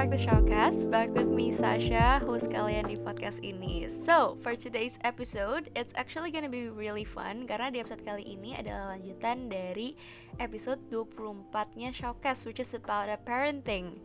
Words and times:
back 0.00 0.08
to 0.08 0.16
Showcast, 0.16 0.90
back 0.90 1.12
with 1.12 1.28
me 1.28 1.52
Sasha, 1.52 2.24
host 2.24 2.48
kalian 2.48 2.88
di 2.88 2.96
podcast 2.96 3.44
ini. 3.44 3.84
So, 3.92 4.40
for 4.40 4.56
today's 4.56 4.96
episode, 5.04 5.68
it's 5.76 5.92
actually 5.92 6.32
gonna 6.32 6.48
be 6.48 6.72
really 6.72 7.04
fun 7.04 7.44
karena 7.44 7.68
di 7.68 7.84
episode 7.84 8.00
kali 8.00 8.24
ini 8.24 8.56
adalah 8.56 8.96
lanjutan 8.96 9.52
dari 9.52 9.92
episode 10.40 10.80
24-nya 10.88 11.92
Showcast, 11.92 12.48
which 12.48 12.64
is 12.64 12.72
about 12.72 13.12
a 13.12 13.20
parenting. 13.20 14.00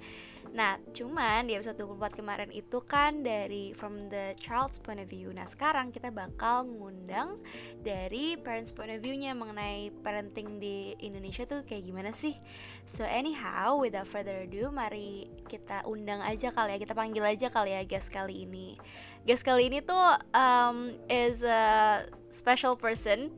Nah, 0.54 0.78
cuman 0.94 1.48
di 1.50 1.58
episode 1.58 1.80
24 1.80 2.20
kemarin 2.22 2.52
itu 2.54 2.84
kan 2.86 3.26
dari 3.26 3.74
from 3.74 4.12
the 4.14 4.38
child's 4.38 4.78
point 4.78 5.02
of 5.02 5.10
view. 5.10 5.34
Nah, 5.34 5.50
sekarang 5.50 5.90
kita 5.90 6.14
bakal 6.14 6.68
ngundang 6.68 7.42
dari 7.82 8.38
parents 8.38 8.70
point 8.70 8.94
of 8.94 9.02
view-nya 9.02 9.34
mengenai 9.34 9.90
parenting 10.06 10.62
di 10.62 10.94
Indonesia 11.02 11.48
tuh 11.48 11.66
kayak 11.66 11.90
gimana 11.90 12.12
sih. 12.14 12.38
So, 12.86 13.08
anyhow, 13.08 13.82
without 13.82 14.06
further 14.06 14.46
ado, 14.46 14.70
mari 14.70 15.26
kita 15.50 15.88
undang 15.90 16.22
aja 16.22 16.54
kali 16.54 16.76
ya, 16.76 16.80
kita 16.84 16.94
panggil 16.94 17.26
aja 17.26 17.48
kali 17.50 17.74
ya 17.74 17.82
guest 17.88 18.14
kali 18.14 18.46
ini. 18.46 18.78
Guest 19.26 19.42
kali 19.42 19.74
ini 19.74 19.82
tuh 19.82 20.22
um, 20.38 20.94
is 21.10 21.42
a 21.42 22.06
special 22.30 22.78
person. 22.78 23.34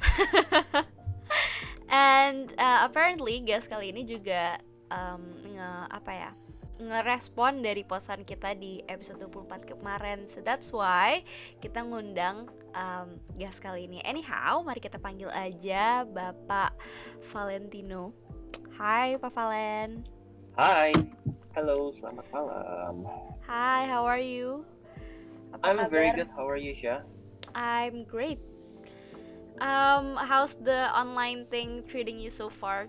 And 1.90 2.54
uh, 2.54 2.86
apparently 2.86 3.42
guest 3.42 3.66
kali 3.66 3.90
ini 3.90 4.06
juga 4.06 4.62
um, 4.90 5.22
nge 5.46 5.70
apa 5.90 6.12
ya 6.12 6.30
ngerespon 6.80 7.60
dari 7.60 7.84
posan 7.84 8.24
kita 8.24 8.56
di 8.56 8.80
episode 8.88 9.20
24 9.28 9.68
kemarin. 9.68 10.24
So 10.24 10.40
that's 10.40 10.72
why 10.72 11.22
kita 11.60 11.84
ngundang 11.84 12.48
um, 12.72 13.20
guest 13.36 13.60
kali 13.60 13.84
ini. 13.84 14.00
Anyhow 14.00 14.64
mari 14.64 14.80
kita 14.80 14.96
panggil 14.96 15.28
aja 15.28 16.08
Bapak 16.08 16.72
Valentino. 17.28 18.16
Hai 18.80 19.20
Pak 19.20 19.32
Valen. 19.36 20.08
Hai. 20.56 20.96
Halo 21.52 21.92
selamat 22.00 22.24
malam. 22.32 23.04
Hai 23.44 23.84
how 23.84 24.08
are 24.08 24.22
you? 24.22 24.64
Apa 25.52 25.62
I'm 25.68 25.76
kabar? 25.84 25.92
very 25.92 26.10
good. 26.16 26.30
How 26.32 26.48
are 26.48 26.60
you 26.60 26.72
Sha 26.80 27.04
I'm 27.52 28.08
great. 28.08 28.40
Um, 29.60 30.16
how's 30.16 30.56
the 30.56 30.88
online 30.96 31.44
thing 31.52 31.84
treating 31.84 32.16
you 32.16 32.32
so 32.32 32.48
far 32.48 32.88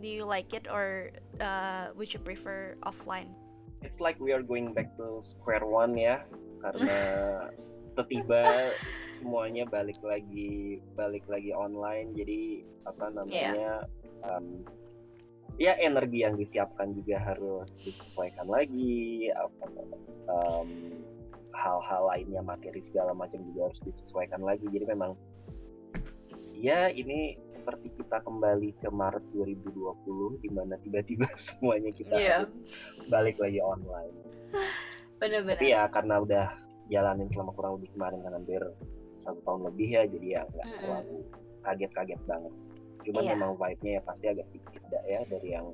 do 0.00 0.08
you 0.08 0.24
like 0.24 0.54
it 0.54 0.66
or 0.70 1.10
uh, 1.40 1.90
would 1.96 2.12
you 2.12 2.20
prefer 2.20 2.74
offline? 2.86 3.34
It's 3.82 4.00
like 4.00 4.18
we 4.18 4.32
are 4.32 4.42
going 4.42 4.74
back 4.74 4.96
to 4.98 5.22
square 5.22 5.62
one 5.66 5.94
ya, 5.94 6.26
karena 6.62 6.98
tiba-tiba 7.94 8.74
semuanya 9.18 9.66
balik 9.66 9.98
lagi 10.02 10.82
balik 10.98 11.22
lagi 11.30 11.54
online. 11.54 12.14
Jadi 12.14 12.66
apa 12.86 13.06
namanya? 13.14 13.86
Yeah. 13.86 14.26
Um, 14.26 14.66
ya 15.58 15.74
energi 15.82 16.22
yang 16.22 16.38
disiapkan 16.38 16.94
juga 16.94 17.18
harus 17.18 17.66
disesuaikan 17.82 18.46
lagi 18.46 19.26
apa 19.34 19.66
um, 20.30 20.70
hal-hal 21.50 22.06
lainnya 22.06 22.42
materi 22.46 22.78
segala 22.86 23.10
macam 23.10 23.42
juga 23.42 23.66
harus 23.66 23.82
disesuaikan 23.82 24.46
lagi 24.46 24.62
jadi 24.70 24.94
memang 24.94 25.18
ya 26.54 26.94
ini 26.94 27.34
seperti 27.68 28.00
kita 28.00 28.24
kembali 28.24 28.80
ke 28.80 28.88
Maret 28.88 29.28
2020 29.36 30.40
di 30.40 30.48
mana 30.56 30.80
tiba-tiba 30.80 31.28
semuanya 31.52 31.92
kita 31.92 32.16
yeah. 32.16 32.40
harus 32.40 32.48
balik 33.12 33.36
lagi 33.36 33.60
online. 33.60 34.16
Benar-benar. 35.20 35.60
Tapi 35.60 35.76
ya 35.76 35.84
karena 35.92 36.14
udah 36.24 36.46
jalanin 36.88 37.28
selama 37.28 37.52
kurang 37.52 37.76
lebih 37.76 37.92
kemarin 37.92 38.24
kan 38.24 38.32
hampir 38.40 38.64
satu 39.20 39.36
tahun 39.44 39.60
lebih 39.68 39.88
ya 39.92 40.02
jadi 40.08 40.26
ya 40.32 40.42
nggak 40.48 40.64
mm 40.64 40.78
terlalu 40.80 41.16
kaget-kaget 41.60 42.20
banget. 42.24 42.52
Cuman 43.04 43.20
yeah. 43.20 43.32
memang 43.36 43.52
vibe-nya 43.60 43.92
ya 43.92 44.00
pasti 44.00 44.24
agak 44.32 44.44
sedikit 44.48 44.70
beda 44.72 45.00
ya 45.04 45.20
dari 45.28 45.48
yang 45.52 45.66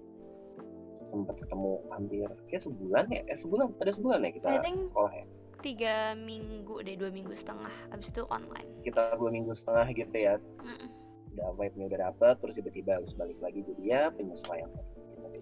sempat 1.14 1.36
ketemu 1.46 1.72
hampir 1.94 2.28
kayak 2.50 2.62
sebulan 2.66 3.04
ya 3.06 3.22
eh 3.30 3.38
sebulan 3.38 3.70
ada 3.78 3.92
sebulan 3.94 4.18
ya 4.26 4.30
kita 4.34 4.48
sekolah 4.66 5.12
ya 5.14 5.26
tiga 5.62 6.18
minggu 6.18 6.82
deh 6.82 6.98
dua 6.98 7.14
minggu 7.14 7.30
setengah 7.38 7.70
abis 7.94 8.10
itu 8.10 8.26
online 8.34 8.66
kita 8.82 9.14
dua 9.14 9.30
minggu 9.30 9.54
setengah 9.54 9.86
gitu 9.94 10.16
ya 10.18 10.34
mm. 10.58 11.03
Udah 11.34 11.48
vibe-nya 11.58 11.84
udah 11.90 12.00
dapet 12.10 12.34
terus 12.40 12.54
tiba-tiba 12.56 12.90
harus 13.02 13.12
balik 13.18 13.38
lagi 13.42 13.60
jadi 13.66 13.82
ya 13.82 14.02
penyesuaian 14.14 14.70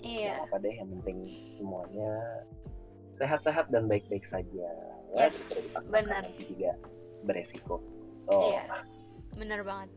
iya. 0.01 0.41
yeah. 0.41 0.45
apa 0.49 0.57
deh 0.61 0.75
yang 0.75 0.89
penting 0.99 1.29
semuanya 1.61 2.13
sehat-sehat 3.23 3.71
dan 3.71 3.87
baik-baik 3.87 4.27
saja. 4.27 4.67
Ya, 5.15 5.29
yes 5.29 5.77
benar. 5.93 6.27
juga 6.41 6.75
beresiko. 7.23 7.79
Oh. 8.27 8.51
Iya 8.51 8.83
benar 9.37 9.63
banget. 9.65 9.91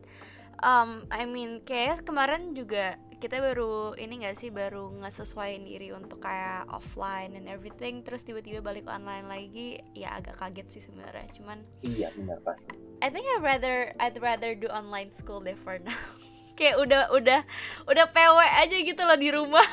Um, 0.64 1.04
I 1.12 1.28
mean 1.28 1.60
kayak 1.66 2.06
kemarin 2.08 2.56
juga 2.56 2.96
kita 3.26 3.42
baru 3.42 3.98
ini 3.98 4.22
gak 4.22 4.38
sih 4.38 4.54
baru 4.54 4.94
ngesesuaiin 5.02 5.66
diri 5.66 5.90
untuk 5.90 6.22
kayak 6.22 6.62
offline 6.70 7.34
and 7.34 7.50
everything 7.50 8.06
terus 8.06 8.22
tiba-tiba 8.22 8.62
balik 8.62 8.86
online 8.86 9.26
lagi 9.26 9.82
ya 9.98 10.14
agak 10.14 10.38
kaget 10.38 10.78
sih 10.78 10.82
sebenarnya. 10.86 11.26
Cuman 11.34 11.58
iya 11.82 12.14
benar 12.14 12.38
pasti 12.46 12.70
I 13.02 13.10
think 13.10 13.26
I 13.26 13.42
rather 13.42 13.90
I'd 13.98 14.14
rather 14.22 14.54
do 14.54 14.70
online 14.70 15.10
school 15.10 15.42
deh 15.42 15.58
for 15.58 15.74
now. 15.82 15.98
Kayak 16.58 16.78
udah 16.78 17.10
udah 17.10 17.42
udah 17.90 18.06
PW 18.14 18.38
aja 18.46 18.76
gitu 18.78 19.02
loh 19.02 19.18
di 19.18 19.34
rumah. 19.34 19.66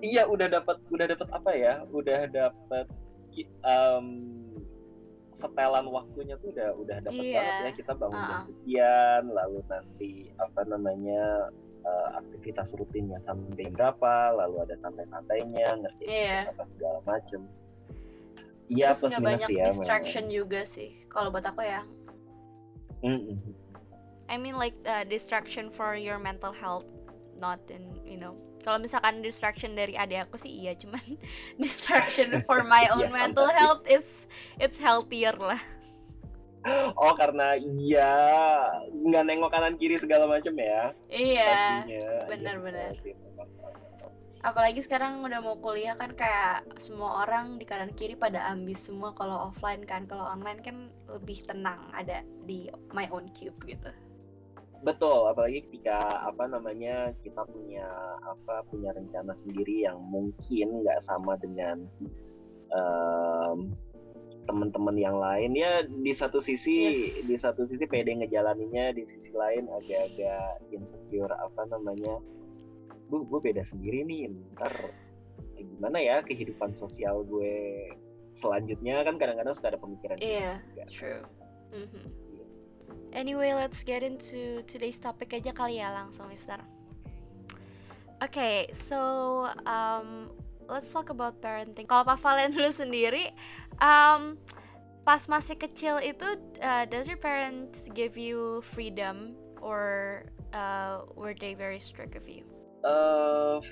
Iya 0.00 0.24
udah 0.24 0.48
dapat 0.48 0.80
udah 0.88 1.04
dapat 1.04 1.28
apa 1.36 1.50
ya? 1.52 1.84
Udah 1.92 2.32
dapat 2.32 2.88
um, 3.60 4.06
setelan 5.36 5.84
waktunya 5.92 6.40
tuh 6.40 6.48
udah 6.56 6.72
udah 6.80 6.96
dapat 7.04 7.24
iya. 7.28 7.44
banget 7.44 7.60
ya. 7.60 7.72
Kita 7.76 7.92
bangun 7.92 8.16
uh 8.16 8.24
-uh. 8.24 8.28
jam 8.32 8.40
sekian 8.48 9.22
lalu 9.28 9.60
nanti 9.68 10.12
apa 10.40 10.60
namanya 10.64 11.52
uh, 11.84 12.08
aktivitas 12.18 12.68
rutinnya 12.74 13.20
sampai 13.28 13.68
berapa, 13.70 14.34
lalu 14.34 14.64
ada 14.66 14.76
santai-santainya, 14.80 15.68
ngerti 15.84 16.04
yeah. 16.04 16.50
apa 16.50 16.64
segala 16.76 16.98
macem. 17.04 17.40
Iya 18.72 18.96
plus 18.96 19.12
minus 19.12 19.20
banyak 19.20 19.50
ya. 19.52 19.64
distraction 19.68 20.24
memang. 20.26 20.38
juga 20.40 20.60
sih, 20.64 20.90
kalau 21.12 21.28
buat 21.28 21.44
aku 21.44 21.62
ya. 21.62 21.84
Mm 23.04 23.20
-hmm. 23.20 23.38
I 24.32 24.40
mean 24.40 24.56
like 24.56 24.72
uh, 24.88 25.04
distraction 25.04 25.68
for 25.68 25.92
your 25.92 26.16
mental 26.16 26.48
health, 26.48 26.88
not 27.36 27.60
in 27.68 27.84
you 28.08 28.16
know. 28.16 28.32
Kalau 28.64 28.80
misalkan 28.80 29.20
distraction 29.20 29.76
dari 29.76 29.92
adik 29.92 30.32
aku 30.32 30.40
sih 30.40 30.48
iya, 30.48 30.72
cuman 30.72 31.04
distraction 31.62 32.40
for 32.48 32.64
my 32.64 32.88
own 32.96 33.12
yeah, 33.12 33.16
mental 33.28 33.52
health 33.52 33.84
is 33.84 34.32
it's 34.56 34.80
healthier 34.80 35.36
lah 35.36 35.60
oh 36.96 37.14
karena 37.16 37.56
iya. 37.60 38.12
Nggak 38.90 39.24
nengok 39.28 39.50
kanan 39.52 39.74
kiri 39.76 40.00
segala 40.00 40.24
macam 40.24 40.54
ya. 40.56 40.92
Iya 41.12 41.84
benar-benar 42.28 42.96
iya, 43.04 43.14
apalagi 44.44 44.84
sekarang 44.84 45.24
udah 45.24 45.40
mau 45.40 45.56
kuliah 45.56 45.96
kan 45.96 46.12
kayak 46.12 46.68
semua 46.76 47.24
orang 47.24 47.56
di 47.56 47.64
kanan 47.64 47.88
kiri 47.96 48.12
pada 48.12 48.44
ambis 48.52 48.92
semua 48.92 49.16
kalau 49.16 49.48
offline 49.48 49.80
kan. 49.88 50.04
Kalau 50.04 50.28
online 50.28 50.60
kan 50.60 50.76
lebih 51.08 51.40
tenang 51.48 51.88
ada 51.96 52.20
di 52.44 52.68
my 52.92 53.08
own 53.08 53.32
cube 53.32 53.56
gitu. 53.64 53.88
Betul 54.84 55.32
apalagi 55.32 55.64
ketika 55.64 56.28
apa 56.28 56.44
namanya 56.44 57.16
kita 57.24 57.40
punya 57.48 57.88
apa 58.20 58.60
punya 58.68 58.92
rencana 58.92 59.32
sendiri 59.40 59.88
yang 59.88 59.96
mungkin 59.96 60.84
nggak 60.84 61.00
sama 61.08 61.40
dengan 61.40 61.88
um, 62.68 63.72
teman-teman 64.44 64.96
yang 64.96 65.16
lain 65.16 65.56
ya 65.56 65.84
di 65.84 66.12
satu 66.12 66.38
sisi 66.40 66.92
yes. 66.92 67.26
di 67.28 67.36
satu 67.36 67.64
sisi 67.64 67.84
pede 67.88 68.12
ngejalaninnya 68.12 68.92
di 68.92 69.04
sisi 69.08 69.32
lain 69.32 69.68
agak-agak 69.72 70.62
insecure 70.70 71.32
apa 71.32 71.62
namanya 71.68 72.20
bu 73.08 73.24
gue 73.28 73.40
beda 73.40 73.64
sendiri 73.64 74.04
nih 74.04 74.32
ntar 74.56 74.72
gimana 75.56 75.98
ya 76.00 76.20
kehidupan 76.24 76.76
sosial 76.76 77.24
gue 77.24 77.88
selanjutnya 78.36 79.00
kan 79.04 79.16
kadang-kadang 79.16 79.54
suka 79.56 79.72
ada 79.72 79.80
pemikiran 79.80 80.16
iya 80.20 80.60
yeah, 80.76 80.88
true 80.88 81.24
mm 81.72 81.86
-hmm. 81.88 82.06
anyway 83.16 83.56
let's 83.56 83.80
get 83.80 84.04
into 84.04 84.60
today's 84.68 85.00
topic 85.00 85.32
aja 85.32 85.52
kali 85.52 85.80
ya 85.80 85.92
langsung 85.92 86.28
Mister 86.28 86.60
Oke, 88.22 88.40
okay, 88.40 88.58
so 88.70 88.98
um, 89.66 90.30
let's 90.68 90.90
talk 90.92 91.10
about 91.10 91.40
parenting. 91.40 91.86
Kalau 91.88 92.04
Pak 92.04 92.20
Valen 92.20 92.52
dulu 92.56 92.70
sendiri, 92.70 93.32
um, 93.80 94.38
pas 95.04 95.20
masih 95.28 95.56
kecil 95.60 96.00
itu, 96.00 96.26
uh, 96.64 96.84
does 96.88 97.08
your 97.08 97.20
parents 97.20 97.88
give 97.92 98.16
you 98.16 98.64
freedom 98.64 99.36
or 99.60 100.24
uh, 100.52 101.04
were 101.16 101.36
they 101.36 101.52
very 101.52 101.80
strict 101.80 102.16
of 102.16 102.24
you? 102.28 102.44
Uh, 102.84 103.64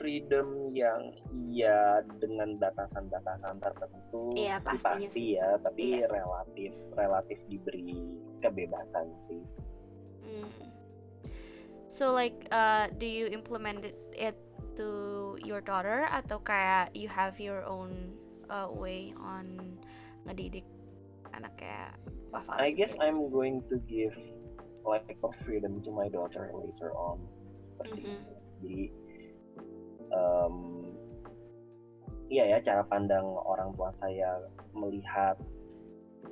freedom 0.00 0.72
yang 0.72 1.12
iya 1.52 2.00
dengan 2.16 2.56
batasan-batasan 2.56 3.60
tertentu 3.60 4.32
iya, 4.32 4.56
pasti 4.64 5.12
sih. 5.12 5.36
ya 5.36 5.60
tapi 5.60 6.00
iya. 6.00 6.08
relatif 6.08 6.72
relatif 6.96 7.38
diberi 7.52 8.00
kebebasan 8.40 9.12
sih. 9.28 9.44
Hmm. 10.24 10.48
So 11.84 12.16
like 12.16 12.48
uh, 12.48 12.88
do 12.96 13.04
you 13.04 13.28
implement 13.28 13.92
it 14.16 14.38
to 14.80 14.88
your 15.42 15.60
daughter 15.60 16.08
atau 16.10 16.38
kayak 16.42 16.90
you 16.94 17.06
have 17.06 17.36
your 17.38 17.62
own 17.66 18.14
uh, 18.50 18.66
way 18.70 19.14
on 19.20 19.76
ngedidik 20.26 20.66
anak 21.34 21.54
kayak 21.58 21.94
Pak 22.30 22.46
I 22.50 22.70
guess? 22.70 22.94
I'm 23.02 23.30
going 23.30 23.62
to 23.70 23.82
give 23.90 24.14
like 24.86 25.18
a 25.22 25.30
freedom 25.42 25.82
to 25.82 25.90
my 25.90 26.06
daughter 26.08 26.50
later 26.54 26.94
on 26.94 27.18
seperti 27.74 28.00
mm 28.02 28.14
-hmm. 28.14 28.22
Jadi 28.60 28.82
um, 30.12 30.56
iya 32.30 32.44
ya 32.56 32.58
cara 32.62 32.82
pandang 32.86 33.24
orang 33.24 33.74
tua 33.74 33.90
saya 33.98 34.38
melihat 34.76 35.34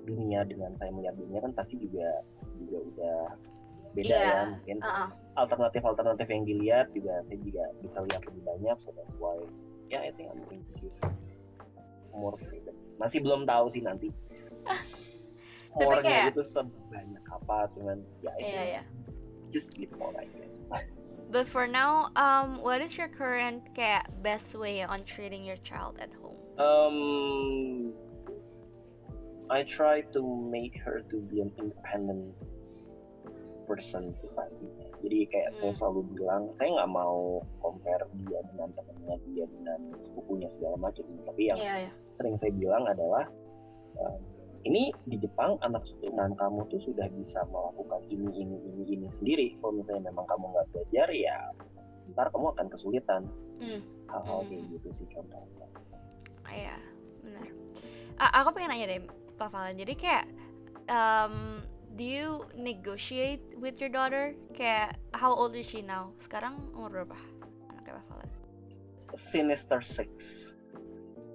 dunia 0.07 0.45
dengan 0.47 0.73
saya 0.79 0.93
melihat 0.95 1.17
dunia 1.19 1.43
kan 1.43 1.53
pasti 1.57 1.75
juga 1.81 2.23
juga 2.61 2.79
udah 2.95 3.21
beda 3.97 4.09
yeah. 4.09 4.29
ya 4.29 4.43
mungkin 4.53 4.77
uh-uh. 4.85 5.09
alternatif-alternatif 5.41 6.27
yang 6.29 6.45
dilihat 6.45 6.87
juga 6.93 7.15
saya 7.29 7.39
juga 7.41 7.65
bisa 7.81 7.99
lihat 8.09 8.23
lebih 8.29 8.43
banyak 8.45 8.77
so 8.81 8.89
that's 8.93 9.17
why 9.17 9.37
ya 9.89 10.01
yeah, 10.01 10.01
I 10.09 10.11
think 10.13 10.29
I'm 10.33 10.43
going 10.45 10.65
to 10.65 10.75
give 10.81 10.97
more 12.13 12.37
freedom 12.49 12.77
masih 13.01 13.23
belum 13.25 13.49
tahu 13.49 13.73
sih 13.73 13.83
nanti 13.85 14.13
more 15.79 16.03
kayak... 16.03 16.35
itu 16.35 16.43
sebanyak 16.53 17.25
apa 17.29 17.71
cuman 17.79 18.03
ya 18.21 18.33
yeah, 18.37 18.49
yeah, 18.49 18.67
yeah. 18.81 18.85
just 19.55 19.73
give 19.77 19.93
more 19.97 20.13
guess 20.13 20.49
But 21.29 21.47
for 21.47 21.69
now, 21.69 22.09
um, 22.17 22.65
what 22.65 22.81
is 22.81 22.97
your 22.97 23.09
current 23.09 23.61
kayak 23.77 24.09
best 24.25 24.57
way 24.57 24.81
on 24.81 25.05
treating 25.05 25.45
your 25.45 25.61
child 25.61 26.01
at 26.01 26.09
home? 26.17 26.41
Um, 26.57 27.93
I 29.53 29.63
try 29.69 30.09
to 30.17 30.23
make 30.25 30.81
her 30.81 31.05
to 31.13 31.17
be 31.29 31.45
an 31.45 31.53
independent 31.61 32.33
person 33.69 34.17
sih 34.19 34.31
pastinya. 34.33 34.89
Jadi 35.05 35.29
kayak 35.29 35.51
hmm. 35.53 35.59
saya 35.61 35.73
selalu 35.77 36.01
bilang, 36.17 36.43
saya 36.57 36.69
nggak 36.81 36.91
mau 36.91 37.45
compare 37.61 38.05
dia 38.25 38.41
dengan 38.49 38.69
temannya 38.73 39.17
dia 39.29 39.45
dengan 39.45 39.81
sepupunya 40.09 40.49
segala 40.57 40.77
macam. 40.81 41.05
Tapi 41.29 41.43
yang 41.53 41.59
yeah, 41.61 41.77
yeah. 41.87 41.93
sering 42.17 42.35
saya 42.41 42.53
bilang 42.57 42.89
adalah 42.89 43.29
ini 44.67 44.91
di 45.07 45.17
Jepang 45.21 45.57
anak 45.63 45.87
keturunan 45.87 46.35
kamu 46.35 46.67
tuh 46.69 46.81
sudah 46.83 47.07
bisa 47.15 47.41
melakukan 47.49 48.01
ini 48.11 48.29
ini 48.35 48.57
ini 48.69 48.83
ini 48.99 49.07
sendiri 49.23 49.47
kalau 49.63 49.79
misalnya 49.79 50.11
memang 50.11 50.27
kamu 50.27 50.45
nggak 50.51 50.67
belajar 50.75 51.09
ya 51.15 51.39
ntar 52.17 52.27
kamu 52.35 52.47
akan 52.57 52.67
kesulitan 52.73 53.23
hmm. 53.63 53.81
hal-hal 54.11 54.41
hmm. 54.43 54.49
kayak 54.51 54.65
gitu 54.75 54.89
sih 54.99 55.07
contohnya 55.13 55.67
ah, 56.45 56.53
iya 56.53 56.77
benar 57.23 57.47
A 58.19 58.43
aku 58.43 58.49
pengen 58.59 58.75
nanya 58.75 58.87
deh 58.91 59.01
Pak 59.39 59.49
Valen 59.55 59.79
jadi 59.79 59.95
kayak 59.95 60.25
um, 60.91 61.63
do 61.99 62.07
you 62.07 62.47
negotiate 62.55 63.43
with 63.59 63.83
your 63.83 63.91
daughter 63.91 64.31
kayak 64.55 64.95
how 65.19 65.35
old 65.35 65.59
is 65.59 65.67
she 65.67 65.83
now 65.83 66.15
sekarang 66.23 66.55
umur 66.71 67.03
berapa 67.03 67.19
anaknya 67.75 67.99
Pak 67.99 68.05
Valen 68.07 68.31
Sinister 69.19 69.83
Six 69.83 70.07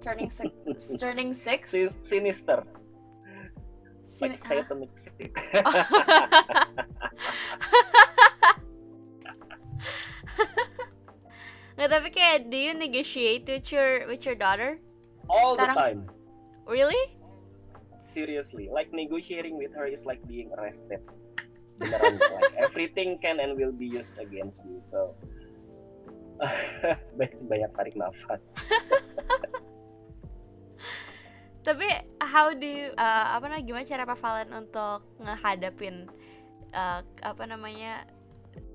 turning 0.00 0.32
six 0.32 0.56
turning 1.02 1.36
six 1.36 1.68
Sinister 2.08 2.64
Sin 4.14 4.30
like 4.30 4.46
huh? 4.46 4.62
Ah. 5.66 6.70
Nggak 11.74 11.90
tapi 11.90 12.08
kayak 12.14 12.46
do 12.46 12.54
you 12.54 12.70
negotiate 12.78 13.42
with 13.50 13.66
your 13.74 14.06
with 14.06 14.22
your 14.22 14.38
daughter? 14.38 14.78
All 15.26 15.58
Sekarang? 15.58 15.74
the 15.74 15.82
time. 15.82 16.00
Really? 16.70 17.18
Seriously, 18.14 18.70
like 18.70 18.94
negotiating 18.94 19.58
with 19.58 19.74
her 19.74 19.86
is 19.90 20.00
like 20.06 20.22
being 20.30 20.50
arrested. 20.54 21.02
Beneran, 21.82 22.22
like 22.38 22.54
everything 22.56 23.18
can 23.18 23.42
and 23.42 23.58
will 23.58 23.74
be 23.74 23.86
used 23.86 24.14
against 24.22 24.62
you. 24.62 24.78
So 24.86 25.18
banyak 27.50 27.70
tarik 27.74 27.94
nafas. 27.98 28.42
tapi 31.64 31.88
how 32.20 32.52
do 32.52 32.68
you, 32.68 32.92
uh, 33.00 33.40
apa 33.40 33.48
namanya 33.48 33.64
gimana 33.64 33.88
cara 33.88 34.04
Pak 34.04 34.20
Valen 34.20 34.50
untuk 34.52 35.00
ngehadapin 35.16 36.12
uh, 36.76 37.00
apa 37.24 37.44
namanya 37.48 38.04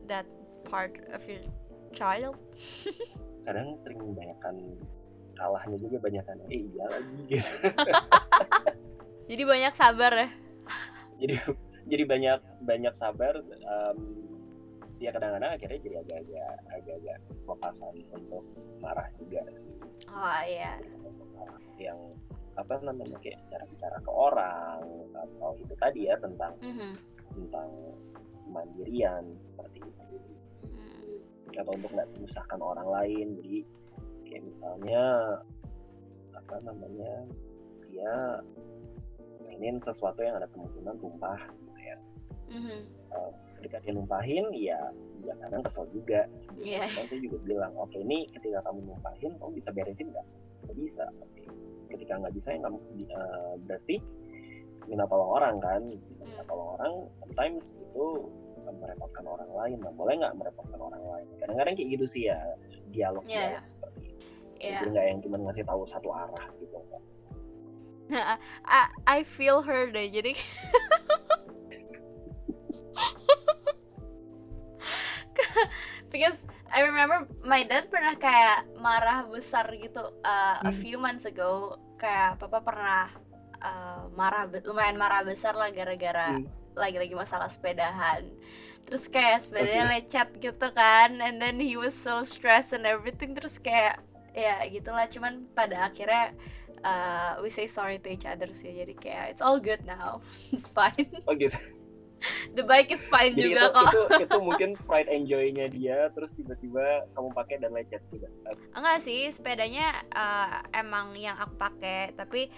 that 0.09 0.25
part 0.65 0.97
of 1.13 1.21
your 1.30 1.45
child 1.94 2.33
kadang 3.45 3.77
sering 3.85 4.01
membayangkan 4.01 4.56
kalahnya 5.38 5.77
juga 5.77 5.97
banyak 6.01 6.24
kan 6.25 6.38
eh 6.50 6.65
iya 6.65 6.85
lagi 6.89 7.18
gitu 7.30 7.53
jadi 9.30 9.44
banyak 9.46 9.74
sabar 9.78 10.12
ya 10.18 10.30
jadi 11.22 11.36
jadi 11.86 12.04
banyak 12.10 12.40
banyak 12.66 12.94
sabar 12.98 13.34
um, 13.46 14.00
ya 14.98 15.14
kadang-kadang 15.14 15.54
akhirnya 15.56 15.80
jadi 15.86 15.96
agak-agak 16.02 16.54
agak-agak 16.74 17.18
untuk 18.18 18.44
marah 18.81 19.08
juga 19.22 19.46
oh 20.10 20.42
iya 20.50 20.81
yang 21.78 22.00
apa 22.60 22.76
namanya 22.84 23.16
kayak 23.24 23.40
cara 23.48 23.64
bicara 23.72 23.98
ke 24.04 24.12
orang 24.12 24.84
atau 25.16 25.56
itu 25.56 25.74
tadi 25.80 26.12
ya 26.12 26.20
tentang 26.20 26.54
mm-hmm. 26.60 26.92
tentang 27.31 27.70
kemandirian 28.44 29.24
seperti 29.40 29.80
itu 29.80 30.04
mm. 30.68 31.56
atau 31.56 31.72
untuk 31.72 31.92
nggak 31.96 32.10
menyusahkan 32.18 32.60
orang 32.60 32.88
lain 32.92 33.28
jadi 33.40 33.58
kayak 34.28 34.44
misalnya 34.44 35.04
apa 36.36 36.56
namanya 36.68 37.14
dia 37.88 38.44
mainin 39.50 39.81
sesuatu 39.81 40.22
yang 40.22 40.38
ada 40.38 40.46
kemungkinan 40.54 40.96
tumpah 41.01 41.42
gitu 41.57 41.81
ya. 41.81 41.98
Mm-hmm. 42.50 42.80
uh, 43.13 43.31
ketika 43.62 43.78
dia 43.86 43.94
numpahin 43.94 44.46
ya 44.54 44.80
ya 45.25 45.34
kadang 45.42 45.66
kesel 45.66 45.86
juga. 45.90 46.30
Yeah. 46.62 46.86
saya 46.94 47.18
juga 47.18 47.42
bilang 47.42 47.74
oke 47.74 47.90
okay, 47.90 48.06
ini 48.06 48.30
ketika 48.38 48.62
kamu 48.69 48.94
numpahin 48.94 49.34
kamu 49.42 49.51
bisa 49.57 49.69
beresin 49.74 50.07
nggak? 50.13 50.28
Bisa. 50.78 51.06
Oke. 51.18 51.42
Okay 51.42 51.50
ketika 51.90 52.13
nggak 52.22 52.34
bisa 52.38 52.48
ya 52.54 52.57
nggak 52.62 52.74
uh, 53.18 53.54
berarti 53.66 53.96
minta 54.86 55.06
tolong 55.10 55.31
orang 55.42 55.56
kan? 55.62 55.81
Minta 56.22 56.44
tolong 56.45 56.69
orang 56.78 56.94
sometimes 57.22 57.62
itu 57.78 58.06
merepotkan 58.69 59.25
orang 59.25 59.50
lain 59.50 59.78
nah 59.81 59.94
boleh 59.98 60.13
nggak 60.22 60.36
merepotkan 60.38 60.80
orang 60.80 61.04
lain? 61.04 61.28
Kadang-kadang 61.42 61.74
kayak 61.74 61.90
gitu 61.98 62.06
sih 62.06 62.24
ya 62.30 62.38
dialog 62.94 63.25
yeah, 63.25 63.57
yeah. 63.57 63.63
seperti 63.74 64.00
itu. 64.06 64.25
Yeah. 64.60 64.80
jadi 64.81 64.90
nggak 64.94 65.06
yang 65.10 65.19
cuma 65.25 65.36
ngasih 65.50 65.66
tahu 65.66 65.81
satu 65.90 66.10
arah 66.13 66.45
gitu. 66.62 66.78
kan 66.78 67.02
I, 68.65 68.89
I 69.06 69.23
feel 69.23 69.61
her 69.61 69.89
deh 69.94 70.09
jadi 70.09 70.33
because 76.11 76.47
I 76.69 76.81
remember 76.85 77.29
my 77.45 77.63
dad 77.65 77.89
pernah 77.89 78.17
kayak 78.17 78.65
marah 78.77 79.25
besar 79.29 79.69
gitu 79.77 80.13
uh, 80.25 80.57
hmm. 80.59 80.69
a 80.69 80.73
few 80.73 80.97
months 80.97 81.25
ago 81.29 81.77
kayak 82.01 82.41
papa 82.41 82.59
pernah 82.65 83.09
uh, 83.61 84.09
marah 84.17 84.50
lumayan 84.65 84.97
marah 84.97 85.21
besar 85.21 85.53
lah 85.53 85.69
gara-gara 85.69 86.38
hmm. 86.38 86.45
lagi-lagi 86.73 87.13
masalah 87.13 87.50
sepedahan 87.50 88.25
terus 88.89 89.06
kayak 89.06 89.45
sepedanya 89.45 89.85
okay. 89.85 89.94
lecet 90.01 90.30
gitu 90.42 90.68
kan 90.73 91.21
and 91.21 91.37
then 91.37 91.61
he 91.61 91.78
was 91.78 91.94
so 91.94 92.25
stressed 92.25 92.73
and 92.73 92.89
everything 92.89 93.37
terus 93.37 93.61
kayak 93.61 94.01
ya 94.33 94.61
gitulah 94.66 95.06
cuman 95.06 95.45
pada 95.54 95.89
akhirnya 95.89 96.33
uh, 96.83 97.40
we 97.44 97.50
say 97.50 97.68
sorry 97.68 97.98
to 98.00 98.09
each 98.12 98.28
other 98.28 98.50
sih 98.52 98.71
jadi 98.71 98.94
kayak 98.95 99.26
it's 99.36 99.44
all 99.44 99.59
good 99.59 99.81
now 99.83 100.19
it's 100.56 100.69
fine 100.71 101.07
oh 101.28 101.33
gitu 101.36 101.57
the 102.54 102.64
bike 102.64 102.92
is 102.92 103.04
fine 103.07 103.33
Jadi 103.36 103.56
juga 103.56 103.71
itu, 103.71 103.76
kok. 103.76 103.88
Itu, 103.90 104.02
itu 104.28 104.38
mungkin 104.48 104.69
pride 104.86 105.09
enjoy-nya 105.09 105.66
dia, 105.71 106.12
terus 106.12 106.31
tiba-tiba 106.36 107.07
kamu 107.16 107.30
pakai 107.31 107.56
dan 107.64 107.71
lecet 107.71 108.04
juga. 108.12 108.28
Enggak 108.76 109.00
sih, 109.04 109.31
sepedanya 109.31 110.04
uh, 110.12 110.59
emang 110.76 111.16
yang 111.16 111.40
aku 111.40 111.56
pakai, 111.56 112.12
tapi 112.16 112.52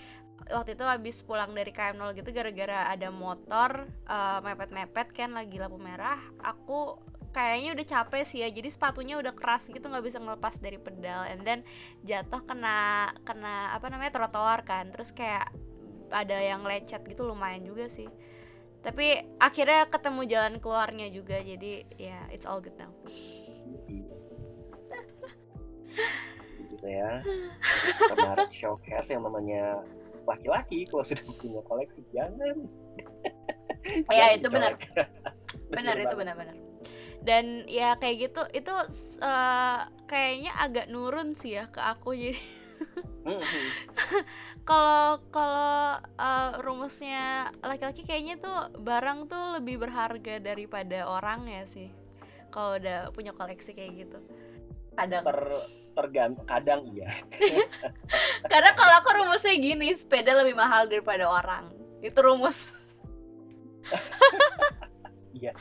waktu 0.49 0.73
itu 0.73 0.83
habis 0.83 1.21
pulang 1.21 1.53
dari 1.53 1.69
KM0 1.69 2.17
gitu 2.17 2.33
gara-gara 2.33 2.89
ada 2.89 3.13
motor 3.13 3.85
uh, 4.09 4.41
mepet-mepet 4.41 5.13
kan 5.13 5.37
lagi 5.37 5.61
lampu 5.61 5.77
merah, 5.77 6.17
aku 6.41 6.97
kayaknya 7.31 7.73
udah 7.79 7.85
capek 7.87 8.23
sih 8.27 8.43
ya 8.43 8.51
jadi 8.51 8.67
sepatunya 8.67 9.15
udah 9.15 9.31
keras 9.31 9.71
gitu 9.71 9.87
nggak 9.87 10.05
bisa 10.05 10.19
ngelepas 10.19 10.59
dari 10.59 10.77
pedal. 10.77 11.23
And 11.27 11.47
then 11.47 11.63
jatuh 12.03 12.43
kena 12.43 13.09
kena 13.23 13.71
apa 13.71 13.87
namanya 13.87 14.11
trotoar 14.19 14.67
kan. 14.67 14.91
Terus 14.91 15.15
kayak 15.15 15.49
ada 16.11 16.37
yang 16.37 16.67
lecet 16.67 17.01
gitu 17.07 17.23
lumayan 17.23 17.63
juga 17.63 17.87
sih. 17.87 18.11
Tapi 18.83 19.37
akhirnya 19.39 19.87
ketemu 19.87 20.21
jalan 20.27 20.55
keluarnya 20.59 21.07
juga 21.13 21.39
jadi 21.39 21.87
ya 21.95 22.11
yeah, 22.11 22.23
it's 22.35 22.43
all 22.43 22.59
good 22.59 22.75
now. 22.75 22.91
Gitu 26.67 26.87
ya. 26.87 27.23
Kemarin 28.11 28.51
showcase 28.51 29.07
yang 29.07 29.23
namanya 29.23 29.81
laki-laki 30.27 30.85
kalau 30.91 31.07
sudah 31.07 31.25
punya 31.39 31.61
koleksi 31.65 32.01
jangan. 32.11 32.67
Ya 34.11 34.35
itu 34.35 34.51
benar. 34.51 34.75
Benar 35.71 35.95
itu 35.95 36.15
benar-benar 36.19 36.70
dan 37.21 37.65
ya 37.69 37.95
kayak 38.01 38.29
gitu 38.29 38.41
itu 38.57 38.73
uh, 39.21 39.85
kayaknya 40.09 40.51
agak 40.57 40.89
nurun 40.89 41.37
sih 41.37 41.57
ya 41.57 41.69
ke 41.69 41.79
aku 41.81 42.17
jadi 42.17 42.41
Mm-hmm. 43.21 43.65
Kalau 44.69 45.21
kalau 45.33 46.01
uh, 46.21 46.51
rumusnya 46.61 47.49
laki-laki 47.61 48.05
kayaknya 48.05 48.37
tuh 48.37 48.73
barang 48.77 49.25
tuh 49.29 49.57
lebih 49.57 49.81
berharga 49.81 50.37
daripada 50.37 51.09
orang 51.09 51.49
ya 51.49 51.65
sih. 51.65 51.89
Kalau 52.53 52.77
udah 52.77 53.09
punya 53.13 53.33
koleksi 53.33 53.73
kayak 53.73 54.05
gitu. 54.05 54.19
Kadang 54.93 55.23
Ter, 55.23 55.39
tergantung 55.97 56.45
kadang 56.45 56.81
iya. 56.93 57.09
Karena 58.51 58.71
kalau 58.77 58.93
aku 59.01 59.09
rumusnya 59.23 59.55
gini, 59.57 59.93
sepeda 59.97 60.37
lebih 60.37 60.53
mahal 60.53 60.85
daripada 60.85 61.25
orang. 61.25 61.73
Itu 62.01 62.21
rumus. 62.21 62.73
Iya, 65.31 65.55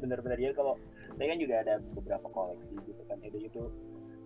benar-benar 0.00 0.40
ya 0.40 0.50
kalau 0.56 0.80
saya 1.20 1.36
kan 1.36 1.40
juga 1.44 1.54
ada 1.60 1.74
beberapa 1.92 2.26
koleksi 2.32 2.74
gitu 2.88 3.02
kan. 3.04 3.20
Itu 3.20 3.38
itu 3.44 3.62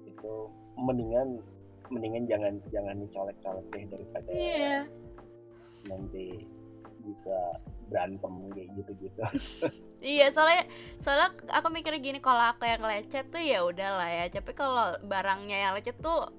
itu 0.06 0.32
mendingan 0.78 1.42
mendingan 1.90 2.30
jangan 2.30 2.54
jangan 2.70 2.94
dicolek-colek 3.02 3.66
deh 3.74 3.84
daripada 3.90 4.30
yeah. 4.30 4.86
nanti 5.90 6.46
bisa 7.02 7.38
berantem 7.90 8.32
kayak 8.54 8.68
gitu-gitu. 8.78 9.20
iya, 10.14 10.30
soalnya 10.30 10.70
soalnya 11.02 11.34
aku 11.50 11.66
mikirnya 11.68 11.98
gini 11.98 12.18
kalau 12.22 12.54
aku 12.54 12.62
yang 12.62 12.86
lecet 12.86 13.26
tuh 13.28 13.42
ya 13.42 13.66
udahlah 13.66 14.06
ya. 14.06 14.24
Tapi 14.30 14.54
kalau 14.54 14.94
barangnya 15.02 15.58
yang 15.68 15.72
lecet 15.74 15.98
tuh 15.98 16.30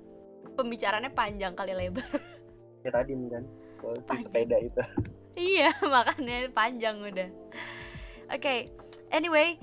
pembicaranya 0.55 1.11
panjang 1.11 1.51
kali 1.51 1.75
lebar. 1.75 2.07
Ya 2.85 2.93
tadi 2.93 3.17
kan, 3.33 3.41
kalau 3.81 3.97
sepeda 4.21 4.61
itu. 4.61 4.77
iya, 5.57 5.73
makanya 5.81 6.53
panjang 6.53 7.01
udah. 7.01 7.29
Oke, 8.29 8.37
okay. 8.37 8.59
anyway, 9.09 9.57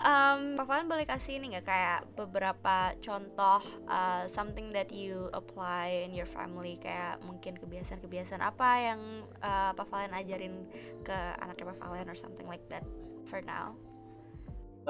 um, 0.00 0.56
Pak 0.56 0.66
Valen 0.68 0.88
boleh 0.88 1.04
kasih 1.04 1.36
ini 1.36 1.56
nggak 1.56 1.66
kayak 1.66 2.00
beberapa 2.16 2.96
contoh 3.04 3.60
uh, 3.90 4.24
something 4.30 4.72
that 4.72 4.88
you 4.94 5.28
apply 5.36 6.06
in 6.08 6.16
your 6.16 6.28
family 6.28 6.80
kayak 6.80 7.20
mungkin 7.26 7.58
kebiasaan-kebiasaan 7.58 8.40
apa 8.40 8.70
yang 8.80 9.00
uh, 9.44 9.76
Pak 9.76 9.86
Valen 9.92 10.16
ajarin 10.16 10.64
ke 11.04 11.16
anaknya 11.42 11.74
Pak 11.76 11.78
Valen 11.82 12.08
or 12.08 12.16
something 12.16 12.48
like 12.48 12.64
that 12.72 12.86
for 13.28 13.44
now? 13.44 13.76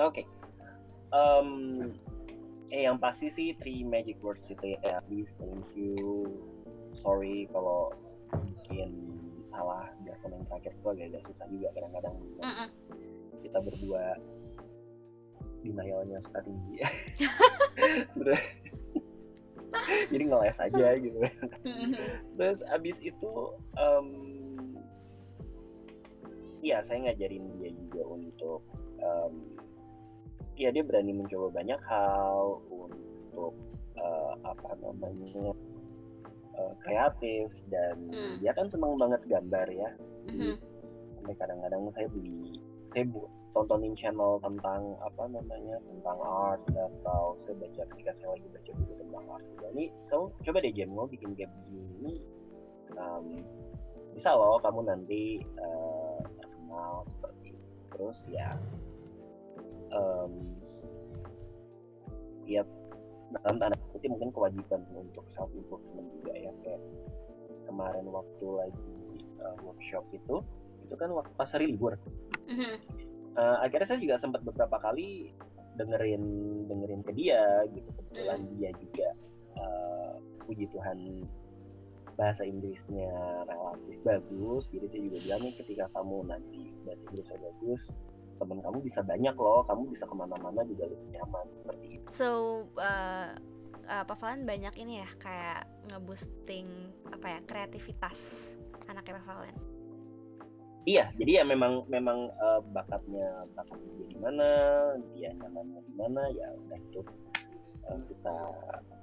Oke, 0.00 0.22
okay. 0.22 0.26
um, 1.12 1.92
eh 2.72 2.88
yang 2.88 2.96
pasti 2.96 3.28
sih 3.36 3.52
three 3.60 3.84
magic 3.84 4.16
words 4.24 4.48
itu 4.48 4.80
ya, 4.80 5.04
please, 5.04 5.28
thank 5.36 5.68
you, 5.76 6.24
sorry 7.04 7.44
kalau 7.52 7.92
mungkin 8.32 9.20
salah 9.52 9.84
biar 10.00 10.16
yang 10.24 10.44
terakhir 10.48 10.72
itu 10.72 10.86
agak-agak 10.88 11.22
susah 11.28 11.46
juga 11.52 11.68
kadang-kadang 11.76 12.16
mm 12.40 12.52
-mm. 12.56 12.68
kita 13.44 13.58
berdua 13.60 14.04
denialnya 15.62 16.18
suka 16.20 16.40
tinggi 16.42 16.82
jadi 20.12 20.24
ngeles 20.28 20.58
aja 20.60 20.86
gitu 21.00 21.18
terus 22.36 22.58
abis 22.68 22.96
itu 23.00 23.30
um, 23.78 24.08
ya 26.62 26.84
saya 26.86 27.10
ngajarin 27.10 27.48
dia 27.58 27.70
juga 27.74 28.02
untuk 28.06 28.60
um, 29.02 29.34
ya 30.54 30.70
dia 30.70 30.84
berani 30.84 31.16
mencoba 31.16 31.50
banyak 31.50 31.80
hal 31.88 32.60
untuk 32.70 33.56
uh, 33.98 34.32
apa 34.46 34.70
namanya 34.78 35.56
uh, 36.54 36.72
kreatif 36.84 37.50
dan 37.72 37.96
mm. 38.12 38.38
dia 38.38 38.52
kan 38.54 38.70
senang 38.70 38.94
banget 38.94 39.24
gambar 39.26 39.66
ya 39.72 39.90
mm 40.30 40.36
-hmm. 40.38 40.54
kadang-kadang 41.34 41.90
saya 41.96 42.06
beli 42.12 42.61
saya 42.92 43.08
bu 43.08 43.24
tontonin 43.52 43.92
channel 43.96 44.40
tentang 44.40 44.96
apa 45.04 45.28
namanya 45.28 45.76
tentang 45.84 46.18
art 46.24 46.60
atau 46.72 47.36
saya 47.44 47.54
baca 47.60 47.82
ketika 47.92 48.12
saya 48.20 48.28
lagi 48.36 48.48
baca 48.48 48.70
buku 48.76 48.94
tentang 49.00 49.24
art. 49.28 49.44
Juga 49.56 49.66
ini 49.76 49.84
kamu 50.08 50.24
coba 50.44 50.58
deh 50.60 50.72
jam 50.72 50.88
mau 50.92 51.08
bikin 51.08 51.30
game 51.36 51.52
begini. 51.68 52.12
Um, 52.96 53.26
bisa 54.12 54.28
loh 54.36 54.60
kamu 54.60 54.80
nanti 54.84 55.40
uh, 55.56 56.20
terkenal 56.36 57.08
seperti 57.16 57.56
itu 57.56 57.72
terus 57.92 58.18
ya 58.28 58.48
um, 59.92 60.32
ya 62.44 62.60
dalam 63.32 63.56
tanda 63.56 63.76
kutip 63.96 64.12
mungkin 64.12 64.32
kewajiban 64.36 64.80
untuk 64.92 65.24
self 65.32 65.48
improvement 65.56 66.08
juga 66.20 66.32
ya. 66.36 66.52
Kayak 66.64 66.80
kemarin 67.68 68.04
waktu 68.12 68.46
lagi 68.52 68.92
uh, 69.40 69.56
workshop 69.64 70.04
itu 70.12 70.44
itu 70.92 70.96
kan 71.00 71.08
waktu 71.16 71.32
pas 71.32 71.48
hari 71.48 71.72
libur. 71.72 71.96
Mm 72.44 72.56
-hmm 72.60 73.02
uh, 73.36 73.56
akhirnya 73.64 73.88
saya 73.88 74.00
juga 74.00 74.16
sempat 74.20 74.40
beberapa 74.44 74.76
kali 74.80 75.32
dengerin 75.80 76.24
dengerin 76.68 77.02
ke 77.04 77.12
dia 77.16 77.64
gitu 77.72 77.88
kebetulan 77.96 78.38
hmm. 78.44 78.50
dia 78.60 78.70
juga 78.76 79.08
uh, 79.56 80.12
puji 80.44 80.68
Tuhan 80.68 80.98
bahasa 82.12 82.44
Inggrisnya 82.44 83.08
relatif 83.48 83.96
bagus 84.04 84.68
jadi 84.68 84.86
saya 84.92 85.02
juga 85.08 85.18
bilangnya 85.24 85.52
ketika 85.56 85.84
kamu 85.96 86.16
nanti 86.28 86.60
bahasa 86.84 87.02
Inggrisnya 87.08 87.38
bagus 87.40 87.82
teman 88.36 88.58
kamu 88.58 88.78
bisa 88.84 89.00
banyak 89.00 89.36
loh 89.38 89.62
kamu 89.64 89.82
bisa 89.96 90.04
ke 90.04 90.14
mana-mana 90.18 90.60
juga 90.66 90.90
lebih 90.90 91.08
nyaman. 91.14 91.46
Seperti 91.62 91.86
itu. 91.94 92.06
So 92.10 92.28
uh, 92.74 93.38
uh, 93.86 94.02
Pak 94.02 94.18
Valen 94.18 94.42
banyak 94.44 94.74
ini 94.82 94.98
ya 94.98 95.08
kayak 95.22 95.62
ngeboosting 95.88 96.66
apa 97.06 97.38
ya 97.38 97.40
kreativitas 97.46 98.52
anaknya 98.90 99.22
Pak 99.22 99.26
Valen 99.30 99.71
iya 100.84 101.10
jadi 101.18 101.42
ya 101.42 101.44
memang 101.46 101.86
memang 101.86 102.30
uh, 102.42 102.60
bakatnya 102.74 103.46
bakatnya 103.54 103.90
dia 103.98 104.06
di 104.10 104.18
mana 104.18 104.48
dia 105.14 105.30
nyamannya 105.38 105.80
di 105.86 105.94
mana 105.94 106.22
ya 106.34 106.46
udah 106.66 106.78
itu 106.78 107.00
uh, 107.86 107.98
kita 108.10 108.34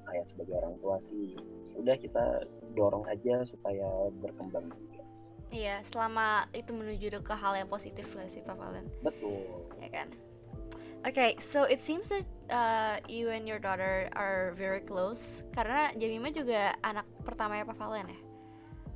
kayak 0.10 0.26
sebagai 0.34 0.56
orang 0.60 0.76
tua 0.84 0.96
sih 1.08 1.38
ya 1.38 1.42
udah 1.80 1.96
kita 1.96 2.24
dorong 2.76 3.06
aja 3.08 3.46
supaya 3.48 3.88
berkembang 4.20 4.68
juga 4.76 5.04
iya 5.56 5.80
selama 5.88 6.46
itu 6.52 6.72
menuju 6.76 7.24
ke 7.24 7.34
hal 7.36 7.56
yang 7.56 7.70
positif 7.72 8.12
lah 8.18 8.28
sih 8.28 8.44
Pak 8.44 8.56
Valen 8.60 8.86
betul 9.04 9.44
ya 9.80 9.92
kan 9.92 10.10
Okay, 11.00 11.40
so 11.40 11.64
it 11.64 11.80
seems 11.80 12.12
that 12.12 12.28
uh, 12.52 13.00
you 13.08 13.32
and 13.32 13.48
your 13.48 13.56
daughter 13.56 14.12
are 14.20 14.52
very 14.60 14.84
close 14.84 15.48
karena 15.56 15.96
Jamima 15.96 16.28
juga 16.28 16.76
anak 16.84 17.08
pertama 17.24 17.56
ya 17.56 17.64
Pak 17.64 17.80
Valen 17.80 18.12
ya? 18.12 18.20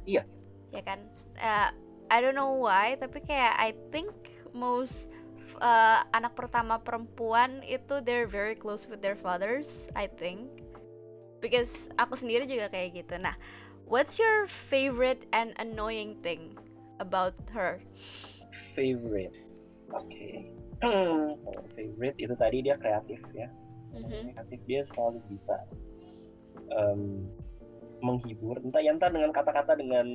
Iya. 0.04 0.24
Ya 0.75 0.82
kan? 0.84 1.00
Uh, 1.40 1.72
I 2.13 2.22
don't 2.22 2.38
know 2.38 2.53
why 2.62 2.93
tapi 3.01 3.25
kayak 3.25 3.58
I 3.58 3.74
think 3.89 4.13
most 4.53 5.10
uh, 5.58 6.05
anak 6.13 6.38
pertama 6.38 6.77
perempuan 6.77 7.65
itu 7.65 8.05
they're 8.05 8.29
very 8.29 8.53
close 8.53 8.86
with 8.86 9.01
their 9.01 9.17
fathers 9.17 9.89
I 9.98 10.05
think. 10.05 10.46
Because 11.41 11.89
aku 11.98 12.13
sendiri 12.13 12.46
juga 12.46 12.70
kayak 12.70 13.01
gitu. 13.01 13.17
Nah 13.17 13.34
what's 13.89 14.22
your 14.22 14.46
favorite 14.46 15.25
and 15.34 15.58
annoying 15.58 16.22
thing 16.22 16.53
about 17.01 17.34
her? 17.50 17.82
Favorite. 18.77 19.41
Oke. 19.89 20.13
Okay. 20.13 20.38
hmm, 20.84 21.32
favorite 21.74 22.17
itu 22.20 22.36
tadi 22.36 22.58
dia 22.62 22.75
kreatif 22.77 23.20
ya. 23.32 23.48
Mm-hmm. 23.93 24.34
kreatif 24.34 24.60
dia 24.65 24.82
selalu 24.89 25.22
bisa 25.29 25.55
um, 26.74 27.24
menghibur. 28.03 28.60
Entah 28.60 28.82
ya 28.84 28.91
entah 28.91 29.10
dengan 29.10 29.32
kata-kata 29.32 29.79
dengan 29.79 30.08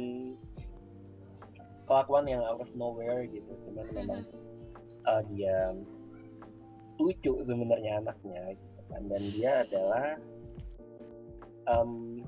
kelakuan 1.89 2.29
yang 2.29 2.45
out 2.45 2.61
of 2.61 2.71
nowhere 2.77 3.25
gitu. 3.25 3.49
Cuman 3.67 3.87
memang 3.97 4.23
uh, 5.09 5.23
dia 5.33 5.73
lucu 7.01 7.33
sebenarnya 7.43 8.05
anaknya 8.05 8.55
gitu 8.55 8.81
kan. 8.93 9.03
Dan 9.09 9.23
dia 9.33 9.51
adalah 9.65 10.07
um, 11.67 12.21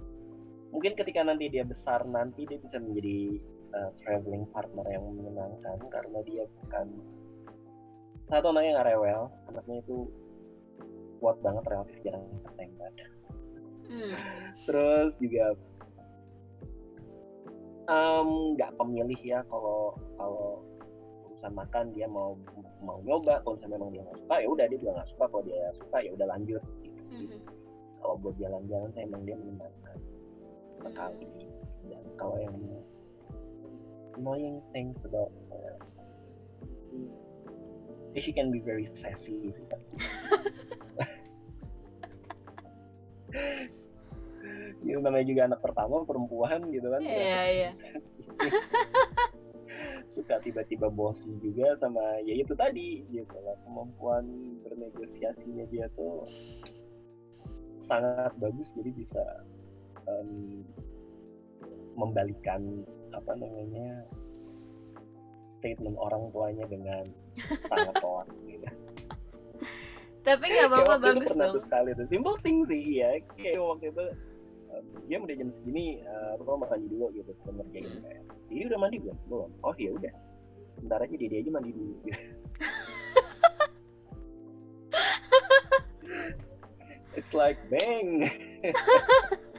mungkin 0.72 0.96
ketika 0.96 1.20
nanti 1.20 1.52
dia 1.52 1.68
besar 1.68 2.08
nanti 2.08 2.48
dia 2.48 2.56
bisa 2.56 2.80
menjadi 2.80 3.36
uh, 3.76 3.90
traveling 4.00 4.48
partner 4.56 4.86
yang 4.88 5.04
menyenangkan 5.04 5.78
karena 5.92 6.18
dia 6.24 6.42
bukan 6.64 6.86
satu 8.32 8.56
anaknya 8.56 8.80
nggak 8.80 8.88
rewel. 8.96 9.28
Anaknya 9.52 9.84
itu 9.84 10.08
kuat 11.20 11.36
banget 11.44 11.64
relatif 11.68 11.96
jarang 12.00 12.24
sampai 12.48 12.66
hmm. 13.92 14.14
terus 14.64 15.12
juga 15.20 15.52
nggak 17.90 18.70
um, 18.70 18.78
pemilih 18.78 19.18
ya 19.18 19.42
kalau 19.50 19.98
kalau 20.14 20.62
urusan 21.26 21.52
makan 21.58 21.90
dia 21.90 22.06
mau 22.06 22.38
mau 22.78 23.02
nyoba 23.02 23.42
kalau 23.42 23.58
misalnya 23.58 23.74
memang 23.82 23.90
dia 23.90 24.02
nggak 24.06 24.18
suka 24.22 24.34
ya 24.38 24.46
udah 24.46 24.64
dia 24.70 24.78
juga 24.78 24.92
nggak 24.94 25.10
suka 25.10 25.24
kalau 25.26 25.42
dia 25.42 25.62
suka 25.74 25.96
ya 25.98 26.10
udah 26.14 26.26
lanjut 26.30 26.62
gitu. 26.86 27.02
Mm-hmm. 27.10 27.40
kalau 27.98 28.14
buat 28.22 28.38
jalan-jalan 28.38 28.94
saya 28.94 29.04
emang 29.10 29.22
dia 29.26 29.34
menyenangkan 29.34 29.98
sekali 30.78 31.26
dan 31.90 32.04
kalau 32.14 32.36
yang 32.38 32.54
annoying 34.14 34.62
things 34.70 35.02
about 35.02 35.34
uh, 35.50 35.74
she 38.14 38.30
can 38.30 38.54
be 38.54 38.62
very 38.62 38.86
sassy 38.94 39.50
gitu 44.84 44.98
namanya 45.02 45.26
juga 45.26 45.42
anak 45.50 45.60
pertama 45.60 46.04
perempuan 46.06 46.60
gitu 46.70 46.88
kan. 46.90 47.00
Iya 47.02 47.42
iya. 47.50 47.70
Suka 50.14 50.42
tiba-tiba 50.42 50.90
bosi 50.90 51.30
juga 51.38 51.78
sama 51.78 52.02
ya 52.26 52.34
itu 52.34 52.50
tadi 52.58 53.06
gitu 53.14 53.36
lah 53.46 53.54
kemampuan 53.62 54.26
bernegosiasinya 54.66 55.70
dia 55.70 55.86
tuh 55.94 56.26
sangat 57.86 58.34
bagus 58.38 58.66
jadi 58.74 58.90
bisa 58.90 59.22
um, 60.06 60.62
membalikan 61.94 62.86
apa 63.10 63.34
namanya 63.34 64.06
statement 65.58 65.98
orang 65.98 66.30
tuanya 66.32 66.64
dengan 66.66 67.04
sangat 67.68 67.94
kuat 68.00 68.26
gitu. 68.48 68.68
Tapi 70.20 70.44
nggak 70.52 70.68
apa-apa 70.68 70.94
bagus 71.00 71.32
dong. 71.32 71.56
sekali 71.64 71.96
tuh 71.96 72.08
simple 72.08 72.36
thing 72.44 72.64
sih 72.68 73.00
ya. 73.00 73.20
Kayak 73.36 73.60
waktu 73.60 73.86
itu 73.92 74.04
dia 75.10 75.18
udah 75.18 75.36
jam 75.36 75.50
segini 75.60 76.00
uh, 76.06 76.38
makan 76.38 76.68
mandi 76.70 76.86
dulu 76.88 77.10
gitu 77.14 77.30
sebelum 77.42 77.62
ngerjain 77.62 77.86
hmm. 77.90 78.02
kayak 78.06 78.22
ini 78.50 78.62
udah 78.70 78.78
mandi 78.78 78.96
belum? 79.02 79.18
Belum. 79.26 79.50
Oh 79.66 79.74
ya 79.76 79.90
udah. 79.94 80.14
Ntar 80.86 81.02
aja 81.04 81.14
dia, 81.14 81.28
aja 81.28 81.50
mandi 81.50 81.70
dulu. 81.74 81.94
Gitu 82.06 82.20
it's 87.18 87.32
like 87.34 87.58
bang. 87.68 88.30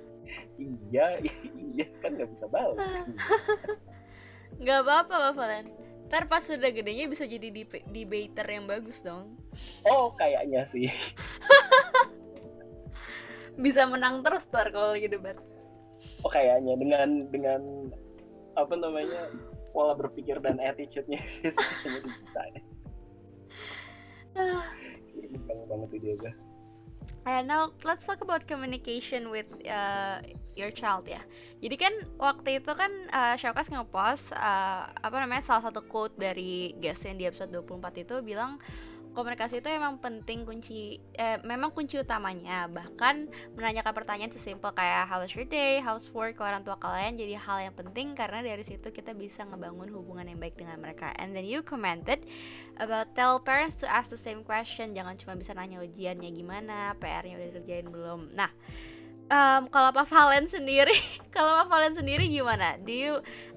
Iya 0.62 1.18
iya 1.58 1.86
kan 2.06 2.14
nggak 2.14 2.30
bisa 2.38 2.46
balas 2.54 2.78
nggak 4.62 4.80
apa-apa 4.86 5.16
Pak 5.30 5.34
Valen. 5.34 5.66
Ntar 6.12 6.24
pas 6.30 6.44
sudah 6.44 6.70
gedenya 6.70 7.10
bisa 7.10 7.26
jadi 7.26 7.50
debater 7.90 8.46
yang 8.46 8.70
bagus 8.70 9.02
dong. 9.02 9.40
Oh 9.90 10.14
kayaknya 10.14 10.68
sih 10.70 10.92
bisa 13.60 13.84
menang 13.90 14.24
terus 14.24 14.48
ntar 14.48 14.72
kalau 14.72 14.96
lagi 14.96 15.12
debat 15.12 15.36
oh 16.24 16.32
kayaknya 16.32 16.74
dengan 16.80 17.10
dengan 17.30 17.62
apa 18.56 18.76
namanya 18.76 19.32
pola 19.72 19.96
berpikir 19.96 20.38
dan 20.44 20.60
attitude-nya. 20.60 21.24
Bisa. 21.42 22.42
Ya 24.36 25.64
banget 25.68 25.90
Uh, 27.22 27.46
now 27.46 27.70
let's 27.86 28.10
talk 28.10 28.18
about 28.26 28.50
communication 28.50 29.30
with 29.30 29.46
uh, 29.70 30.18
your 30.58 30.74
child 30.74 31.06
ya. 31.06 31.22
Jadi 31.62 31.76
kan 31.78 31.94
waktu 32.18 32.58
itu 32.58 32.74
kan 32.74 32.90
uh, 33.14 33.38
Syaukas 33.38 33.70
ngepost 33.70 34.34
uh, 34.34 34.90
apa 34.90 35.16
namanya 35.22 35.46
salah 35.46 35.70
satu 35.70 35.86
quote 35.86 36.18
dari 36.18 36.74
guest 36.82 37.06
yang 37.06 37.22
di 37.22 37.30
episode 37.30 37.54
24 37.54 38.02
itu 38.02 38.16
bilang 38.26 38.58
komunikasi 39.12 39.64
itu 39.64 39.70
emang 39.72 40.00
penting 40.02 40.44
kunci 40.44 41.00
eh, 41.16 41.40
memang 41.46 41.72
kunci 41.72 42.00
utamanya. 42.00 42.68
Bahkan 42.68 43.32
menanyakan 43.56 43.94
pertanyaan 43.94 44.32
sesimpel 44.34 44.74
kayak 44.76 45.08
how's 45.08 45.32
your 45.36 45.48
day? 45.48 45.80
How's 45.80 46.10
work? 46.12 46.32
ke 46.32 46.44
orang 46.48 46.64
tua 46.64 46.80
kalian 46.80 47.20
jadi 47.20 47.36
hal 47.38 47.70
yang 47.70 47.76
penting 47.76 48.16
karena 48.16 48.42
dari 48.42 48.64
situ 48.64 48.90
kita 48.90 49.12
bisa 49.14 49.44
ngebangun 49.46 49.92
hubungan 49.92 50.26
yang 50.26 50.40
baik 50.40 50.56
dengan 50.58 50.80
mereka. 50.80 51.12
And 51.20 51.36
then 51.36 51.46
you 51.46 51.62
commented 51.62 52.24
about 52.80 53.14
tell 53.14 53.38
parents 53.38 53.78
to 53.84 53.86
ask 53.86 54.10
the 54.10 54.18
same 54.18 54.42
question. 54.42 54.96
Jangan 54.96 55.20
cuma 55.20 55.36
bisa 55.36 55.52
nanya 55.54 55.84
ujiannya 55.84 56.32
gimana 56.32 56.96
PR-nya 56.98 57.38
udah 57.38 57.48
dikerjain 57.52 57.88
belum. 57.92 58.34
Nah 58.34 58.50
um, 59.32 59.62
kalau 59.72 59.90
Pak 59.96 60.12
Valen 60.12 60.46
sendiri, 60.46 60.94
kalau 61.36 61.64
Pak 61.64 61.68
Valen 61.72 61.94
sendiri 61.96 62.28
gimana? 62.28 62.76
Do 62.84 62.92
you 62.92 63.14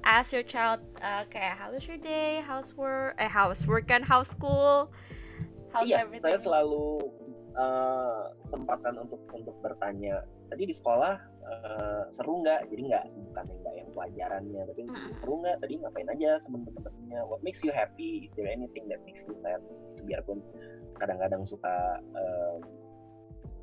ask 0.06 0.30
your 0.30 0.46
child 0.46 0.80
uh, 1.02 1.26
kayak 1.26 1.58
how's 1.58 1.82
your 1.84 1.99
day, 1.99 2.40
how's 2.46 2.73
work, 2.78 3.18
eh 3.18 3.28
how's 3.28 3.66
work 3.66 3.90
kan, 3.90 4.06
how's 4.06 4.30
school, 4.30 4.94
How's 5.75 5.90
iya, 5.90 6.07
everything? 6.07 6.31
saya 6.31 6.38
selalu 6.38 7.02
uh, 7.59 8.31
untuk 9.02 9.23
untuk 9.35 9.57
bertanya. 9.59 10.23
Tadi 10.47 10.71
di 10.71 10.75
sekolah 10.78 11.19
uh, 11.43 12.02
seru 12.14 12.47
nggak? 12.47 12.71
Jadi 12.71 12.95
nggak 12.95 13.04
bukan 13.11 13.45
nggak 13.59 13.75
yang 13.75 13.88
pelajarannya, 13.90 14.62
tapi 14.71 14.83
hmm. 14.87 15.11
seru 15.19 15.35
nggak? 15.43 15.57
Tadi 15.59 15.73
ngapain 15.83 16.09
aja 16.14 16.31
sama 16.47 16.62
temen-temennya? 16.62 17.21
What 17.26 17.43
makes 17.43 17.59
you 17.66 17.75
happy? 17.75 18.31
Is 18.31 18.33
there 18.38 18.47
anything 18.47 18.87
that 18.87 19.02
makes 19.02 19.26
you 19.26 19.35
sad? 19.43 19.59
Biarpun 20.07 20.38
kadang-kadang 21.02 21.43
suka 21.43 21.99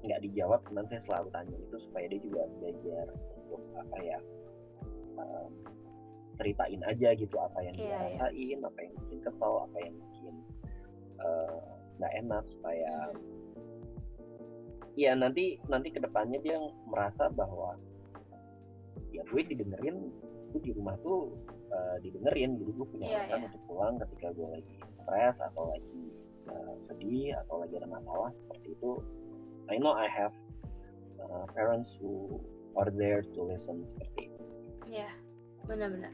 nggak 0.03 0.19
uh, 0.19 0.23
dijawab, 0.27 0.59
teman 0.67 0.83
saya 0.91 0.99
selalu 1.07 1.31
tanya 1.31 1.55
itu 1.55 1.77
supaya 1.79 2.11
dia 2.11 2.19
juga 2.19 2.43
belajar 2.59 3.05
untuk 3.39 3.63
apa 3.79 3.97
ya? 4.03 4.19
Um, 5.15 5.51
ceritain 6.39 6.81
aja 6.89 7.13
gitu 7.13 7.35
apa 7.37 7.59
yang 7.61 7.75
yeah, 7.77 7.85
dia 7.85 7.93
iya. 7.93 7.99
rasain, 8.17 8.57
yeah. 8.57 8.67
apa 8.67 8.79
yang 8.81 8.93
bikin 9.05 9.19
kesel, 9.21 9.53
apa 9.69 9.77
yang 9.77 9.93
bikin 9.93 10.35
uh, 11.21 11.80
nggak 12.01 12.13
enak 12.25 12.43
supaya 12.57 12.91
ya 14.97 15.13
nanti 15.13 15.61
nanti 15.69 15.93
ke 15.93 16.01
depannya 16.01 16.41
dia 16.41 16.57
merasa 16.89 17.29
bahwa 17.31 17.77
ya 19.13 19.23
gue 19.29 19.41
didengerin 19.45 20.11
gue 20.51 20.61
di 20.65 20.71
rumah 20.75 20.99
tuh 20.99 21.31
uh, 21.71 21.95
didengerin 22.03 22.59
jadi 22.59 22.71
gue 22.75 22.87
punya 22.91 23.07
yeah, 23.07 23.23
yeah. 23.31 23.39
untuk 23.39 23.61
pulang 23.69 23.95
ketika 24.03 24.35
gue 24.35 24.47
lagi 24.51 24.75
stres 25.03 25.35
atau 25.39 25.71
lagi 25.71 26.01
uh, 26.51 26.73
sedih 26.91 27.35
atau 27.47 27.63
lagi 27.63 27.73
ada 27.79 27.89
masalah 27.89 28.29
seperti 28.35 28.75
itu. 28.75 28.91
I 29.71 29.79
know 29.79 29.95
I 29.95 30.07
have 30.11 30.35
uh, 31.23 31.47
parents 31.55 31.95
who 31.99 32.41
are 32.75 32.91
there 32.91 33.23
to 33.23 33.39
listen 33.39 33.87
seperti 33.87 34.27
itu. 34.27 34.43
Ya 34.91 35.07
yeah, 35.07 35.13
benar-benar. 35.63 36.11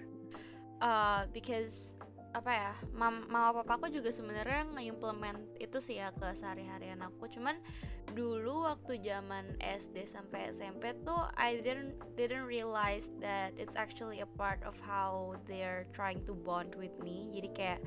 Uh, 0.78 1.26
because 1.34 1.98
apa 2.38 2.52
ya 2.54 2.72
mam 2.94 3.26
mama 3.26 3.66
papaku 3.66 3.90
juga 3.90 4.14
sebenarnya 4.14 4.70
ngimplement 4.78 5.42
itu 5.58 5.82
sih 5.82 5.98
ya 5.98 6.14
ke 6.14 6.30
sehari-harian 6.38 7.02
aku. 7.02 7.26
Cuman 7.26 7.58
dulu 8.14 8.70
waktu 8.70 9.02
zaman 9.02 9.58
SD 9.58 10.06
sampai 10.06 10.54
SMP 10.54 10.94
tuh 11.02 11.18
I 11.34 11.58
didn't 11.66 11.98
didn't 12.14 12.46
realize 12.46 13.10
that 13.26 13.58
it's 13.58 13.74
actually 13.74 14.22
a 14.22 14.30
part 14.38 14.62
of 14.62 14.78
how 14.86 15.34
they're 15.50 15.90
trying 15.98 16.22
to 16.30 16.38
bond 16.38 16.78
with 16.78 16.94
me. 17.02 17.34
Jadi 17.34 17.50
kayak 17.58 17.80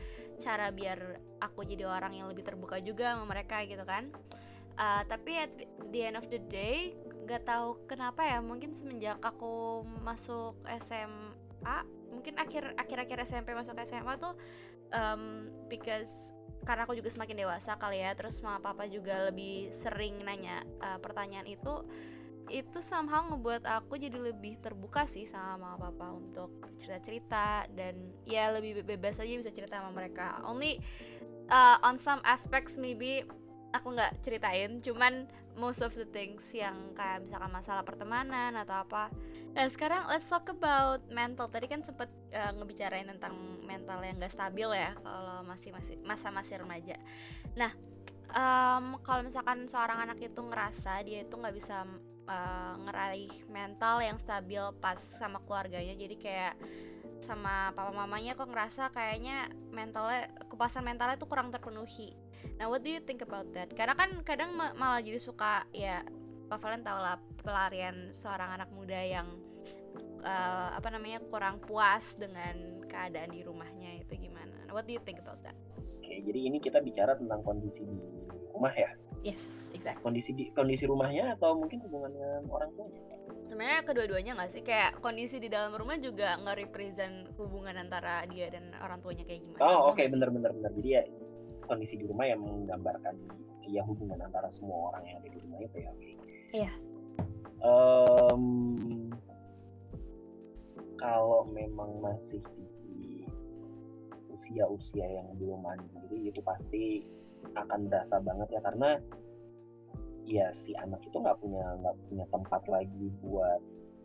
cara 0.42 0.74
biar 0.74 1.22
aku 1.38 1.62
jadi 1.62 1.86
orang 1.86 2.18
yang 2.18 2.26
lebih 2.26 2.42
terbuka 2.42 2.82
juga 2.82 3.14
sama 3.14 3.30
mereka 3.30 3.62
gitu 3.62 3.86
kan. 3.86 4.10
Uh, 4.80 5.04
tapi 5.06 5.36
at 5.36 5.52
the 5.92 6.00
end 6.00 6.16
of 6.16 6.26
the 6.32 6.40
day 6.48 6.96
gak 7.28 7.44
tahu 7.44 7.76
kenapa 7.84 8.24
ya 8.24 8.40
mungkin 8.40 8.72
semenjak 8.72 9.20
aku 9.20 9.84
masuk 10.00 10.56
SMA 11.60 11.78
mungkin 12.10 12.34
akhir 12.40 12.74
akhir 12.80 12.98
akhir 13.06 13.18
SMP 13.28 13.52
masuk 13.52 13.76
SMA 13.84 14.16
tuh 14.16 14.34
um, 14.96 15.52
because 15.68 16.32
karena 16.64 16.84
aku 16.84 16.92
juga 16.92 17.08
semakin 17.08 17.44
dewasa 17.44 17.76
kali 17.80 18.04
ya 18.04 18.12
terus 18.16 18.40
mama 18.44 18.60
papa 18.60 18.84
juga 18.88 19.28
lebih 19.32 19.72
sering 19.72 20.20
nanya 20.24 20.64
uh, 20.80 20.96
pertanyaan 21.00 21.48
itu 21.48 21.84
itu 22.50 22.82
somehow 22.82 23.30
ngebuat 23.30 23.62
aku 23.62 23.94
jadi 23.94 24.18
lebih 24.18 24.58
terbuka 24.58 25.06
sih 25.06 25.22
sama 25.22 25.54
mama 25.54 25.88
papa 25.88 26.18
untuk 26.18 26.50
cerita-cerita 26.82 27.70
dan 27.78 27.94
ya 28.26 28.50
lebih 28.50 28.82
bebas 28.82 29.22
aja 29.22 29.30
bisa 29.38 29.54
cerita 29.54 29.78
sama 29.78 29.94
mereka. 29.94 30.42
Only 30.42 30.82
uh, 31.46 31.78
on 31.86 32.02
some 32.02 32.18
aspects 32.26 32.74
maybe 32.74 33.22
aku 33.70 33.94
nggak 33.94 34.22
ceritain 34.22 34.82
cuman 34.82 35.30
most 35.54 35.82
of 35.82 35.94
the 35.94 36.06
things 36.10 36.46
yang 36.54 36.74
kayak 36.94 37.22
misalkan 37.22 37.50
masalah 37.52 37.82
pertemanan 37.86 38.54
atau 38.58 38.82
apa 38.82 39.10
Nah 39.50 39.66
sekarang 39.66 40.06
let's 40.06 40.30
talk 40.30 40.46
about 40.46 41.02
mental. 41.10 41.50
Tadi 41.50 41.66
kan 41.66 41.82
sempet 41.82 42.06
uh, 42.30 42.54
ngebicarain 42.54 43.06
tentang 43.06 43.34
mental 43.66 43.98
yang 44.02 44.22
gak 44.22 44.30
stabil 44.30 44.68
ya 44.78 44.94
kalau 45.02 45.42
masih 45.42 45.74
masih 45.74 45.98
masa 46.06 46.30
masih 46.30 46.62
remaja. 46.62 46.94
Nah 47.58 47.74
um, 48.30 48.98
kalau 49.02 49.26
misalkan 49.26 49.66
seorang 49.66 50.06
anak 50.06 50.22
itu 50.22 50.38
ngerasa 50.38 51.02
dia 51.02 51.26
itu 51.26 51.34
nggak 51.34 51.54
bisa 51.54 51.82
uh, 52.30 52.74
ngeraih 52.86 53.30
mental 53.50 53.98
yang 53.98 54.18
stabil 54.22 54.62
pas 54.78 54.98
sama 54.98 55.42
keluarganya, 55.42 55.98
jadi 55.98 56.16
kayak 56.18 56.54
sama 57.20 57.74
papa 57.76 57.92
mamanya 57.92 58.32
kok 58.32 58.48
ngerasa 58.48 58.94
kayaknya 58.96 59.52
mentalnya 59.74 60.30
kepuasan 60.48 60.86
mentalnya 60.86 61.18
tuh 61.18 61.28
kurang 61.28 61.50
terpenuhi. 61.52 62.14
Nah, 62.60 62.68
what 62.68 62.84
do 62.84 62.92
you 62.92 63.00
think 63.00 63.24
about 63.24 63.48
that? 63.56 63.72
Karena 63.72 63.96
kan 63.96 64.20
kadang 64.20 64.52
malah 64.52 65.00
jadi 65.00 65.16
suka 65.16 65.64
ya 65.72 66.04
Pak 66.52 66.60
Valen 66.60 66.84
tau 66.84 67.00
lah 67.00 67.16
pelarian 67.40 68.12
seorang 68.12 68.60
anak 68.60 68.68
muda 68.76 69.00
yang 69.00 69.24
uh, 70.20 70.68
apa 70.76 70.92
namanya 70.92 71.24
kurang 71.32 71.56
puas 71.64 72.20
dengan 72.20 72.84
keadaan 72.84 73.32
di 73.32 73.40
rumahnya 73.40 74.04
itu 74.04 74.12
gimana? 74.28 74.68
What 74.76 74.84
do 74.84 74.92
you 74.92 75.00
think 75.00 75.24
about 75.24 75.40
that? 75.40 75.56
Oke, 76.04 76.20
jadi 76.20 76.52
ini 76.52 76.60
kita 76.60 76.84
bicara 76.84 77.16
tentang 77.16 77.40
kondisi 77.40 77.80
di 77.80 77.96
rumah 78.52 78.76
ya? 78.76 78.92
Yes, 79.24 79.72
exactly. 79.72 80.04
Kondisi 80.04 80.30
di 80.36 80.44
kondisi 80.52 80.84
rumahnya 80.84 81.40
atau 81.40 81.56
mungkin 81.56 81.80
hubungan 81.88 82.12
dengan 82.12 82.44
orang 82.52 82.76
tuanya? 82.76 83.00
Sebenarnya 83.48 83.80
kedua-duanya 83.88 84.32
nggak 84.36 84.50
sih? 84.52 84.60
Kayak 84.60 85.00
kondisi 85.00 85.40
di 85.40 85.48
dalam 85.48 85.72
rumah 85.72 85.96
juga 85.96 86.36
nggak 86.36 86.56
represent 86.68 87.32
hubungan 87.40 87.80
antara 87.80 88.28
dia 88.28 88.52
dan 88.52 88.76
orang 88.84 89.00
tuanya 89.00 89.24
kayak 89.24 89.48
gimana? 89.48 89.60
Oh 89.64 89.92
oke, 89.92 89.96
okay. 89.96 90.12
bener-bener 90.12 90.52
bener. 90.52 90.72
Jadi 90.76 90.88
ya 90.92 91.02
kondisi 91.70 91.94
di 91.94 92.04
rumah 92.10 92.26
yang 92.26 92.42
menggambarkan 92.42 93.14
ya 93.70 93.86
hubungan 93.86 94.18
antara 94.18 94.50
semua 94.50 94.90
orang 94.90 95.06
yang 95.06 95.16
ada 95.22 95.28
di 95.30 95.38
rumah 95.38 95.58
itu 95.62 95.76
ya. 95.78 95.90
Okay. 95.94 96.14
Iya. 96.50 96.72
Um, 97.62 98.44
kalau 100.98 101.46
memang 101.54 102.02
masih 102.02 102.42
di 102.90 103.22
usia-usia 104.34 105.06
yang 105.06 105.30
belum 105.38 105.62
mandiri 105.62 106.34
itu 106.34 106.42
pasti 106.42 107.06
akan 107.54 107.86
berasa 107.86 108.18
banget 108.18 108.48
ya 108.58 108.60
karena 108.66 108.90
ya 110.26 110.46
si 110.66 110.74
anak 110.74 110.98
itu 111.06 111.16
nggak 111.16 111.38
punya 111.38 111.62
nggak 111.80 111.96
punya 112.10 112.24
tempat 112.34 112.62
lagi 112.66 113.06
buat 113.22 113.60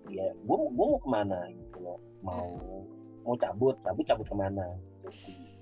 ya 0.10 0.30
gue 0.34 0.58
gue 0.58 0.86
mau 0.86 1.02
ke 1.02 1.10
mana 1.10 1.50
gitu 1.50 1.78
loh 1.82 2.00
mau 2.22 2.46
hmm. 2.46 2.86
mau 3.26 3.36
cabut 3.42 3.76
cabut 3.82 4.06
cabut 4.06 4.28
ke 4.30 4.38
mana 4.38 4.66
Jadi, 5.06 5.55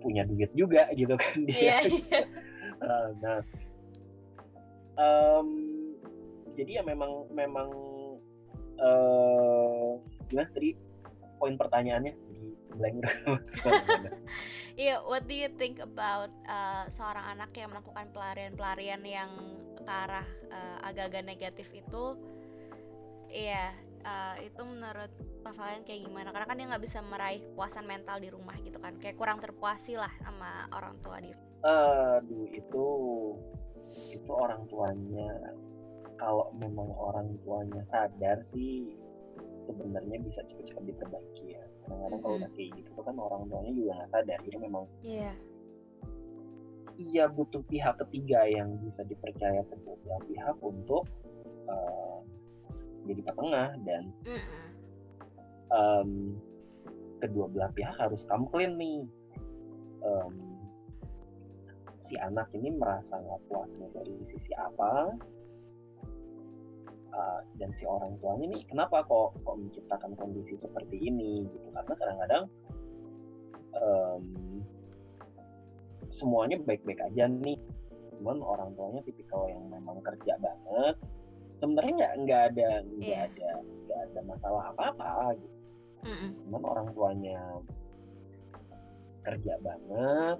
punya 0.00 0.24
duit 0.26 0.50
juga 0.56 0.88
gitu 0.98 1.14
kan 1.14 1.36
dia. 1.46 1.60
Yeah, 1.60 1.80
yeah. 2.12 3.06
nah. 3.20 3.40
Um, 5.00 5.48
jadi 6.58 6.80
ya 6.80 6.82
memang 6.84 7.30
memang 7.32 7.68
uh, 8.80 9.96
gimana 10.28 10.48
tadi 10.52 10.76
poin 11.40 11.56
pertanyaannya? 11.56 12.12
Di 12.12 12.44
blank 12.76 12.96
Iya, 14.80 14.96
yeah, 14.96 14.98
what 15.04 15.28
do 15.28 15.34
you 15.36 15.50
think 15.60 15.76
about 15.80 16.32
uh, 16.48 16.88
seorang 16.88 17.36
anak 17.36 17.52
yang 17.52 17.68
melakukan 17.68 18.08
pelarian-pelarian 18.16 19.02
yang 19.04 19.30
ke 19.76 19.92
arah 19.92 20.24
uh, 20.48 20.78
agak-agak 20.88 21.24
negatif 21.26 21.68
itu? 21.72 22.16
Iya, 23.28 23.76
uh, 24.04 24.36
itu 24.40 24.62
menurut 24.64 25.12
Valen 25.48 25.82
kayak 25.88 26.04
gimana? 26.04 26.28
Karena 26.30 26.46
kan 26.46 26.56
dia 26.60 26.66
nggak 26.68 26.84
bisa 26.84 27.00
meraih 27.00 27.40
kepuasan 27.40 27.88
mental 27.88 28.20
di 28.20 28.28
rumah 28.28 28.56
gitu 28.60 28.76
kan, 28.76 29.00
kayak 29.00 29.16
kurang 29.16 29.40
terpuasi 29.40 29.96
lah 29.96 30.12
sama 30.20 30.68
orang 30.76 30.94
tua 31.00 31.16
di. 31.24 31.32
Aduh, 31.60 32.48
itu 32.52 32.84
itu 34.10 34.30
orang 34.30 34.66
tuanya 34.68 35.30
kalau 36.20 36.52
memang 36.52 36.92
orang 37.00 37.32
tuanya 37.46 37.80
sadar 37.88 38.38
sih 38.44 38.92
sebenarnya 39.64 40.20
bisa 40.20 40.40
cepat-cepat 40.50 40.84
diperbaiki 40.84 41.46
ya 41.56 41.64
kadang-kadang 41.86 42.20
kalau 42.20 42.34
udah 42.36 42.50
kayak 42.54 42.70
gitu 42.76 42.90
kan 43.00 43.16
orang 43.16 43.42
tuanya 43.48 43.72
juga 43.72 43.90
nggak 43.96 44.10
sadar 44.12 44.38
jadi 44.44 44.58
memang 44.60 44.84
yeah. 45.00 45.36
iya 47.00 47.24
butuh 47.30 47.62
pihak 47.66 47.94
ketiga 48.06 48.40
yang 48.50 48.76
bisa 48.84 49.00
dipercaya 49.08 49.62
kedua 49.64 50.16
pihak 50.28 50.56
untuk 50.60 51.04
uh, 51.70 52.18
jadi 53.08 53.20
petengah 53.24 53.70
dan 53.88 54.02
um, 55.70 56.36
kedua 57.22 57.46
belah 57.52 57.70
pihak 57.76 57.96
harus 57.96 58.22
komplain 58.26 58.74
nih. 58.76 59.06
Um, 60.00 60.34
si 62.08 62.18
anak 62.18 62.50
ini 62.56 62.74
merasa 62.74 63.20
nggak 63.20 63.40
puasnya 63.46 63.86
dari 63.94 64.14
sisi 64.32 64.52
apa. 64.58 65.14
Uh, 67.10 67.42
dan 67.58 67.74
si 67.74 67.82
orang 67.90 68.14
tuanya 68.22 68.54
nih 68.54 68.62
kenapa 68.70 69.02
kok 69.02 69.34
kok 69.42 69.58
menciptakan 69.58 70.14
kondisi 70.14 70.54
seperti 70.62 71.10
ini 71.10 71.42
gitu? 71.50 71.68
Karena 71.74 71.94
kadang-kadang 71.98 72.44
um, 73.74 74.24
semuanya 76.14 76.56
baik-baik 76.62 77.02
aja 77.02 77.26
nih. 77.26 77.58
Cuman 78.14 78.38
orang 78.42 78.70
tuanya 78.78 79.02
tipikal 79.02 79.50
yang 79.50 79.66
memang 79.68 79.98
kerja 80.06 80.38
banget. 80.38 80.96
Sebenarnya 81.58 81.92
nggak 81.92 82.14
nggak 82.24 82.42
ada 82.54 82.70
nggak 82.88 83.10
yeah. 83.10 83.26
ada 83.26 83.50
nggak 83.60 84.00
ada 84.06 84.20
masalah 84.24 84.64
apa-apa 84.72 85.36
gitu 85.36 85.59
mm 86.00 86.28
cuman 86.48 86.62
orang 86.64 86.88
tuanya 86.96 87.38
kerja 89.20 89.54
banget 89.60 90.38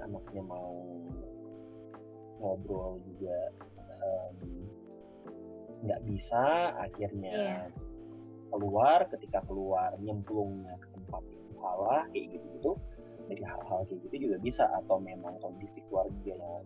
anaknya 0.00 0.42
mau 0.42 0.80
ngobrol 2.40 2.96
juga 3.04 3.36
nggak 5.84 6.00
um, 6.00 6.06
bisa 6.08 6.44
akhirnya 6.80 7.32
yeah. 7.36 7.64
keluar. 8.48 9.06
Ketika 9.12 9.44
keluar 9.44 9.94
nyemplungnya 10.00 10.76
ke 10.80 10.88
tempat 10.96 11.22
yang 11.28 11.48
salah 11.60 12.02
kayak 12.10 12.26
gitu 12.36 12.46
gitu 12.56 12.72
dari 13.28 13.44
hal-hal 13.44 13.80
kayak 13.86 14.00
gitu 14.08 14.16
juga 14.28 14.36
bisa. 14.40 14.64
Atau 14.80 14.98
memang 14.98 15.36
kondisi 15.44 15.84
keluarga 15.88 16.32
yang 16.32 16.64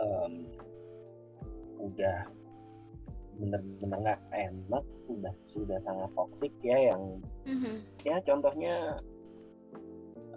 um, 0.00 0.32
udah 1.82 2.18
bener-bener 3.42 3.98
nggak 3.98 4.20
enak 4.30 4.84
sudah 5.10 5.34
sudah 5.50 5.78
sangat 5.82 6.10
toksik 6.14 6.54
ya 6.62 6.76
yang 6.94 7.02
mm-hmm. 7.42 7.76
ya 8.06 8.16
contohnya 8.22 8.74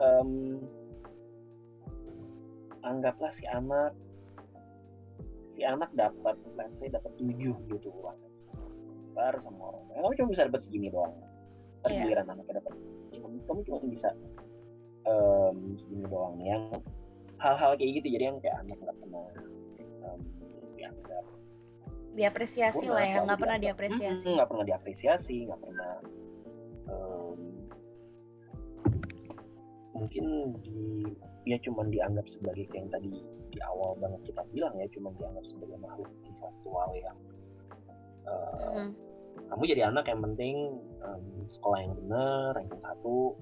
um, 0.01 0.57
anggaplah 2.81 3.29
si 3.37 3.45
anak 3.45 3.93
si 5.53 5.61
anak 5.61 5.93
dapat 5.93 6.35
let's 6.57 6.73
say 6.81 6.89
dapat 6.89 7.13
tujuh 7.21 7.53
gitu 7.69 7.89
uang 8.01 8.17
baru 9.15 9.39
sama 9.39 9.61
orang 9.71 9.85
kamu 9.95 10.15
cuma 10.19 10.29
bisa 10.35 10.43
dapat 10.51 10.61
segini 10.67 10.87
doang. 10.91 11.15
Tergiliran 11.85 12.25
yeah. 12.27 12.33
anaknya 12.35 12.53
dapat 12.59 12.73
kamu, 13.15 13.37
kamu 13.47 13.59
cuma 13.63 13.77
bisa 13.87 14.09
um, 15.07 15.57
segini 15.79 16.03
doang. 16.05 16.35
Yang 16.43 16.63
hal-hal 17.39 17.71
kayak 17.79 17.91
gitu 18.01 18.07
jadi 18.19 18.23
yang 18.31 18.37
kayak 18.43 18.57
anak 18.63 18.77
nggak 18.83 18.97
pernah 18.99 19.27
um, 20.03 20.19
dianggap 20.75 21.25
diapresiasi 22.15 22.85
lah 22.87 23.03
ya 23.03 23.17
nggak 23.27 23.39
pernah 23.39 23.59
diapresiasi 23.59 24.29
nggak 24.39 24.49
pernah 24.49 24.65
diapresiasi 24.65 25.35
nggak 25.51 25.61
pernah 25.61 25.93
um, 26.87 27.39
mungkin 29.95 30.25
di 30.63 31.03
ya 31.45 31.59
cuma 31.61 31.83
dianggap 31.87 32.25
sebagai 32.31 32.65
yang 32.71 32.87
tadi 32.89 33.21
di 33.51 33.59
awal 33.67 33.95
banget 33.99 34.31
kita 34.31 34.41
bilang 34.55 34.73
ya 34.79 34.87
cuma 34.95 35.11
dianggap 35.19 35.45
sebagai 35.47 35.77
makhluk 35.77 36.09
intelektual 36.23 36.89
yang 36.95 37.17
uh, 38.25 38.79
mm. 38.79 38.89
kamu 39.51 39.63
jadi 39.75 39.81
anak 39.91 40.05
yang 40.07 40.21
penting 40.23 40.55
um, 41.03 41.23
sekolah 41.59 41.79
yang 41.83 41.93
benar 41.99 42.49
ranking 42.55 42.81
satu 42.81 43.35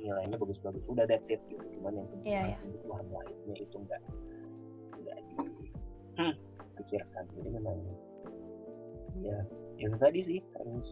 nilainya 0.00 0.36
bagus-bagus 0.36 0.82
udah 0.90 1.04
that's 1.06 1.24
it 1.30 1.40
gitu 1.46 1.64
cuman 1.78 2.02
yang 2.02 2.08
penting 2.18 2.32
yeah, 2.34 2.44
yeah. 2.56 2.60
kebutuhan 2.66 3.06
lainnya 3.14 3.54
itu 3.56 3.76
enggak 3.78 4.00
enggak 4.96 5.18
dipikirkan. 6.80 7.24
Jadi 7.36 7.48
memang 7.52 7.76
ya 9.20 9.38
yang 9.76 9.94
tadi 10.00 10.20
sih. 10.24 10.40
Harus 10.56 10.88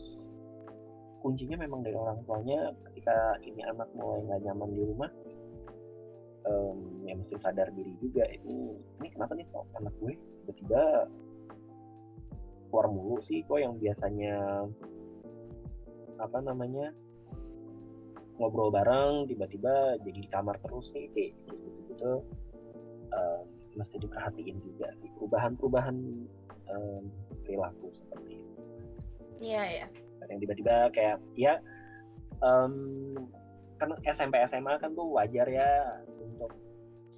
kuncinya 1.24 1.59
memang 1.59 1.83
dari 1.83 1.96
orang 1.98 2.20
tuanya 2.29 2.70
ketika 2.90 3.40
ini 3.42 3.64
anak 3.66 3.88
mulai 3.96 4.22
nggak 4.22 4.42
nyaman 4.46 4.70
di 4.70 4.83
rumah 4.87 5.11
um, 6.46 6.79
ya 7.05 7.16
mesti 7.16 7.37
sadar 7.40 7.68
diri 7.72 7.92
juga. 7.98 8.24
Ini 8.29 8.59
ini 9.03 9.09
kenapa 9.12 9.33
nih 9.35 9.46
kok 9.51 9.66
anak 9.77 9.94
gue 9.98 10.14
tiba-tiba 10.44 10.83
keluar 12.68 12.87
mulu 12.92 13.18
sih? 13.27 13.42
Kok 13.44 13.59
yang 13.59 13.74
biasanya 13.81 14.66
apa 16.18 16.38
namanya 16.42 16.90
ngobrol 18.38 18.70
bareng 18.70 19.27
tiba-tiba 19.27 19.98
jadi 20.07 20.18
di 20.22 20.31
kamar 20.31 20.59
terus 20.62 20.87
nih 20.94 21.11
kayak 21.11 21.31
gitu 21.51 21.68
gitu 21.90 22.12
um, 23.11 23.46
mesti 23.78 23.96
diperhatiin 24.02 24.58
juga 24.58 24.90
perubahan-perubahan 25.16 25.96
um, 26.74 27.04
perilaku 27.46 27.94
seperti 27.94 28.42
itu. 28.42 28.60
Iya 29.38 29.62
ya. 29.84 29.86
Yang 30.28 30.38
tiba-tiba 30.44 30.74
kayak 30.90 31.16
ya 31.38 31.62
um, 32.42 32.74
kan 33.78 33.94
SMP 34.02 34.42
SMA 34.50 34.74
kan 34.82 34.90
tuh 34.98 35.06
wajar 35.14 35.46
ya 35.46 36.02
untuk 36.18 36.50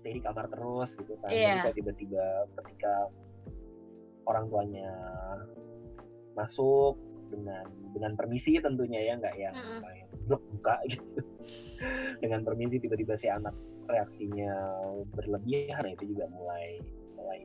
stay 0.01 0.17
di 0.17 0.23
kamar 0.25 0.49
terus 0.53 0.93
gitu 0.97 1.17
kan 1.25 1.29
yeah. 1.33 1.65
tiba-tiba 1.73 2.25
ketika 2.61 3.09
orang 4.29 4.49
tuanya 4.53 4.93
masuk 6.37 6.97
dengan 7.33 7.65
dengan 7.97 8.13
permisi 8.17 8.61
tentunya 8.61 9.13
ya 9.13 9.13
nggak 9.19 9.37
yang 9.37 9.55
mm 9.57 9.81
-hmm. 9.81 10.41
buka 10.57 10.77
gitu 10.89 11.21
dengan 12.23 12.41
permisi 12.45 12.77
tiba-tiba 12.81 13.17
si 13.17 13.29
anak 13.29 13.53
reaksinya 13.91 14.55
berlebihan 15.13 15.83
nah 15.83 15.93
itu 15.93 16.05
juga 16.15 16.25
mulai 16.33 16.81
mulai 17.19 17.41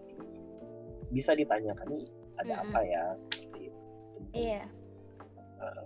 bisa 1.10 1.34
ditanyakan 1.34 1.88
nih 1.94 2.06
ada 2.42 2.54
mm 2.54 2.60
-hmm. 2.60 2.72
apa 2.72 2.80
ya 2.86 3.04
seperti 3.18 3.60
itu. 3.70 3.82
Iya. 4.36 4.64
Yeah 4.64 4.66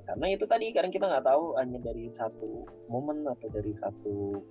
karena 0.08 0.26
itu 0.34 0.46
tadi 0.50 0.66
kadang 0.74 0.94
kita 0.94 1.06
nggak 1.06 1.26
tahu 1.26 1.56
hanya 1.58 1.80
dari 1.82 2.10
satu 2.18 2.66
momen 2.90 3.26
atau 3.28 3.48
dari 3.54 3.74
satu 3.78 4.42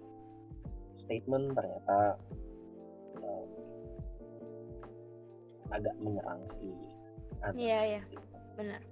statement 1.05 1.57
ternyata 1.57 1.99
um, 3.23 3.49
agak 5.75 5.95
menyerang 6.01 6.41
si 6.59 6.69
iya 7.55 7.81
iya. 7.99 8.03
Benar. 8.59 8.83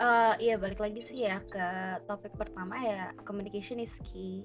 Uh, 0.00 0.34
iya 0.40 0.56
balik 0.56 0.80
lagi 0.80 1.00
sih 1.00 1.28
ya 1.28 1.40
ke 1.44 1.68
topik 2.08 2.32
pertama 2.36 2.76
ya 2.80 3.12
communication 3.24 3.80
is 3.80 4.00
key 4.04 4.44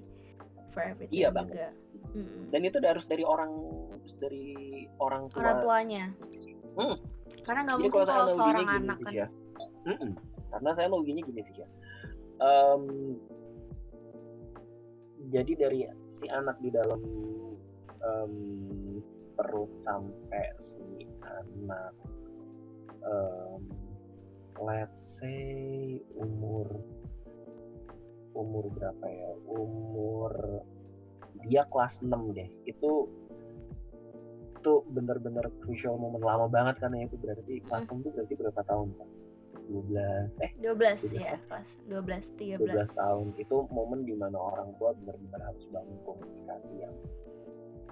for 0.76 0.84
everything 0.84 1.16
iya 1.16 1.32
banget. 1.32 1.72
hmm. 2.12 2.52
dan 2.52 2.60
itu 2.68 2.78
harus 2.84 3.06
dari 3.08 3.24
orang 3.24 3.52
dari 4.20 4.46
orang 5.00 5.32
tua. 5.32 5.40
Orang 5.40 5.58
tuanya? 5.64 6.06
Hmm. 6.76 7.00
karena 7.48 7.60
nggak 7.64 7.78
mungkin 7.80 8.04
kalau 8.04 8.28
seorang 8.36 8.68
anak 8.68 8.98
kan. 9.00 9.12
ya. 9.16 9.28
Hmm 9.88 10.12
karena 10.56 10.72
saya 10.72 10.88
loginya 10.88 11.22
gini 11.28 11.42
sih 11.52 11.56
ya. 11.60 11.68
Um, 12.40 12.84
jadi 15.36 15.52
dari 15.60 15.84
si 16.16 16.32
anak 16.32 16.56
di 16.64 16.72
dalam 16.72 17.04
um, 18.00 18.36
perut 19.36 19.68
sampai 19.84 20.48
si 20.64 21.04
anak 21.28 21.92
um, 23.04 23.68
let's 24.64 24.96
say 25.20 26.00
umur 26.16 26.72
umur 28.36 28.68
berapa 28.76 29.06
ya 29.08 29.32
umur 29.48 30.32
dia 31.48 31.64
kelas 31.72 31.96
6 32.04 32.12
deh 32.36 32.50
itu 32.68 33.08
itu 34.66 34.74
bener-bener 34.92 35.46
crucial 35.62 35.94
momen 35.94 36.26
lama 36.26 36.50
banget 36.50 36.82
kan 36.82 36.90
ya 36.98 37.06
itu 37.06 37.16
berarti 37.22 37.62
kelas 37.70 37.86
6 37.86 38.02
itu 38.02 38.10
berarti 38.12 38.34
berapa 38.34 38.62
tahun 38.66 38.90
kan 38.98 39.10
12 39.66 40.42
eh 40.42 40.52
12 40.62 41.22
ya 41.22 41.38
kelas 41.50 41.70
12 41.86 42.60
13 42.60 42.66
12 42.66 43.02
tahun 43.02 43.26
itu 43.38 43.58
momen 43.70 44.06
di 44.06 44.14
mana 44.18 44.38
orang 44.38 44.74
tua 44.78 44.94
benar-benar 44.98 45.42
harus 45.54 45.66
bangun 45.70 45.98
komunikasi 46.06 46.74
yang 46.82 46.96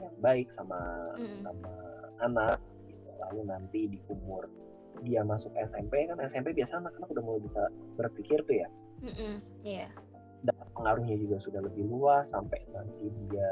yang 0.01 0.15
baik 0.19 0.49
sama 0.57 0.81
mm. 1.17 1.39
sama 1.45 1.73
anak 2.21 2.59
gitu. 2.89 3.09
lalu 3.21 3.41
nanti 3.47 3.79
di 3.89 3.97
umur 4.09 4.49
dia 5.01 5.25
masuk 5.25 5.53
SMP 5.57 6.05
kan 6.05 6.17
SMP 6.25 6.53
biasa 6.53 6.77
anak-anak 6.81 7.09
udah 7.09 7.23
mulai 7.23 7.41
bisa 7.45 7.63
berpikir 7.97 8.39
tuh 8.45 8.55
ya 8.65 8.69
mm 9.01 9.13
-mm. 9.13 9.33
Yeah. 9.61 9.89
Dan 10.43 10.55
pengaruhnya 10.75 11.15
juga 11.19 11.39
sudah 11.39 11.61
lebih 11.63 11.87
luas 11.87 12.27
sampai 12.31 12.59
nanti 12.75 13.07
dia 13.31 13.51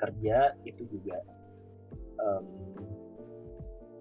kerja 0.00 0.56
itu 0.64 0.82
juga 0.90 1.18
um, 2.18 2.46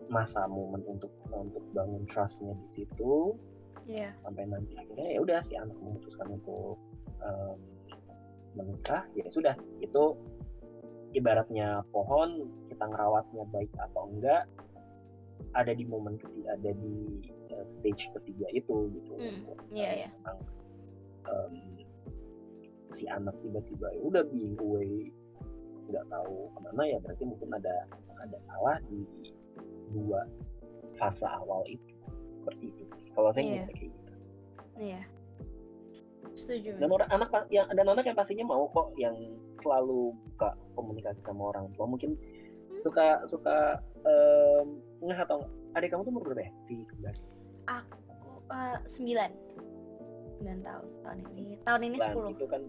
masa 0.10 0.50
momen 0.50 0.82
untuk 0.90 1.14
untuk 1.30 1.62
bangun 1.76 2.02
trustnya 2.10 2.58
di 2.58 2.68
situ 2.82 3.38
yeah. 3.86 4.10
sampai 4.26 4.50
nanti 4.50 4.74
akhirnya 4.74 5.08
ya 5.14 5.20
udah 5.22 5.40
si 5.46 5.54
anak 5.54 5.78
memutuskan 5.78 6.28
untuk 6.34 6.82
um, 7.22 7.58
menikah 8.58 9.06
ya 9.14 9.30
sudah 9.30 9.54
itu 9.86 10.18
ibaratnya 11.14 11.86
pohon 11.94 12.50
kita 12.70 12.86
ngerawatnya 12.90 13.44
baik 13.54 13.70
atau 13.78 14.10
enggak 14.10 14.50
ada 15.54 15.72
di 15.74 15.86
momen 15.86 16.18
ketiga 16.18 16.58
ada 16.58 16.72
di 16.74 16.94
uh, 17.54 17.66
stage 17.80 18.10
ketiga 18.18 18.48
itu 18.54 18.90
gitu 18.94 19.14
hmm, 19.14 19.46
yeah, 19.70 20.10
yeah. 20.10 20.12
Um, 21.30 21.54
si 22.98 23.06
anak 23.08 23.36
tiba-tiba 23.46 23.88
ya 23.94 24.02
udah 24.02 24.24
being 24.34 24.58
away 24.60 25.14
nggak 25.90 26.06
tahu 26.10 26.50
ke 26.54 26.60
mana 26.70 26.84
ya 26.86 26.98
berarti 27.02 27.24
mungkin 27.26 27.50
ada 27.54 27.76
ada 28.22 28.38
salah 28.46 28.78
di 28.92 29.02
dua 29.90 30.22
fase 31.00 31.26
awal 31.26 31.66
itu. 31.66 31.94
Seperti 32.42 32.66
itu 32.76 32.84
kalau 33.14 33.30
saya 33.34 33.46
yeah. 33.46 33.66
kayak 33.66 33.78
gitu. 33.90 34.14
Iya. 34.80 34.92
Yeah. 35.02 35.06
setuju 36.30 36.78
dan 36.78 36.88
orang 36.94 37.10
anak 37.10 37.30
yang 37.52 37.68
dan 37.74 37.84
anak 37.90 38.06
yang 38.06 38.16
pastinya 38.16 38.46
mau 38.48 38.70
kok 38.72 38.94
yang 38.96 39.18
selalu 39.60 40.14
buka 40.14 40.56
komunikasi 40.78 41.20
sama 41.26 41.52
orang 41.52 41.68
tua. 41.74 41.90
Mungkin 41.90 42.16
hmm? 42.16 42.80
suka 42.86 43.26
suka 43.28 43.82
um, 44.06 44.78
nggak 45.04 45.26
atau 45.26 45.44
adik 45.76 45.90
kamu 45.90 46.06
tuh 46.06 46.12
umur 46.14 46.24
berapa 46.32 46.48
ya? 46.48 46.52
Si 46.70 46.86
kembar 46.86 47.16
aku 47.70 48.00
uh, 48.50 48.78
sembilan 48.90 49.30
sembilan 50.40 50.60
tahun 50.64 50.88
tahun 51.04 51.18
ini 51.36 51.54
tahun 51.68 51.82
ini 51.84 51.98
sepuluh 52.00 52.32
itu 52.32 52.46
kan 52.48 52.64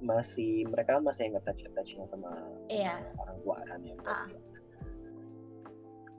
masih 0.00 0.68
mereka 0.68 1.00
masih 1.00 1.32
nggak 1.32 1.44
touch 1.48 1.64
touchnya 1.72 2.04
sama, 2.12 2.36
iya. 2.68 3.00
orang 3.16 3.36
tua 3.42 3.56
kan 3.64 3.80
ya 3.80 3.96
uh. 4.04 4.28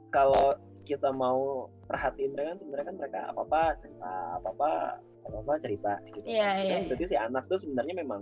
kalau 0.10 0.58
kita 0.88 1.10
mau 1.14 1.68
perhatiin 1.86 2.32
mereka 2.34 2.58
sebenarnya 2.60 2.86
kan 2.88 2.96
mereka 2.96 3.20
apa 3.32 3.42
apa 3.44 3.62
cerita 3.84 4.12
apa 4.40 4.50
apa 4.56 4.72
apa 5.28 5.38
apa 5.44 5.54
cerita 5.60 5.94
gitu 6.10 6.26
yeah, 6.26 6.64
yeah, 6.64 6.80
kan 6.80 6.82
berarti 6.90 7.06
si 7.12 7.18
anak 7.20 7.44
tuh 7.52 7.60
sebenarnya 7.60 7.96
memang 8.00 8.22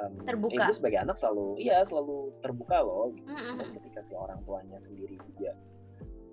um, 0.00 0.12
terbuka 0.24 0.56
itu 0.56 0.72
sebagai 0.80 0.98
anak 1.04 1.16
selalu 1.20 1.60
iya 1.60 1.84
selalu 1.86 2.32
terbuka 2.40 2.76
loh 2.80 3.12
gitu. 3.12 3.28
mm 3.28 3.36
-hmm. 3.36 3.56
dan 3.60 3.68
ketika 3.76 4.00
si 4.08 4.12
orang 4.16 4.40
tuanya 4.48 4.78
sendiri 4.88 5.16
juga 5.30 5.52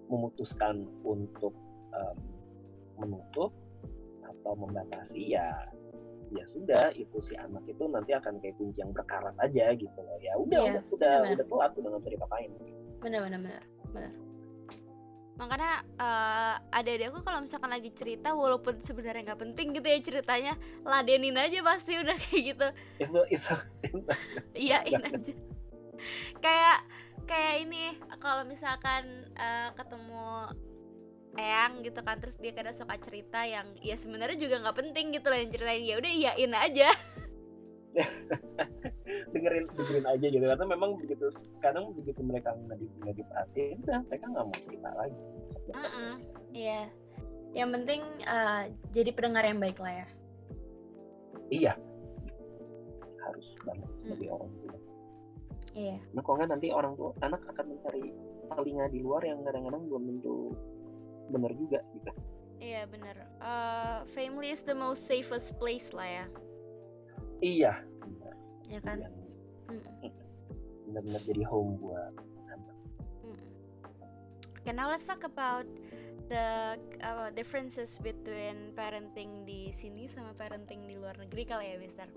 memutuskan 0.08 0.88
untuk 1.04 1.52
um, 1.92 2.18
menutup 2.98 3.52
atau 4.48 4.56
membatasi 4.64 5.36
ya 5.36 5.52
ya 6.32 6.44
sudah 6.56 6.92
itu 6.96 7.20
si 7.28 7.36
anak 7.36 7.64
itu 7.68 7.84
nanti 7.88 8.16
akan 8.16 8.40
kayak 8.40 8.56
kunci 8.56 8.80
yang 8.80 8.96
berkarat 8.96 9.36
aja 9.44 9.76
gitu 9.76 10.00
loh. 10.00 10.20
Ya 10.24 10.36
udah 10.40 10.64
yeah, 10.64 10.84
udah 10.92 11.16
bener, 11.24 11.36
udah 11.36 11.46
telat 11.52 11.72
udah 11.76 11.90
nggak 11.92 12.02
bisa 12.04 12.12
dipapain. 12.16 12.52
Benar 13.04 13.20
benar 13.28 13.40
benar 13.44 13.64
benar. 13.92 14.14
Makanya 15.38 15.72
uh, 16.02 16.56
adik 16.80 17.12
aku 17.12 17.20
kalau 17.24 17.40
misalkan 17.44 17.72
lagi 17.72 17.92
cerita 17.92 18.32
walaupun 18.36 18.80
sebenarnya 18.80 19.32
nggak 19.32 19.42
penting 19.44 19.68
gitu 19.76 19.88
ya 19.88 20.00
ceritanya 20.00 20.54
ladenin 20.84 21.36
aja 21.36 21.60
pasti 21.64 22.00
udah 22.00 22.16
kayak 22.24 22.44
gitu. 22.56 22.68
Itu 23.04 23.20
itu 23.32 23.56
iyain 24.56 25.04
aja. 25.04 25.34
Kayak 26.44 26.78
kayak 27.28 27.56
ini 27.68 27.96
kalau 28.20 28.44
misalkan 28.48 29.32
uh, 29.36 29.72
ketemu 29.76 30.52
Eyang 31.36 31.84
gitu 31.84 32.00
kan 32.02 32.18
terus 32.24 32.40
dia 32.40 32.56
kadang 32.56 32.74
suka 32.74 32.96
cerita 33.04 33.44
yang 33.44 33.68
ya 33.84 34.00
sebenarnya 34.00 34.40
juga 34.40 34.64
nggak 34.64 34.78
penting 34.80 35.12
gitu 35.12 35.28
loh 35.28 35.38
yang 35.38 35.52
ceritain 35.52 35.84
ya 35.84 35.96
udah 36.00 36.12
iyain 36.12 36.54
aja. 36.56 36.90
Dengerin 39.34 39.66
dengerin 39.74 40.06
aja 40.06 40.26
gitu 40.30 40.46
karena 40.46 40.66
memang 40.66 40.96
begitu 41.02 41.34
kadang 41.60 41.92
begitu 41.98 42.22
mereka 42.22 42.54
nggak 42.54 42.78
di, 42.80 42.86
nggak 43.02 43.16
diperhatiin 43.18 43.78
udah 43.86 44.00
mereka 44.08 44.26
nggak 44.30 44.46
mau 44.46 44.58
cerita 44.64 44.90
lagi. 44.96 45.20
Iya. 45.68 45.76
Uh 45.76 45.84
-uh, 45.84 46.14
yeah. 46.54 46.86
yang 47.56 47.70
penting 47.74 48.02
uh, 48.28 48.64
jadi 48.94 49.10
pendengar 49.12 49.44
yang 49.44 49.60
baik 49.60 49.78
lah 49.82 49.94
ya. 50.06 50.08
Iya. 51.48 51.74
Harus 53.24 53.48
banget 53.64 53.90
sebagai 54.04 54.28
hmm. 54.28 54.36
orang 54.36 54.52
tua. 54.62 54.76
Iya. 55.78 55.98
Nah 56.16 56.22
kalau 56.26 56.36
nggak 56.42 56.50
nanti 56.50 56.68
orang 56.74 56.94
tua 56.98 57.10
anak 57.22 57.42
akan 57.46 57.66
mencari 57.70 58.06
telinga 58.48 58.86
di 58.90 59.00
luar 59.04 59.22
yang 59.28 59.40
kadang-kadang 59.44 59.84
belum 59.86 60.04
tentu 60.08 60.36
bener 61.30 61.52
juga 61.56 61.80
gitu 61.94 62.12
iya 62.58 62.84
bener 62.90 63.28
uh, 63.42 64.04
family 64.08 64.52
is 64.52 64.64
the 64.64 64.76
most 64.76 65.06
safest 65.06 65.56
place 65.62 65.94
lah 65.94 66.06
ya. 66.06 66.26
Iya. 67.42 67.74
Bener. 68.02 68.34
ya 68.68 68.80
kan? 68.82 68.98
Benar-benar 70.88 71.22
jadi 71.28 71.44
home 71.46 71.78
buat 71.78 72.14
anak. 72.50 72.76
Okay 74.64 74.74
now 74.74 74.90
let's 74.90 75.06
talk 75.06 75.24
about 75.24 75.68
the 76.28 76.76
uh, 77.00 77.32
differences 77.32 77.96
between 78.04 78.76
parenting 78.76 79.48
di 79.48 79.72
sini 79.72 80.12
sama 80.12 80.36
parenting 80.36 80.84
di 80.84 81.00
luar 81.00 81.16
negeri 81.16 81.44
kali 81.48 81.66
ya 81.72 81.78
Mister? 81.80 82.08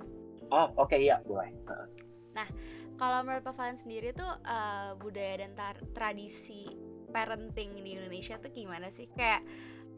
Oh 0.50 0.72
oke 0.74 0.90
okay, 0.90 1.06
iya 1.06 1.22
boleh. 1.22 1.52
Nah 2.34 2.48
kalau 2.98 3.22
menurut 3.22 3.46
Pak 3.46 3.54
Valen 3.54 3.78
sendiri 3.78 4.10
tuh 4.16 4.26
uh, 4.26 4.98
budaya 4.98 5.46
dan 5.46 5.54
tradisi 5.94 6.66
parenting 7.10 7.76
di 7.82 7.98
Indonesia 7.98 8.38
tuh 8.38 8.50
gimana 8.54 8.88
sih? 8.88 9.10
Kayak 9.12 9.44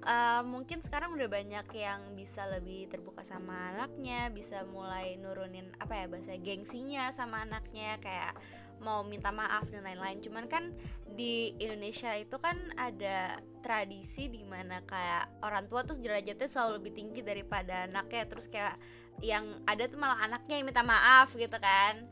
uh, 0.06 0.42
mungkin 0.42 0.82
sekarang 0.82 1.14
udah 1.14 1.28
banyak 1.30 1.66
yang 1.74 2.00
bisa 2.18 2.46
lebih 2.50 2.90
terbuka 2.90 3.22
sama 3.22 3.74
anaknya 3.74 4.28
bisa 4.34 4.66
mulai 4.68 5.16
nurunin 5.18 5.70
apa 5.78 6.04
ya 6.04 6.06
bahasa 6.10 6.34
gengsinya 6.38 7.10
sama 7.14 7.46
anaknya 7.46 7.98
kayak 8.02 8.34
mau 8.82 9.06
minta 9.06 9.30
maaf 9.30 9.70
dan 9.70 9.86
lain-lain. 9.86 10.18
Cuman 10.18 10.50
kan 10.50 10.74
di 11.14 11.54
Indonesia 11.62 12.10
itu 12.18 12.34
kan 12.42 12.58
ada 12.74 13.38
tradisi 13.62 14.26
di 14.26 14.42
mana 14.42 14.82
kayak 14.82 15.38
orang 15.46 15.70
tua 15.70 15.86
tuh 15.86 15.94
derajatnya 16.02 16.50
selalu 16.50 16.82
lebih 16.82 16.92
tinggi 16.98 17.20
daripada 17.22 17.86
anaknya. 17.86 18.26
Terus 18.26 18.50
kayak 18.50 18.74
yang 19.22 19.62
ada 19.70 19.86
tuh 19.86 20.02
malah 20.02 20.18
anaknya 20.26 20.58
yang 20.58 20.66
minta 20.66 20.82
maaf 20.82 21.30
gitu 21.38 21.54
kan. 21.62 22.02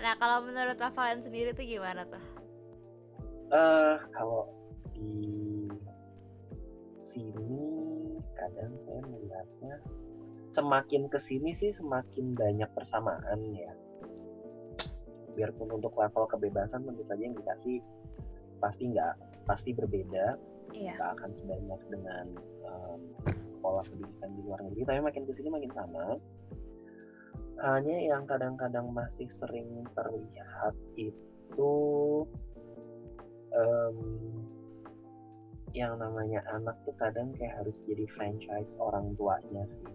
Nah 0.00 0.16
kalau 0.16 0.42
menurut 0.42 0.80
Valen 0.80 1.20
sendiri 1.20 1.52
tuh 1.52 1.68
gimana 1.68 2.08
tuh 2.08 2.35
uh, 3.52 3.96
kalau 4.14 4.50
di 4.96 5.68
sini 7.00 7.64
kadang 8.36 8.72
saya 8.84 9.00
melihatnya 9.06 9.74
semakin 10.52 11.08
ke 11.12 11.18
sini 11.20 11.52
sih 11.56 11.72
semakin 11.76 12.32
banyak 12.32 12.68
persamaan 12.72 13.40
ya. 13.52 13.72
Biarpun 15.36 15.68
untuk 15.68 15.92
level 16.00 16.24
kebebasan 16.32 16.88
tentu 16.88 17.04
saja 17.04 17.20
yang 17.20 17.36
dikasih 17.36 17.84
pasti 18.56 18.88
nggak 18.92 19.14
pasti 19.44 19.70
berbeda. 19.76 20.56
Iya. 20.74 20.98
nggak 20.98 21.10
akan 21.14 21.30
sebanyak 21.30 21.80
dengan 21.88 22.26
um, 22.66 23.00
pola 23.62 23.86
pendidikan 23.86 24.34
di 24.34 24.40
luar 24.44 24.60
negeri 24.66 24.82
tapi 24.82 25.00
makin 25.00 25.22
ke 25.24 25.32
sini 25.38 25.48
makin 25.48 25.72
sama. 25.72 26.04
Hanya 27.56 27.96
yang 28.02 28.28
kadang-kadang 28.28 28.92
masih 28.92 29.30
sering 29.32 29.86
terlihat 29.96 30.76
itu 31.00 31.72
um, 33.56 33.96
yang 35.76 35.96
namanya 36.00 36.40
anak 36.56 36.76
tuh 36.88 36.96
kadang 36.96 37.32
kayak 37.36 37.52
harus 37.60 37.76
jadi 37.84 38.08
franchise 38.16 38.72
orang 38.80 39.12
tuanya 39.20 39.64
sih 39.80 39.92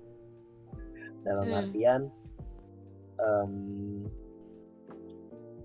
dalam 1.26 1.50
hmm. 1.50 1.60
artian 1.62 2.02
um, 3.17 3.56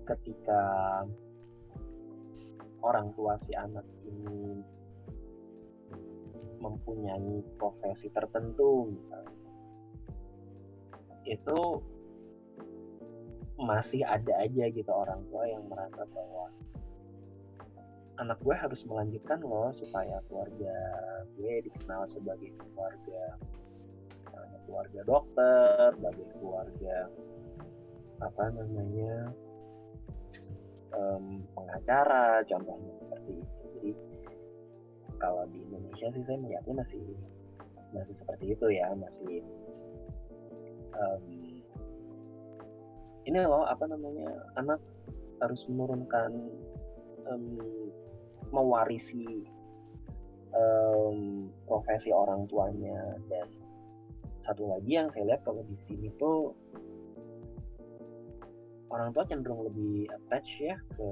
ketika 0.05 0.61
orang 2.81 3.13
tua 3.13 3.37
si 3.45 3.53
anak 3.53 3.85
ini 4.05 4.61
mempunyai 6.57 7.45
profesi 7.61 8.09
tertentu 8.09 8.89
misalnya 8.89 9.37
itu 11.27 11.59
masih 13.57 14.01
ada 14.05 14.33
aja 14.41 14.65
gitu 14.69 14.89
orang 14.89 15.21
tua 15.29 15.43
yang 15.49 15.65
merasa 15.67 16.05
bahwa 16.13 16.49
anak 18.17 18.37
gue 18.41 18.55
harus 18.55 18.81
melanjutkan 18.89 19.39
loh 19.45 19.69
supaya 19.77 20.17
keluarga 20.25 20.73
gue 21.37 21.69
dikenal 21.69 22.09
sebagai 22.09 22.49
keluarga 22.57 23.37
misalnya 24.37 24.59
keluarga 24.65 25.01
dokter, 25.05 25.85
sebagai 25.97 26.25
keluarga 26.37 26.97
apa 28.17 28.43
namanya 28.49 29.13
um, 30.93 31.45
pengacara, 31.53 32.41
contohnya 32.49 32.91
seperti 33.01 33.31
itu. 33.41 33.55
Jadi 33.77 33.91
kalau 35.17 35.43
di 35.49 35.59
Indonesia 35.65 36.07
sih 36.13 36.23
saya 36.25 36.37
melihatnya 36.37 36.75
masih 36.81 37.03
masih 37.93 38.15
seperti 38.17 38.45
itu 38.53 38.67
ya, 38.73 38.87
masih 38.93 39.41
um, 40.97 41.25
ini 43.27 43.37
loh 43.43 43.65
apa 43.65 43.85
namanya 43.89 44.29
anak 44.55 44.79
harus 45.41 45.61
menurunkan 45.69 46.31
um, 47.29 47.45
mewarisi 48.51 49.43
um, 50.53 51.49
profesi 51.65 52.09
orang 52.11 52.47
tuanya. 52.47 53.17
Dan 53.27 53.47
satu 54.47 54.67
lagi 54.71 54.91
yang 54.95 55.11
saya 55.11 55.35
lihat 55.35 55.41
kalau 55.43 55.63
di 55.67 55.77
sini 55.87 56.07
tuh 56.15 56.55
orang 58.87 59.11
tua 59.11 59.27
cenderung 59.27 59.67
lebih 59.67 60.07
attach 60.11 60.47
ya 60.63 60.75
ke 60.95 61.09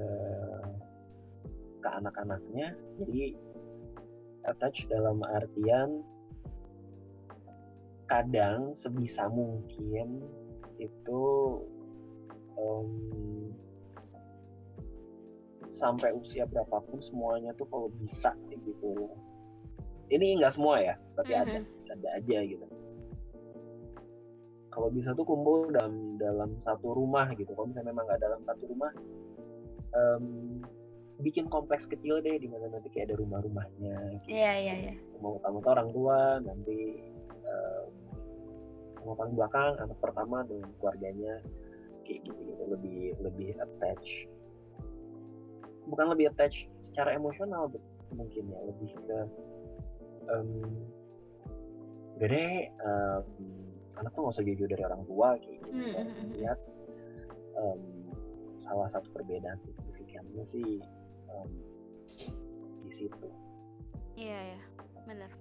ke 1.84 1.90
anak-anaknya. 1.90 2.74
Jadi 3.04 3.36
attach 4.48 4.88
dalam 4.88 5.22
artian 5.26 6.06
kadang 8.06 8.78
sebisa 8.86 9.26
mungkin 9.34 10.22
itu 10.78 11.24
um, 12.60 12.90
sampai 15.76 16.16
usia 16.16 16.48
berapapun 16.48 17.04
semuanya 17.04 17.52
tuh 17.60 17.68
kalau 17.68 17.92
bisa 18.00 18.32
gitu 18.52 19.12
ini 20.10 20.40
nggak 20.40 20.56
semua 20.56 20.80
ya 20.82 20.96
tapi 21.20 21.36
mm 21.36 21.40
-hmm. 21.44 21.48
ada 21.48 21.60
ada 21.96 22.10
aja 22.20 22.38
gitu 22.46 22.66
kalau 24.76 24.92
bisa 24.92 25.16
tuh 25.16 25.24
kumpul 25.24 25.72
dalam 25.72 26.20
dalam 26.20 26.60
satu 26.68 26.92
rumah 26.92 27.32
gitu 27.36 27.52
kalau 27.56 27.72
misalnya 27.72 27.96
memang 27.96 28.06
nggak 28.12 28.22
dalam 28.22 28.42
satu 28.44 28.64
rumah 28.68 28.92
um, 29.96 30.26
bikin 31.24 31.48
kompleks 31.48 31.88
kecil 31.88 32.20
deh 32.20 32.36
di 32.36 32.48
mana 32.52 32.68
nanti 32.68 32.92
kayak 32.92 33.08
ada 33.08 33.24
rumah-rumahnya 33.24 34.20
gitu. 34.20 34.36
Iya 34.36 34.52
iya 34.60 34.76
iya. 34.84 34.94
Mau 35.24 35.40
tamu 35.40 35.64
orang 35.64 35.90
tua 35.96 36.44
nanti 36.44 37.00
um, 37.48 37.88
mau 39.08 39.16
paling 39.16 39.36
belakang 39.38 39.80
anak 39.80 39.98
pertama 40.04 40.44
dengan 40.44 40.68
keluarganya 40.82 41.40
kayak 42.04 42.20
gitu 42.28 42.42
gitu 42.52 42.64
lebih 42.68 43.02
lebih 43.24 43.50
attach 43.64 44.06
bukan 45.90 46.06
lebih 46.14 46.32
attach 46.34 46.56
secara 46.92 47.16
emosional 47.16 47.70
mungkin 48.14 48.44
ya 48.50 48.60
lebih 48.66 48.90
ke 48.96 49.20
um, 50.30 50.50
deh 52.22 52.72
um, 52.86 53.26
anak 54.00 54.12
tuh 54.16 54.20
nggak 54.24 54.36
usah 54.40 54.44
jauh 54.44 54.70
dari 54.72 54.84
orang 54.84 55.04
tua 55.08 55.28
kayak 55.40 55.60
gitu 55.60 55.70
mm 55.72 55.92
-hmm. 55.92 56.28
lihat 56.40 56.60
um, 57.60 57.82
salah 58.64 58.88
satu 58.96 59.08
perbedaan 59.14 59.60
signifikannya 59.62 60.44
sih 60.50 60.82
um, 61.30 61.52
di 62.88 62.92
situ. 62.96 63.28
Iya 64.16 64.56
ya 64.56 64.62
benar 65.06 65.32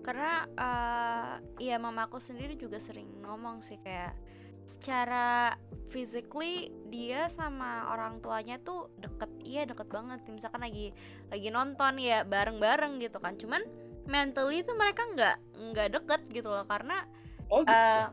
karena 0.00 0.48
uh, 0.56 1.34
ya 1.60 1.76
mamaku 1.76 2.22
sendiri 2.22 2.56
juga 2.56 2.80
sering 2.80 3.08
ngomong 3.26 3.60
sih 3.60 3.76
kayak 3.84 4.16
secara 4.70 5.58
physically 5.90 6.70
dia 6.86 7.26
sama 7.26 7.90
orang 7.90 8.22
tuanya 8.22 8.62
tuh 8.62 8.94
deket. 9.02 9.26
Iya 9.42 9.66
deket 9.66 9.90
banget. 9.90 10.22
Misalkan 10.30 10.62
lagi 10.62 10.94
lagi 11.26 11.48
nonton 11.50 11.98
ya 11.98 12.22
bareng 12.22 12.62
bareng 12.62 13.02
gitu 13.02 13.18
kan. 13.18 13.34
Cuman 13.34 13.66
mentally 14.06 14.62
tuh 14.62 14.78
mereka 14.78 15.02
nggak 15.10 15.36
nggak 15.74 15.88
deket 15.98 16.22
gitu 16.30 16.48
loh. 16.54 16.62
Karena 16.70 17.02
oh, 17.50 17.66
gitu. 17.66 17.74
uh, 17.74 18.06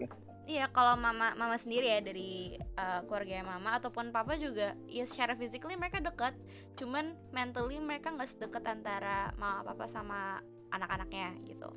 iya 0.49 0.65
kalau 0.73 0.97
mama 0.97 1.37
mama 1.37 1.53
sendiri 1.61 1.85
ya 1.85 1.99
dari 2.01 2.57
uh, 2.81 3.05
keluarga 3.05 3.45
mama 3.45 3.77
ataupun 3.77 4.09
papa 4.09 4.33
juga 4.41 4.73
ya 4.89 5.05
secara 5.05 5.37
physically 5.37 5.77
mereka 5.77 6.01
deket. 6.01 6.33
Cuman 6.81 7.13
mentally 7.29 7.77
mereka 7.77 8.09
nggak 8.09 8.33
sedekat 8.33 8.65
antara 8.65 9.29
mama 9.37 9.61
papa 9.61 9.85
sama 9.85 10.41
anak-anaknya 10.73 11.37
gitu. 11.45 11.69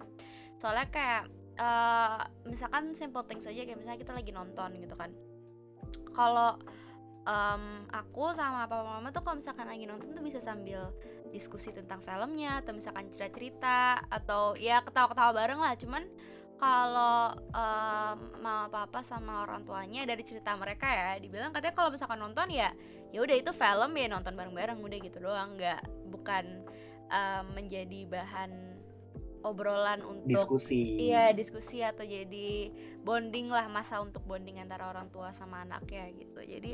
Soalnya 0.57 0.88
kayak 0.88 1.23
uh, 1.61 2.25
misalkan 2.49 2.96
simple 2.96 3.23
things 3.29 3.44
aja 3.44 3.62
kayak 3.62 3.77
misalnya 3.77 4.01
kita 4.01 4.16
lagi 4.16 4.33
nonton 4.33 4.81
gitu 4.81 4.96
kan. 4.96 5.12
Kalau 6.11 6.57
um, 7.29 7.64
aku 7.92 8.33
sama 8.33 8.64
papa 8.64 8.99
mama 8.99 9.12
tuh 9.12 9.20
kalau 9.20 9.37
misalkan 9.38 9.68
lagi 9.68 9.85
nonton 9.85 10.16
tuh 10.16 10.25
bisa 10.25 10.40
sambil 10.40 10.90
diskusi 11.31 11.70
tentang 11.70 12.03
filmnya 12.03 12.59
atau 12.64 12.75
misalkan 12.75 13.07
cerita-cerita 13.07 14.03
atau 14.11 14.59
ya 14.59 14.83
ketawa-ketawa 14.83 15.31
bareng 15.37 15.61
lah. 15.61 15.75
Cuman 15.77 16.03
kalau 16.61 17.33
um, 17.57 18.18
mama 18.40 18.68
papa 18.68 19.01
sama 19.01 19.49
orang 19.49 19.64
tuanya 19.64 20.05
dari 20.05 20.20
cerita 20.20 20.53
mereka 20.61 20.85
ya 20.85 21.16
dibilang 21.16 21.57
katanya 21.57 21.73
kalau 21.73 21.88
misalkan 21.88 22.20
nonton 22.20 22.53
ya 22.53 22.68
ya 23.11 23.25
udah 23.25 23.33
itu 23.33 23.49
film 23.57 23.96
ya 23.96 24.07
nonton 24.12 24.37
bareng-bareng 24.37 24.79
udah 24.81 24.99
gitu 25.01 25.18
doang. 25.23 25.57
Nggak 25.57 25.81
bukan 26.11 26.44
um, 27.09 27.44
menjadi 27.57 28.05
bahan 28.11 28.69
obrolan 29.40 30.05
untuk 30.05 30.57
diskusi. 30.61 31.09
iya 31.09 31.33
diskusi 31.33 31.81
atau 31.81 32.05
jadi 32.05 32.72
bonding 33.00 33.48
lah 33.48 33.66
masa 33.72 34.00
untuk 34.05 34.20
bonding 34.29 34.61
antara 34.61 34.92
orang 34.92 35.09
tua 35.09 35.33
sama 35.33 35.64
anaknya 35.64 36.12
gitu. 36.16 36.40
Jadi 36.44 36.72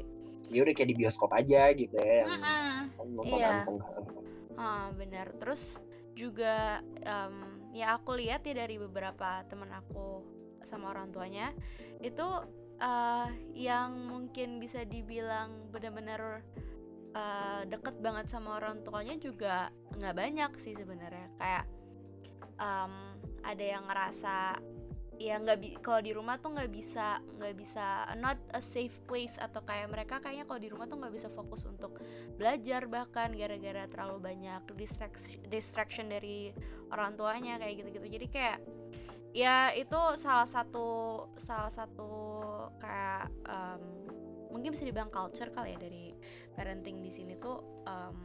ya 0.51 0.63
udah 0.63 0.75
kayak 0.75 0.91
di 0.95 0.97
bioskop 0.99 1.31
aja 1.35 1.75
gitu 1.75 1.95
ya 1.99 2.23
yang 2.23 2.39
nonton 3.15 3.39
iya. 3.39 3.67
ah, 4.59 4.87
benar. 4.95 5.31
Terus 5.39 5.79
juga 6.17 6.81
um, 7.05 7.61
ya 7.77 7.99
aku 7.99 8.17
lihat 8.17 8.47
ya 8.49 8.57
dari 8.57 8.81
beberapa 8.81 9.45
teman 9.47 9.69
aku 9.75 10.25
sama 10.65 10.91
orang 10.91 11.13
tuanya 11.15 11.55
itu 12.03 12.27
uh, 12.83 13.29
yang 13.55 13.95
mungkin 14.11 14.59
bisa 14.59 14.83
dibilang 14.83 15.71
benar-benar 15.71 16.43
uh, 17.15 17.63
deket 17.69 18.01
banget 18.03 18.27
sama 18.33 18.59
orang 18.59 18.83
tuanya 18.83 19.15
juga 19.21 19.71
nggak 20.01 20.15
banyak 20.17 20.51
sih 20.59 20.75
sebenarnya. 20.75 21.29
Kayak 21.39 21.65
um, 22.61 23.17
ada 23.47 23.65
yang 23.65 23.85
ngerasa 23.87 24.59
ya 25.17 25.41
nggak 25.41 25.81
kalau 25.81 26.05
di 26.05 26.13
rumah 26.13 26.37
tuh 26.37 26.53
nggak 26.53 26.69
bisa 26.69 27.25
nggak 27.41 27.57
bisa 27.57 28.05
not 28.21 28.37
a 28.53 28.61
safe 28.61 28.93
place 29.09 29.41
atau 29.41 29.65
kayak 29.65 29.89
mereka 29.89 30.21
kayaknya 30.21 30.45
kalau 30.45 30.61
di 30.61 30.69
rumah 30.69 30.85
tuh 30.85 31.01
nggak 31.01 31.15
bisa 31.17 31.29
fokus 31.33 31.65
untuk 31.65 31.97
belajar 32.37 32.85
bahkan 32.85 33.33
gara-gara 33.33 33.89
terlalu 33.89 34.19
banyak 34.21 34.61
distraction 34.77 35.41
distraction 35.49 36.13
dari 36.13 36.53
orang 36.93 37.17
tuanya 37.17 37.57
kayak 37.57 37.81
gitu-gitu. 37.81 38.07
Jadi 38.21 38.27
kayak 38.29 38.59
ya 39.33 39.73
itu 39.73 40.01
salah 40.21 40.49
satu 40.49 40.89
salah 41.41 41.73
satu 41.73 42.11
kayak 42.77 43.33
um, 43.49 43.83
mungkin 44.53 44.73
bisa 44.73 44.85
dibilang 44.85 45.13
culture 45.13 45.49
kali 45.53 45.77
ya 45.77 45.79
dari 45.81 46.13
parenting 46.57 47.05
di 47.05 47.13
sini 47.13 47.37
tuh 47.41 47.85
um, 47.85 48.17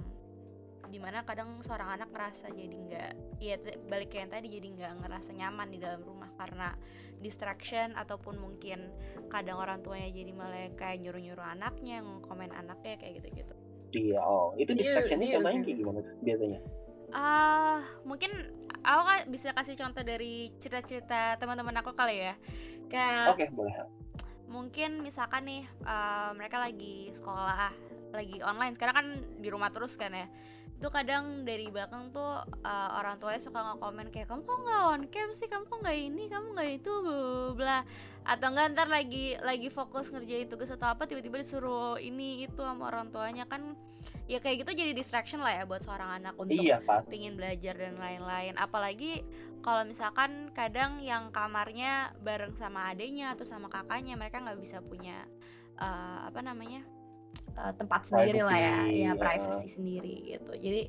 di 0.92 1.00
mana 1.00 1.24
kadang 1.24 1.64
seorang 1.64 1.96
anak 1.96 2.12
ngerasa 2.12 2.52
jadi 2.52 2.76
nggak 2.76 3.12
ya 3.40 3.56
balik 3.88 4.12
ke 4.12 4.20
yang 4.20 4.30
tadi 4.30 4.52
jadi 4.52 4.68
nggak 4.76 4.94
ngerasa 5.08 5.32
nyaman 5.32 5.72
di 5.72 5.80
dalam 5.80 6.04
rumah 6.04 6.28
karena 6.36 6.76
distraction 7.24 7.96
ataupun 7.96 8.36
mungkin 8.36 8.92
kadang 9.32 9.58
orang 9.58 9.80
tuanya 9.80 10.12
jadi 10.12 10.32
malah 10.36 10.68
kayak 10.76 11.00
nyuruh-nyuruh 11.00 11.48
anaknya 11.56 12.04
ngkomen 12.04 12.52
anaknya 12.52 13.00
kayak 13.00 13.24
gitu-gitu. 13.24 13.56
Iya 13.92 14.20
oh 14.20 14.52
itu 14.60 14.72
iya, 14.76 14.80
distractionnya 14.84 15.28
yeah, 15.32 15.36
contohnya 15.40 15.60
kayak 15.64 15.78
gimana 15.80 16.00
biasanya? 16.20 16.60
Ah 17.12 17.20
uh, 17.20 17.78
mungkin 18.04 18.32
aku 18.84 19.02
kan 19.08 19.20
bisa 19.32 19.48
kasih 19.56 19.76
contoh 19.80 20.04
dari 20.04 20.52
cerita-cerita 20.60 21.40
teman-teman 21.40 21.80
aku 21.80 21.96
kali 21.96 22.20
ya. 22.20 22.36
Kayak 22.92 23.32
oke 23.32 23.40
okay, 23.40 23.48
boleh. 23.56 23.74
mungkin 24.52 25.00
misalkan 25.00 25.48
nih 25.48 25.64
uh, 25.88 26.36
mereka 26.36 26.60
lagi 26.60 27.08
sekolah 27.16 27.72
lagi 28.12 28.44
online 28.44 28.76
sekarang 28.76 28.96
kan 28.96 29.08
di 29.40 29.48
rumah 29.48 29.72
terus 29.72 29.96
kan 29.96 30.12
ya 30.12 30.28
itu 30.82 30.90
kadang 30.90 31.46
dari 31.46 31.70
belakang 31.70 32.10
tuh 32.10 32.42
uh, 32.66 32.90
orang 32.98 33.22
tuanya 33.22 33.38
suka 33.38 33.62
nge-komen 33.62 34.10
kayak 34.10 34.34
kamu 34.34 34.42
kok 34.42 34.58
nggak 34.66 34.82
on 34.90 35.02
cam 35.14 35.30
sih? 35.38 35.46
Kamu 35.46 35.70
kok 35.70 35.78
nggak 35.86 35.98
ini? 36.10 36.24
Kamu 36.26 36.58
nggak 36.58 36.70
itu? 36.82 36.94
Bla 37.54 37.86
atau 38.22 38.54
enggak 38.54 38.78
ntar 38.78 38.86
lagi 38.86 39.34
lagi 39.42 39.74
fokus 39.74 40.14
ngerjain 40.14 40.46
tugas 40.46 40.70
atau 40.70 40.94
apa 40.94 41.10
tiba-tiba 41.10 41.42
disuruh 41.42 41.98
ini 41.98 42.46
itu 42.46 42.62
sama 42.62 42.94
orang 42.94 43.10
tuanya 43.10 43.50
kan 43.50 43.74
ya 44.30 44.38
kayak 44.38 44.62
gitu 44.62 44.78
jadi 44.78 44.94
distraction 44.94 45.42
lah 45.42 45.58
ya 45.58 45.64
buat 45.66 45.82
seorang 45.82 46.22
anak 46.22 46.38
untuk 46.38 46.54
iya, 46.54 46.78
pingin 47.10 47.34
belajar 47.34 47.74
dan 47.74 47.98
lain-lain. 47.98 48.54
Apalagi 48.62 49.26
kalau 49.66 49.86
misalkan 49.90 50.54
kadang 50.54 51.02
yang 51.02 51.34
kamarnya 51.34 52.14
bareng 52.22 52.54
sama 52.54 52.94
adenya 52.94 53.34
atau 53.34 53.46
sama 53.46 53.74
kakaknya 53.74 54.14
mereka 54.14 54.38
nggak 54.38 54.62
bisa 54.62 54.86
punya 54.86 55.26
uh, 55.82 56.30
apa 56.30 56.46
namanya 56.46 56.86
uh, 57.58 57.74
tempat 57.76 58.08
sendiri 58.08 58.42
lah 58.44 58.58
ya. 58.58 58.78
Ya 58.90 59.12
privacy 59.16 59.68
sendiri 59.72 60.38
gitu. 60.38 60.54
Jadi 60.56 60.82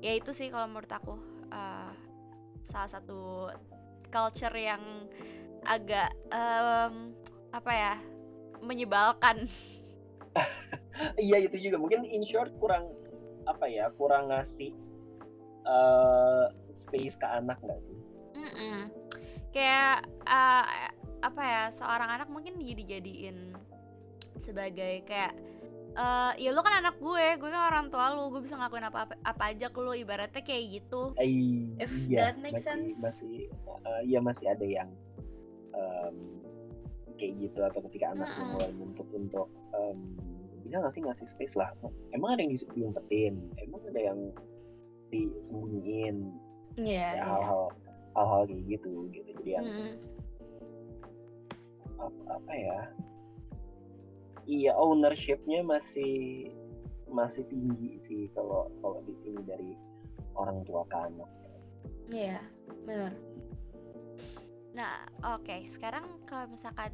ya 0.00 0.12
itu 0.14 0.30
sih 0.32 0.48
kalau 0.52 0.68
menurut 0.70 0.90
aku 0.90 1.14
uh, 1.50 1.92
salah 2.62 2.90
satu 2.90 3.50
culture 4.10 4.54
yang 4.54 4.82
agak 5.66 6.14
um, 6.30 7.14
apa 7.50 7.72
ya 7.72 7.94
menyebalkan. 8.62 9.46
Iya 11.20 11.44
itu 11.44 11.60
juga. 11.60 11.76
Mungkin 11.76 12.08
in 12.08 12.24
short 12.24 12.56
kurang 12.56 12.88
apa 13.44 13.68
ya 13.68 13.92
kurang 14.00 14.32
ngasih 14.32 14.72
uh, 15.68 16.48
space 16.88 17.20
ke 17.20 17.26
anak 17.28 17.60
nggak 17.60 17.80
sih? 17.84 18.00
Mm 18.32 18.52
-mm. 18.52 18.78
kayak 19.52 20.08
uh, 20.24 20.64
apa 21.20 21.42
ya 21.44 21.62
seorang 21.68 22.16
anak 22.16 22.32
mungkin 22.32 22.60
jadi 22.60 22.96
jadiin 22.96 23.52
sebagai 24.40 25.04
kayak 25.04 25.36
uh, 25.96 26.32
ya 26.36 26.52
lu 26.52 26.60
kan 26.60 26.84
anak 26.84 26.96
gue 27.00 27.26
gue 27.40 27.50
kan 27.50 27.62
orang 27.72 27.86
tua 27.88 28.12
lu 28.12 28.28
gue 28.30 28.44
bisa 28.44 28.54
ngelakuin 28.54 28.86
apa 28.86 28.98
apa, 29.08 29.14
apa 29.24 29.42
aja 29.50 29.66
ke 29.72 29.78
lu 29.80 29.92
ibaratnya 29.96 30.42
kayak 30.44 30.64
gitu. 30.80 31.16
If 31.80 31.92
iya, 32.06 32.30
that 32.30 32.36
makes 32.38 32.62
masih, 32.62 32.92
sense. 32.92 33.00
masih 33.02 33.48
uh, 33.66 34.02
ya 34.04 34.20
masih 34.20 34.46
ada 34.46 34.66
yang 34.66 34.90
um, 35.72 36.16
kayak 37.16 37.32
gitu 37.40 37.58
atau 37.64 37.80
ketika 37.90 38.12
anak 38.12 38.28
uh 38.28 38.36
-uh. 38.36 38.48
mulai 38.54 38.70
untuk 38.76 39.08
untuk 39.16 39.48
um, 39.72 39.98
bisa 40.62 40.82
nggak 40.82 40.94
sih 40.94 41.02
ngasih 41.02 41.26
space 41.34 41.54
lah? 41.56 41.70
Emang 42.12 42.36
ada 42.36 42.42
yang 42.44 42.54
diumpetin? 42.76 43.34
Emang 43.62 43.80
ada 43.88 44.00
yang 44.00 44.18
disembunyiin? 45.10 46.16
Yeah, 46.76 47.16
ya, 47.16 47.24
hal-hal 47.24 47.72
hal-hal 48.12 48.42
kayak 48.44 48.62
gitu 48.68 49.08
gitu. 49.14 49.30
Jadi 49.40 49.50
yang 49.56 49.64
mm. 49.64 49.94
apa, 51.96 52.20
apa 52.36 52.52
ya 52.52 52.78
iya 54.46 54.72
ownershipnya 54.78 55.62
masih 55.66 56.48
masih 57.10 57.42
tinggi 57.46 58.02
sih 58.06 58.22
kalau 58.34 58.70
kalau 58.82 59.02
di 59.06 59.14
sini 59.22 59.40
dari 59.46 59.70
orang 60.34 60.62
tua 60.66 60.82
ke 60.90 60.96
anak. 60.96 61.30
Iya, 62.10 62.38
benar. 62.86 63.12
Nah, 64.76 65.08
oke, 65.34 65.42
okay. 65.42 65.60
sekarang 65.66 66.06
kalau 66.28 66.46
misalkan 66.52 66.92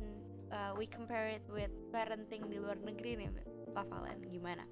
uh, 0.54 0.72
we 0.78 0.88
compare 0.88 1.28
it 1.36 1.44
with 1.50 1.72
parenting 1.90 2.46
di 2.48 2.56
luar 2.56 2.78
negeri 2.80 3.18
nih, 3.18 3.28
Pak 3.72 3.88
Valen 3.88 4.20
gimana 4.28 4.64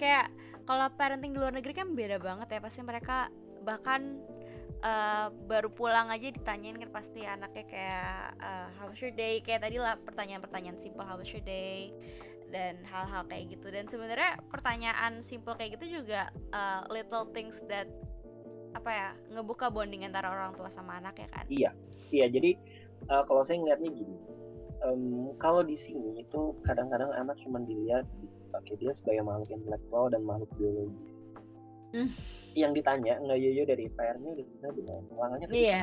kayak 0.00 0.32
kalau 0.64 0.88
parenting 0.96 1.36
di 1.36 1.38
luar 1.38 1.52
negeri 1.52 1.72
kan 1.76 1.92
beda 1.92 2.16
banget 2.16 2.48
ya 2.56 2.60
pasti 2.64 2.80
mereka 2.80 3.28
bahkan 3.62 4.24
uh, 4.84 5.28
baru 5.48 5.68
pulang 5.72 6.08
aja 6.08 6.32
ditanyain 6.32 6.76
kan 6.76 6.90
pasti 6.92 7.24
anaknya 7.24 7.64
kayak 7.68 8.36
uh, 8.40 8.68
how 8.76 8.88
was 8.88 9.00
your 9.00 9.14
day? 9.14 9.40
Kayak 9.44 9.68
tadi 9.68 9.76
lah 9.80 9.96
pertanyaan-pertanyaan 10.00 10.78
simple 10.80 11.04
how 11.04 11.16
was 11.16 11.30
your 11.30 11.44
day? 11.44 11.92
Dan 12.50 12.82
hal-hal 12.88 13.24
kayak 13.30 13.54
gitu. 13.54 13.70
Dan 13.70 13.86
sebenarnya 13.86 14.42
pertanyaan 14.50 15.22
simple 15.22 15.54
kayak 15.54 15.78
gitu 15.78 16.02
juga 16.02 16.28
uh, 16.50 16.82
little 16.90 17.30
things 17.30 17.62
that 17.70 17.86
apa 18.70 18.90
ya 18.90 19.08
ngebuka 19.34 19.66
bonding 19.66 20.06
antara 20.06 20.30
orang 20.30 20.54
tua 20.54 20.70
sama 20.70 20.98
anak 20.98 21.18
ya 21.18 21.28
kan? 21.30 21.44
Iya. 21.50 21.70
Iya 22.10 22.26
jadi 22.30 22.50
uh, 23.08 23.22
kalau 23.26 23.46
saya 23.46 23.58
ngeliatnya 23.62 23.90
gini 23.94 24.16
um, 24.84 25.32
kalau 25.40 25.62
di 25.64 25.76
sini 25.78 26.20
itu 26.20 26.56
kadang-kadang 26.64 27.12
anak 27.16 27.36
cuma 27.44 27.60
dilihat 27.64 28.04
pakai 28.50 28.74
dia 28.82 28.92
sebagai 28.96 29.22
makhluk 29.22 29.50
intelektual 29.54 30.10
dan 30.10 30.22
makhluk 30.26 30.50
biologis 30.58 31.09
mm. 31.94 32.10
yang 32.60 32.72
ditanya 32.74 33.14
nggak 33.22 33.38
yoyo 33.38 33.62
dari 33.62 33.86
PR-nya 33.90 34.30
udah 34.34 34.46
bisa 34.46 34.66
belum 34.74 35.02
ulangannya 35.14 35.46
iya. 35.54 35.82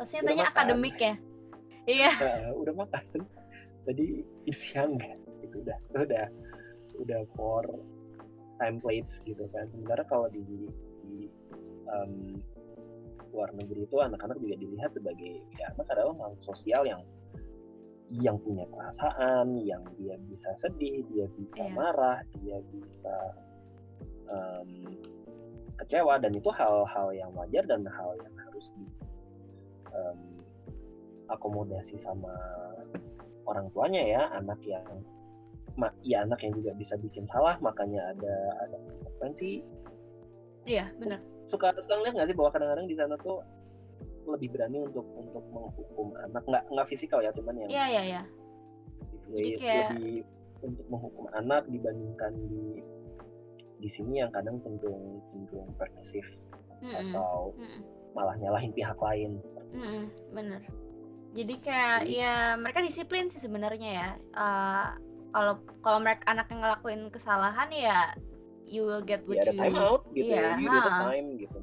pasti 0.00 0.16
yang 0.16 0.32
tanya 0.32 0.44
akademik 0.48 0.96
ya? 0.96 1.14
Iya. 1.84 2.10
Uh, 2.16 2.52
udah 2.64 2.74
makan. 2.76 3.04
Tadi 3.86 4.24
siang 4.52 4.96
nggak 4.96 5.18
itu 5.44 5.56
udah 5.64 5.78
udah 5.96 6.26
udah 7.00 7.20
for 7.36 7.64
templates 8.60 9.12
gitu 9.24 9.44
kan. 9.52 9.68
Sementara 9.72 10.04
kalau 10.08 10.28
di, 10.32 10.40
di 11.04 11.28
um, 11.88 12.36
luar 13.32 13.50
negeri 13.56 13.86
itu 13.86 13.96
anak-anak 13.96 14.36
juga 14.42 14.56
dilihat 14.60 14.90
sebagai 14.92 15.40
ya 15.56 15.64
anak 15.72 15.86
adalah 15.88 16.14
makhluk 16.16 16.42
sosial 16.44 16.82
yang 16.84 17.02
yang 18.10 18.36
punya 18.42 18.66
perasaan, 18.66 19.54
yang 19.62 19.86
dia 19.94 20.18
bisa 20.26 20.50
sedih, 20.58 21.06
dia 21.14 21.30
bisa 21.38 21.62
yeah. 21.62 21.70
marah, 21.70 22.18
dia 22.42 22.58
bisa 22.74 23.16
um, 24.26 24.68
kecewa 25.84 26.20
dan 26.20 26.32
itu 26.36 26.50
hal-hal 26.52 27.08
yang 27.16 27.30
wajar 27.32 27.64
dan 27.64 27.82
hal 27.88 28.10
yang 28.20 28.34
harus 28.46 28.66
di 28.76 28.84
um, 29.90 30.18
akomodasi 31.30 31.96
sama 32.04 32.32
orang 33.46 33.66
tuanya 33.72 34.02
ya 34.04 34.22
anak 34.36 34.60
yang 34.66 34.84
ya 36.04 36.26
anak 36.26 36.42
yang 36.44 36.52
juga 36.52 36.76
bisa 36.76 36.98
bikin 37.00 37.24
salah 37.30 37.56
makanya 37.64 38.12
ada 38.12 38.34
ada 38.68 38.76
konsekuensi. 38.84 39.64
Iya 40.68 40.92
benar. 41.00 41.24
Suka 41.48 41.72
suka 41.72 41.94
ngeliat 41.96 42.14
nggak 42.20 42.28
sih 42.28 42.36
bahwa 42.36 42.50
kadang-kadang 42.52 42.86
di 42.90 42.96
sana 42.98 43.14
tuh 43.16 43.40
lebih 44.28 44.52
berani 44.52 44.84
untuk 44.84 45.06
untuk 45.16 45.44
menghukum 45.48 46.12
anak 46.20 46.44
nggak 46.44 46.64
nggak 46.68 46.88
fisikal 46.92 47.24
ya 47.24 47.32
cuman 47.32 47.64
yang 47.64 47.70
iya 47.72 47.84
iya 47.88 48.02
iya. 48.04 48.22
Jadi 49.30 49.50
kayak... 49.56 49.90
lebih 49.96 50.16
untuk 50.60 50.86
menghukum 50.92 51.26
anak 51.32 51.64
dibandingkan 51.72 52.32
di 52.52 52.84
di 53.80 53.88
sini 53.88 54.20
yang 54.20 54.30
kadang 54.30 54.60
cenderung 54.60 55.24
cenderung 55.32 55.68
permisif 55.80 56.24
mm 56.84 56.86
-mm. 56.86 57.00
atau 57.10 57.56
mm 57.56 57.64
-mm. 57.64 57.80
malah 58.12 58.36
nyalahin 58.36 58.72
pihak 58.76 58.98
lain 59.00 59.40
mm 59.72 59.80
-mm. 59.80 60.04
bener 60.36 60.62
jadi 61.30 61.54
kayak 61.62 61.98
jadi, 62.04 62.14
ya 62.20 62.34
mereka 62.58 62.84
disiplin 62.84 63.32
sih 63.32 63.40
sebenarnya 63.40 63.90
ya 63.90 64.08
uh, 64.36 64.88
kalau 65.30 65.54
kalau 65.80 65.98
mereka 66.02 66.26
anak 66.26 66.50
yang 66.50 66.60
ngelakuin 66.60 67.02
kesalahan 67.08 67.70
ya 67.70 67.98
you 68.66 68.86
will 68.86 69.02
get 69.02 69.22
what 69.26 69.38
ya, 69.38 69.50
you 69.50 69.58
time 69.58 69.78
out 69.78 70.02
gitu 70.14 70.30
yeah, 70.30 70.58
you 70.58 70.68
the 70.68 70.92
time 70.92 71.26
gitu 71.38 71.58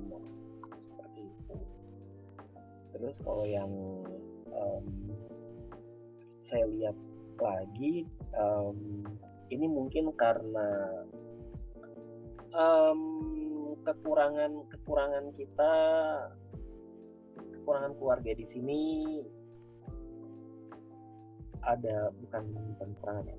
seperti 0.91 1.20
itu 1.24 1.55
terus 2.95 3.15
kalau 3.22 3.45
yang 3.45 3.72
um, 4.55 4.86
saya 6.47 6.65
lihat 6.72 6.97
lagi 7.38 8.07
um, 8.39 9.03
ini 9.47 9.65
mungkin 9.68 10.11
karena 10.15 10.68
um, 12.57 13.01
kekurangan 13.85 14.51
kekurangan 14.73 15.25
kita 15.37 15.73
kekurangan 17.37 17.93
keluarga 18.01 18.31
di 18.33 18.45
sini 18.49 18.81
ada 21.61 22.09
bukan 22.17 22.43
bukan 22.73 22.87
kekurangan 22.97 23.25
ya 23.29 23.37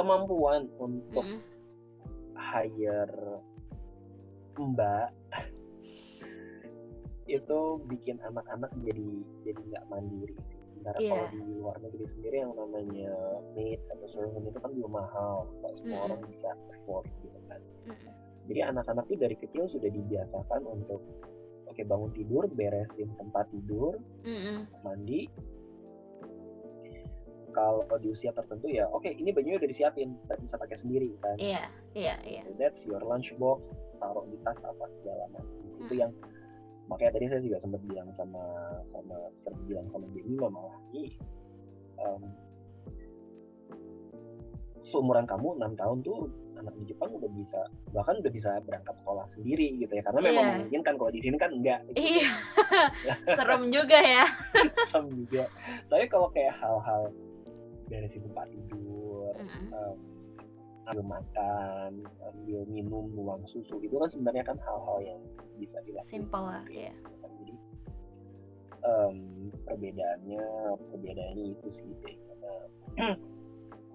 kemampuan 0.00 0.66
untuk 0.80 1.22
mm 1.22 1.36
-hmm 1.36 1.56
hire 2.38 3.42
mbak 4.58 5.10
itu 7.36 7.58
bikin 7.86 8.16
anak-anak 8.24 8.72
jadi 8.86 9.10
jadi 9.44 9.60
nggak 9.68 9.84
mandiri 9.92 10.36
sih. 10.48 10.57
Sementara 10.78 10.98
yeah. 11.02 11.10
kalau 11.10 11.26
di 11.34 11.40
luar 11.58 11.76
negeri 11.82 12.06
sendiri 12.14 12.36
yang 12.38 12.54
namanya 12.54 13.14
maid 13.58 13.80
atau 13.90 14.06
servant 14.14 14.46
itu 14.46 14.58
kan 14.62 14.70
belum 14.70 14.92
mahal, 14.94 15.34
nggak 15.58 15.72
semua 15.82 15.98
mm. 15.98 16.06
orang 16.06 16.20
bisa 16.30 16.48
afford 16.70 17.04
gitu 17.26 17.38
kan. 17.50 17.60
Mm. 17.90 18.10
Jadi 18.46 18.60
anak-anak 18.62 19.04
itu 19.10 19.16
dari 19.18 19.36
kecil 19.42 19.64
sudah 19.66 19.90
dibiasakan 19.90 20.60
untuk 20.70 21.02
oke 21.66 21.74
okay, 21.74 21.82
bangun 21.82 22.14
tidur, 22.14 22.46
beresin 22.54 23.10
tempat 23.18 23.50
tidur, 23.50 23.98
mm 24.22 24.86
mandi, 24.86 25.26
kalau 27.58 27.82
di 27.98 28.08
usia 28.14 28.30
tertentu 28.30 28.70
ya 28.70 28.86
oke 28.86 29.02
okay, 29.02 29.18
ini 29.18 29.34
bajunya 29.34 29.58
udah 29.58 29.70
disiapin 29.70 30.14
kita 30.22 30.34
bisa 30.38 30.54
pakai 30.54 30.76
sendiri 30.78 31.10
kan 31.18 31.36
iya 31.42 31.66
iya 31.98 32.14
iya 32.22 32.42
that's 32.54 32.78
your 32.86 33.02
lunch 33.02 33.34
box 33.42 33.58
taruh 33.98 34.22
di 34.30 34.38
tas 34.46 34.58
apa 34.62 34.84
segala 35.02 35.26
macam 35.34 35.58
hmm. 35.58 35.82
itu 35.82 35.94
yang 35.98 36.12
makanya 36.88 37.12
tadi 37.20 37.26
saya 37.28 37.40
juga 37.44 37.56
sempat 37.60 37.80
bilang 37.84 38.08
sama 38.16 38.44
sama 38.90 39.16
sering 39.44 39.62
bilang 39.68 39.86
sama 39.92 40.04
Jenny 40.16 40.34
malah 40.40 40.76
ini 40.96 41.12
um, 42.00 42.22
seumuran 44.88 45.28
kamu 45.28 45.60
enam 45.60 45.72
tahun 45.76 46.00
tuh 46.00 46.32
anak 46.58 46.74
di 46.80 46.84
Jepang 46.90 47.12
udah 47.14 47.30
bisa 47.36 47.60
bahkan 47.94 48.18
udah 48.18 48.32
bisa 48.32 48.50
berangkat 48.66 48.94
sekolah 49.04 49.26
sendiri 49.36 49.78
gitu 49.78 49.92
ya 49.94 50.02
karena 50.02 50.20
memang 50.24 50.44
yeah. 50.48 50.58
mungkin 50.64 50.80
kan 50.82 50.94
kalau 50.98 51.10
di 51.12 51.20
sini 51.22 51.36
kan 51.38 51.50
enggak 51.54 51.78
gitu. 51.92 51.96
iya 52.18 52.30
serem 53.38 53.62
juga 53.70 53.98
ya 54.00 54.24
serem 54.90 55.06
juga 55.14 55.44
tapi 55.86 56.04
kalau 56.10 56.28
kayak 56.34 56.56
hal-hal 56.58 57.12
beresin 57.88 58.24
tempat 58.26 58.48
tidur 58.50 59.32
mm-hmm. 59.38 59.68
um, 59.76 59.96
ambil 60.88 61.20
makan 61.20 61.90
ambil 62.32 62.60
minum 62.68 63.04
nuang 63.12 63.42
susu. 63.48 63.78
Itu 63.84 64.00
kan 64.00 64.08
sebenarnya 64.08 64.44
kan 64.48 64.56
hal-hal 64.64 64.98
yang 65.04 65.20
bisa 65.60 65.78
dilakukan. 65.84 66.08
Simple 66.08 66.46
lah 66.48 66.64
ya 66.68 66.88
yeah. 66.88 66.96
jadi 67.38 67.54
um, 68.84 69.16
perbedaannya 69.68 70.44
perbedaannya 70.90 71.44
itu 71.54 71.68
sih 71.70 71.88
deh 72.02 72.16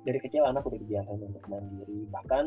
dari 0.04 0.20
kecil 0.20 0.44
anak 0.44 0.68
udah 0.68 0.80
dibiasakan 0.80 1.32
untuk 1.32 1.46
mandiri. 1.48 2.08
Bahkan 2.12 2.46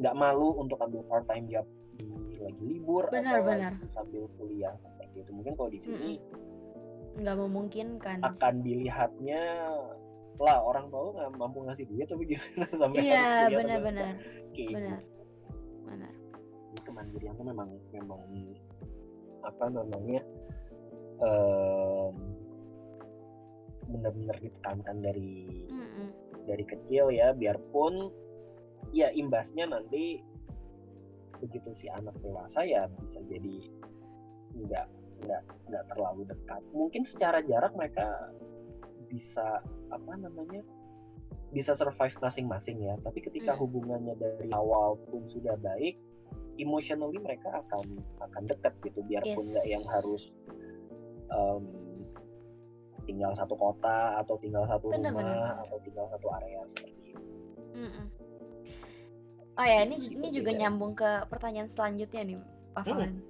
nggak 0.00 0.14
malu 0.16 0.56
untuk 0.56 0.80
ambil 0.80 1.04
part 1.08 1.24
time 1.28 1.48
job 1.48 1.66
di 2.00 2.40
lagi 2.40 2.64
libur 2.64 3.04
benar, 3.12 3.44
atau 3.44 3.48
benar. 3.52 3.72
sambil 3.92 4.24
kuliah 4.40 4.72
seperti 4.80 5.16
itu. 5.24 5.30
Mungkin 5.36 5.52
kalau 5.56 5.70
di 5.72 5.80
sini 5.84 6.12
nggak 7.20 7.36
memungkinkan 7.36 8.18
akan 8.24 8.54
dilihatnya 8.64 9.42
lah 10.40 10.56
orang 10.64 10.88
tua 10.88 11.12
nggak 11.12 11.30
mampu 11.36 11.58
ngasih 11.68 11.84
duit 11.84 12.08
tapi 12.08 12.24
gimana? 12.24 12.64
Sampai 12.80 13.00
iya 13.04 13.46
benar-benar. 13.52 14.16
benar. 14.56 15.00
Benar. 15.84 16.12
Ini 16.70 16.80
kemandirian 16.86 17.34
tuh 17.36 17.46
memang 17.46 17.68
memang 17.92 18.20
apa 19.40 19.64
namanya 19.72 20.22
um, 21.20 22.14
benar-benar 23.90 24.36
ditekankan 24.38 24.96
dari 25.02 25.66
mm 25.66 25.88
-mm. 25.88 26.08
dari 26.46 26.64
kecil 26.64 27.10
ya 27.10 27.34
biarpun 27.34 28.08
ya 28.94 29.10
imbasnya 29.12 29.66
nanti 29.66 30.22
begitu 31.40 31.72
si 31.80 31.86
anak 31.88 32.14
dewasa 32.20 32.62
ya 32.62 32.86
bisa 32.86 33.20
jadi 33.26 33.56
nggak 34.60 34.86
nggak 35.24 35.42
nggak 35.68 35.84
terlalu 35.92 36.22
dekat. 36.28 36.62
Mungkin 36.72 37.02
secara 37.04 37.44
jarak 37.44 37.72
mereka 37.76 38.06
bisa 39.10 39.60
apa 39.90 40.12
namanya 40.16 40.62
bisa 41.50 41.74
survive 41.74 42.14
masing-masing 42.22 42.78
ya 42.86 42.94
tapi 43.02 43.18
ketika 43.26 43.58
hmm. 43.58 43.60
hubungannya 43.66 44.14
dari 44.14 44.48
awal 44.54 44.94
pun 45.10 45.26
sudah 45.26 45.58
baik 45.58 45.98
emotionally 46.62 47.18
mereka 47.18 47.50
akan 47.66 47.98
akan 48.22 48.42
dekat 48.46 48.74
gitu 48.86 49.02
biarpun 49.02 49.42
nggak 49.42 49.66
yes. 49.66 49.74
yang 49.74 49.84
harus 49.90 50.22
um, 51.34 51.64
tinggal 53.08 53.32
satu 53.34 53.58
kota 53.58 54.22
atau 54.22 54.38
tinggal 54.38 54.62
satu 54.70 54.92
bener, 54.94 55.10
rumah 55.10 55.26
bener. 55.26 55.62
atau 55.66 55.76
tinggal 55.82 56.06
satu 56.14 56.26
area 56.38 56.60
seperti 56.70 57.00
itu. 57.10 57.22
Mm 57.74 58.06
Oh 59.58 59.66
ya 59.66 59.84
ini 59.84 60.16
ini 60.16 60.32
juga 60.32 60.56
nyambung 60.56 60.96
ke 60.96 61.28
pertanyaan 61.28 61.68
selanjutnya 61.68 62.32
nih 62.32 62.38
Pak 62.72 62.80
Valen. 62.80 63.12
Hmm. 63.12 63.20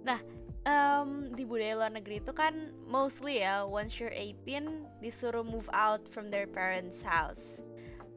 Nah 0.00 0.16
um, 0.64 1.32
di 1.32 1.44
budaya 1.44 1.78
luar 1.78 1.92
negeri 1.92 2.20
itu 2.20 2.32
kan 2.32 2.72
mostly 2.88 3.40
ya 3.44 3.64
once 3.64 4.00
you're 4.00 4.12
18 4.12 5.00
disuruh 5.00 5.44
move 5.44 5.68
out 5.72 6.04
from 6.10 6.28
their 6.32 6.48
parents 6.48 7.04
house. 7.04 7.60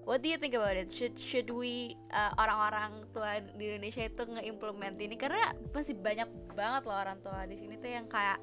What 0.08 0.24
do 0.24 0.32
you 0.32 0.40
think 0.40 0.56
about 0.56 0.80
it? 0.80 0.88
Should 0.88 1.20
should 1.20 1.52
we 1.52 2.00
uh, 2.16 2.32
orang-orang 2.40 3.04
tua 3.12 3.44
di 3.60 3.76
Indonesia 3.76 4.08
itu 4.08 4.24
nge-implement 4.24 4.96
ini? 5.04 5.20
Karena 5.20 5.52
masih 5.76 6.00
banyak 6.00 6.32
banget 6.56 6.88
loh 6.88 6.96
orang 6.96 7.20
tua 7.20 7.44
di 7.44 7.60
sini 7.60 7.76
tuh 7.76 7.92
yang 7.92 8.08
kayak 8.08 8.40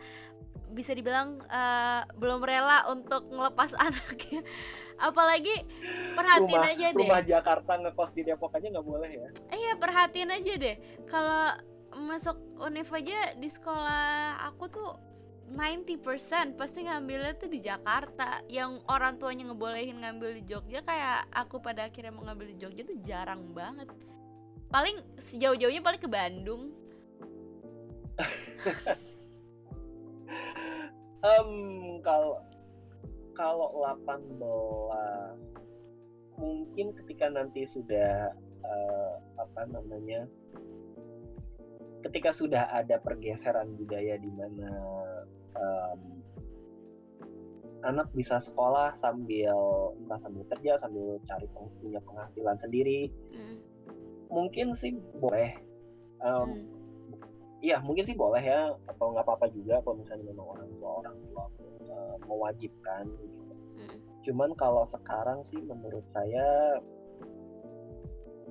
bisa 0.76 0.92
dibilang 0.92 1.40
uh, 1.48 2.04
belum 2.20 2.44
rela 2.44 2.84
untuk 2.92 3.32
ngelepas 3.32 3.72
anaknya. 3.88 4.44
Apalagi 5.00 5.64
perhatiin 6.12 6.52
rumah, 6.52 6.68
aja 6.76 6.86
deh. 6.92 7.00
rumah 7.00 7.22
Jakarta 7.24 7.72
ngekos 7.80 8.10
di 8.12 8.22
Depok 8.28 8.52
aja 8.52 8.66
nggak 8.68 8.84
boleh 8.84 9.08
ya? 9.08 9.28
Iya 9.56 9.72
perhatiin 9.80 10.30
aja 10.36 10.52
deh. 10.60 10.76
Kalau 11.08 11.48
masuk 11.94 12.36
univ 12.58 12.90
aja 12.90 13.38
di 13.38 13.48
sekolah 13.48 14.42
aku 14.50 14.64
tuh 14.70 14.90
90% 15.54 16.56
pasti 16.56 16.88
ngambilnya 16.88 17.36
tuh 17.36 17.52
di 17.52 17.60
Jakarta. 17.60 18.40
Yang 18.48 18.80
orang 18.88 19.20
tuanya 19.20 19.52
ngebolehin 19.52 20.00
ngambil 20.00 20.40
di 20.40 20.42
Jogja 20.48 20.80
kayak 20.82 21.28
aku 21.30 21.60
pada 21.60 21.86
akhirnya 21.86 22.10
mau 22.10 22.24
ngambil 22.24 22.56
di 22.56 22.56
Jogja 22.58 22.82
tuh 22.82 22.98
jarang 23.04 23.44
banget. 23.52 23.86
Paling 24.72 24.98
sejauh-jauhnya 25.20 25.84
paling 25.84 26.02
ke 26.02 26.10
Bandung. 26.10 26.72
Um, 31.24 32.04
kalau 32.04 32.36
kalau 33.32 33.72
18 33.80 34.36
mungkin 36.36 36.92
ketika 37.00 37.32
nanti 37.32 37.64
sudah 37.64 38.28
uh, 38.60 39.16
apa 39.40 39.64
namanya 39.72 40.28
ketika 42.04 42.36
sudah 42.36 42.68
ada 42.68 43.00
pergeseran 43.00 43.72
budaya 43.80 44.20
di 44.20 44.28
mana 44.28 44.70
um, 45.56 46.00
anak 47.84 48.08
bisa 48.16 48.40
sekolah 48.40 48.96
sambil 49.00 49.56
entah 50.00 50.20
sambil 50.24 50.44
kerja 50.48 50.80
sambil 50.80 51.20
cari 51.28 51.46
punya 51.80 52.00
penghasilan 52.04 52.56
sendiri 52.60 53.12
mm. 53.32 53.56
mungkin 54.32 54.72
sih 54.76 54.96
boleh 55.20 55.52
um, 56.24 56.48
mm. 56.48 56.64
iya 57.60 57.80
mungkin 57.84 58.08
sih 58.08 58.16
boleh 58.16 58.40
ya 58.40 58.72
atau 58.88 59.12
nggak 59.12 59.24
apa-apa 59.24 59.52
juga 59.52 59.84
kalau 59.84 60.00
misalnya 60.00 60.32
memang 60.32 60.46
orang 60.56 60.68
tua 60.80 60.90
orang 61.04 61.16
tua 61.28 61.44
uh, 61.92 62.16
mewajibkan 62.24 63.04
gitu 63.20 63.52
mm. 63.80 63.96
cuman 64.24 64.50
kalau 64.56 64.88
sekarang 64.88 65.44
sih 65.52 65.60
menurut 65.60 66.04
saya 66.16 66.80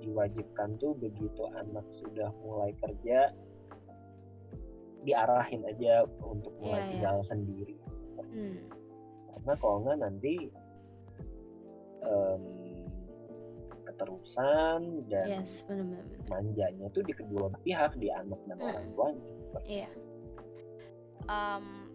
diwajibkan 0.04 0.76
tuh 0.78 0.92
begitu 1.00 1.48
anak 1.56 1.86
sudah 2.04 2.30
mulai 2.44 2.76
kerja 2.84 3.32
diarahin 5.04 5.64
aja 5.68 6.08
untuk 6.24 6.52
mulai 6.60 6.80
yeah, 6.80 6.84
iya. 6.84 6.92
tinggal 6.92 7.18
yeah. 7.20 7.28
sendiri 7.28 7.76
hmm. 8.32 8.58
karena 9.32 9.54
kalau 9.60 9.78
nggak 9.84 9.98
nanti 10.00 10.34
um, 12.04 12.44
keterusan 13.84 14.80
dan 15.12 15.28
yes, 15.28 15.64
bener 15.68 15.86
-bener. 15.92 16.28
manjanya 16.32 16.88
tuh 16.96 17.04
di 17.04 17.14
kedua 17.14 17.52
pihak 17.62 17.96
di 18.00 18.08
anak 18.10 18.40
dan 18.48 18.58
hmm. 18.60 18.68
orang 18.68 18.88
tuanya 18.96 19.28
iya 19.68 19.90
um, 21.28 21.88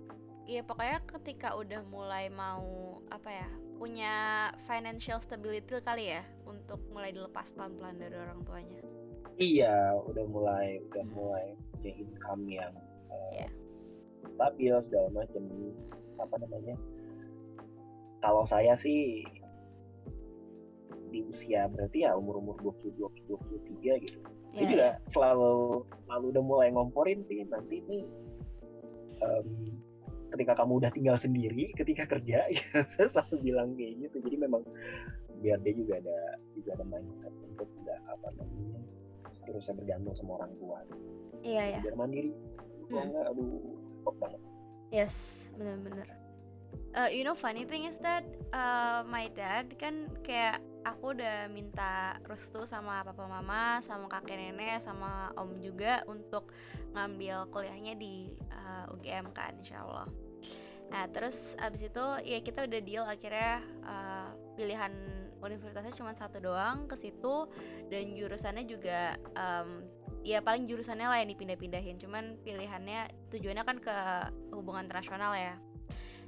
ya 0.49 0.65
pokoknya 0.65 1.01
ketika 1.05 1.57
udah 1.57 1.81
mulai 1.89 2.29
mau 2.33 3.01
apa 3.13 3.29
ya 3.29 3.51
punya 3.79 4.51
financial 4.67 5.23
stability 5.23 5.79
kali 5.87 6.11
ya 6.19 6.27
untuk 6.45 6.83
mulai 6.91 7.15
dilepas 7.15 7.55
pelan-pelan 7.55 7.97
dari 7.97 8.17
orang 8.19 8.43
tuanya. 8.43 8.83
Iya, 9.39 9.95
udah 10.03 10.25
mulai 10.27 10.83
udah 10.91 11.05
mulai 11.15 11.55
punya 11.79 11.93
income 11.95 12.43
yang 12.51 12.75
uh, 13.07 13.31
yeah. 13.31 13.51
stabil 14.35 14.75
segala 14.91 15.09
macam 15.15 15.43
apa 16.19 16.35
namanya. 16.43 16.75
Kalau 18.19 18.43
saya 18.51 18.75
sih 18.83 19.23
di 21.09 21.23
usia 21.25 21.71
berarti 21.71 22.05
ya 22.05 22.19
umur 22.19 22.43
umur 22.43 22.59
dua 22.61 22.75
puluh 22.83 22.93
dua 22.99 23.09
puluh 23.15 23.39
puluh 23.47 23.63
tiga 23.63 23.95
gitu. 24.03 24.19
Yeah, 24.19 24.51
Saya 24.51 24.65
juga 24.67 24.89
yeah. 24.91 25.11
selalu 25.15 25.55
selalu 26.11 26.25
udah 26.35 26.43
mulai 26.43 26.69
ngomporin 26.75 27.23
sih 27.31 27.47
nanti 27.47 27.79
nih 27.87 28.05
um, 29.23 29.47
ketika 30.29 30.53
kamu 30.59 30.73
udah 30.85 30.91
tinggal 30.93 31.17
sendiri 31.17 31.73
ketika 31.73 32.05
kerja 32.05 32.45
ya 32.57 32.65
saya 32.97 33.09
selalu 33.11 33.37
bilang 33.43 33.69
kayak 33.75 33.95
gitu. 34.09 34.17
Jadi 34.25 34.37
memang 34.37 34.63
biar 35.39 35.59
dia 35.63 35.75
juga 35.75 36.03
ada 36.03 36.19
juga 36.55 36.71
ada 36.79 36.85
mindset 36.87 37.35
untuk 37.47 37.69
tidak 37.81 37.99
apa 38.11 38.29
namanya 38.35 38.81
terusnya 39.47 39.75
bergantung 39.79 40.15
sama 40.19 40.33
orang 40.45 40.53
tua. 40.61 40.79
Iya 41.41 41.63
ya. 41.77 41.81
Biar 41.85 41.97
mandiri. 41.97 42.33
Kalau 42.89 43.01
hmm. 43.01 43.09
enggak 43.13 43.25
aduh 43.33 43.49
kok 44.05 44.15
banget. 44.21 44.41
Yes 44.93 45.15
benar-benar. 45.57 46.09
Uh, 46.97 47.09
you 47.09 47.25
know 47.25 47.37
funny 47.37 47.65
thing 47.65 47.85
is 47.85 48.01
that 48.01 48.25
uh, 48.53 49.05
my 49.05 49.29
dad 49.33 49.73
kan 49.77 50.09
kayak 50.25 50.61
aku 50.95 51.17
udah 51.17 51.51
minta 51.53 52.17
restu 52.25 52.65
sama 52.65 53.05
papa 53.05 53.25
mama 53.29 53.83
sama 53.85 54.07
kakek 54.07 54.39
nenek 54.39 54.81
sama 54.81 55.33
om 55.37 55.57
juga 55.61 56.05
untuk 56.09 56.53
ngambil 56.97 57.51
kuliahnya 57.53 57.95
di 57.99 58.33
uh, 58.53 58.93
UGM 58.95 59.33
kan 59.37 59.57
insyaallah. 59.61 60.09
Nah 60.89 61.05
terus 61.13 61.53
abis 61.61 61.89
itu 61.89 62.05
ya 62.25 62.41
kita 62.41 62.65
udah 62.65 62.81
deal 62.81 63.05
akhirnya 63.05 63.61
uh, 63.85 64.33
pilihan 64.57 64.93
universitasnya 65.39 65.95
cuma 65.95 66.13
satu 66.17 66.43
doang 66.43 66.91
ke 66.91 66.97
situ 66.99 67.47
dan 67.93 68.03
jurusannya 68.17 68.65
juga 68.67 69.15
um, 69.39 69.87
ya 70.27 70.43
paling 70.43 70.67
jurusannya 70.67 71.07
lah 71.07 71.19
yang 71.23 71.31
dipindah-pindahin. 71.31 71.97
Cuman 72.01 72.41
pilihannya 72.43 73.13
tujuannya 73.31 73.65
kan 73.65 73.79
ke 73.79 73.97
hubungan 74.51 74.89
internasional 74.89 75.37
ya. 75.37 75.55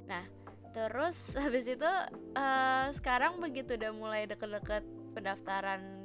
Nah 0.07 0.23
terus 0.71 1.17
habis 1.43 1.67
itu 1.67 1.91
uh, 2.35 2.87
sekarang 2.95 3.39
begitu 3.39 3.75
udah 3.75 3.91
mulai 3.91 4.23
deket-deket 4.27 4.83
pendaftaran 5.11 6.01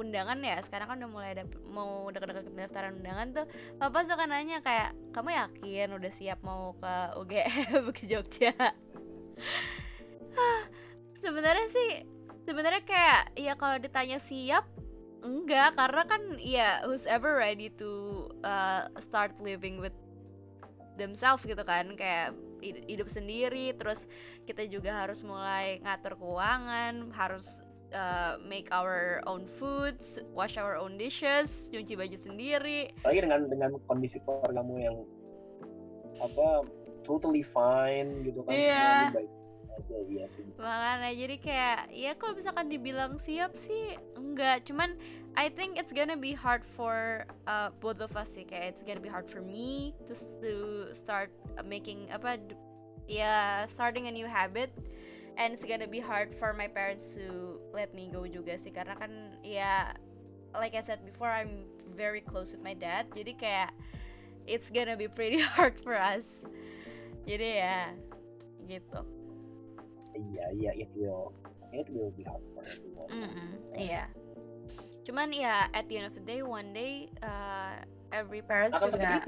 undangan 0.00 0.40
ya 0.40 0.56
sekarang 0.64 0.88
kan 0.88 0.96
udah 1.04 1.10
mulai 1.12 1.28
ada 1.36 1.44
mau 1.68 2.08
deket-deket 2.08 2.48
pendaftaran 2.56 2.96
undangan 2.96 3.26
tuh 3.36 3.46
papa 3.76 4.00
suka 4.08 4.24
nanya 4.24 4.64
kayak 4.64 4.96
kamu 5.12 5.36
yakin 5.36 5.88
udah 5.92 6.12
siap 6.12 6.40
mau 6.40 6.72
ke 6.80 6.94
UGM 7.20 7.84
ke 7.96 8.02
Jogja? 8.08 8.56
Sebenarnya 11.20 11.68
sih 11.68 11.90
sebenarnya 12.48 12.82
kayak 12.88 13.22
ya 13.36 13.52
kalau 13.60 13.76
ditanya 13.76 14.16
siap 14.16 14.64
enggak 15.20 15.76
karena 15.76 16.02
kan 16.08 16.22
ya 16.40 16.80
who's 16.88 17.04
ever 17.04 17.36
ready 17.36 17.68
to 17.68 18.24
uh, 18.40 18.88
start 18.96 19.36
living 19.44 19.76
with 19.76 19.92
themselves 20.96 21.44
gitu 21.44 21.60
kan 21.60 21.92
kayak 21.92 22.32
hidup 22.62 23.08
sendiri 23.08 23.72
terus 23.74 24.06
kita 24.44 24.68
juga 24.68 24.92
harus 25.04 25.24
mulai 25.24 25.80
ngatur 25.82 26.16
keuangan 26.20 27.10
harus 27.16 27.64
uh, 27.96 28.36
make 28.44 28.68
our 28.70 29.24
own 29.26 29.48
foods 29.58 30.20
wash 30.36 30.60
our 30.60 30.76
own 30.76 30.94
dishes 31.00 31.72
nyuci 31.72 31.96
baju 31.96 32.16
sendiri 32.16 32.92
lagi 33.02 33.20
dengan 33.24 33.48
dengan 33.48 33.70
kondisi 33.88 34.20
keluargamu 34.22 34.74
yang 34.78 34.96
apa 36.20 36.68
totally 37.02 37.42
fine 37.42 38.22
gitu 38.22 38.44
kan 38.44 38.52
yeah. 38.52 39.10
baik 39.10 39.39
iya 40.10 40.26
sih. 40.36 40.44
Makanya 40.58 41.12
jadi 41.14 41.36
kayak 41.40 41.80
ya 41.94 42.12
kalau 42.18 42.32
misalkan 42.36 42.66
dibilang 42.68 43.16
siap 43.16 43.56
sih 43.56 43.96
enggak. 44.18 44.66
Cuman 44.68 44.98
I 45.38 45.48
think 45.48 45.78
it's 45.78 45.94
gonna 45.94 46.18
be 46.18 46.34
hard 46.34 46.66
for 46.66 47.24
uh, 47.46 47.70
both 47.78 48.02
of 48.02 48.12
us 48.18 48.34
sih. 48.34 48.44
Kayak 48.44 48.76
it's 48.76 48.82
gonna 48.82 49.02
be 49.02 49.10
hard 49.10 49.30
for 49.30 49.40
me 49.40 49.94
to 50.04 50.12
to 50.42 50.54
start 50.90 51.30
making 51.62 52.10
apa 52.10 52.38
ya 53.06 53.64
starting 53.64 54.10
a 54.10 54.12
new 54.12 54.26
habit. 54.26 54.70
And 55.40 55.56
it's 55.56 55.64
gonna 55.64 55.88
be 55.88 56.02
hard 56.02 56.36
for 56.36 56.52
my 56.52 56.68
parents 56.68 57.16
to 57.16 57.56
let 57.72 57.94
me 57.96 58.10
go 58.12 58.28
juga 58.28 58.58
sih. 58.60 58.74
Karena 58.74 58.98
kan 58.98 59.38
ya 59.40 59.94
like 60.52 60.74
I 60.76 60.82
said 60.82 61.00
before 61.06 61.30
I'm 61.30 61.64
very 61.94 62.20
close 62.20 62.52
with 62.52 62.60
my 62.60 62.74
dad. 62.74 63.08
Jadi 63.14 63.38
kayak 63.38 63.70
it's 64.44 64.68
gonna 64.68 64.98
be 64.98 65.06
pretty 65.06 65.40
hard 65.56 65.78
for 65.78 65.94
us. 65.94 66.44
Jadi 67.24 67.62
ya 67.62 67.94
gitu 68.66 69.19
iya 70.14 70.44
iya 70.54 70.70
it 70.74 70.90
will 70.96 71.32
it 71.70 71.86
will 71.90 72.10
be 72.14 72.26
hard 72.26 72.42
for 72.54 72.62
everyone 72.66 73.10
mm 73.10 73.28
-hmm. 73.30 73.50
iya 73.78 74.04
cuman 75.06 75.32
ya 75.32 75.66
at 75.72 75.88
the 75.88 75.96
end 75.98 76.06
of 76.06 76.14
the 76.14 76.24
day 76.24 76.44
one 76.44 76.70
day 76.76 77.08
uh, 77.24 77.80
every 78.12 78.44
parent 78.44 78.74
Akan 78.76 78.94
juga 78.94 79.22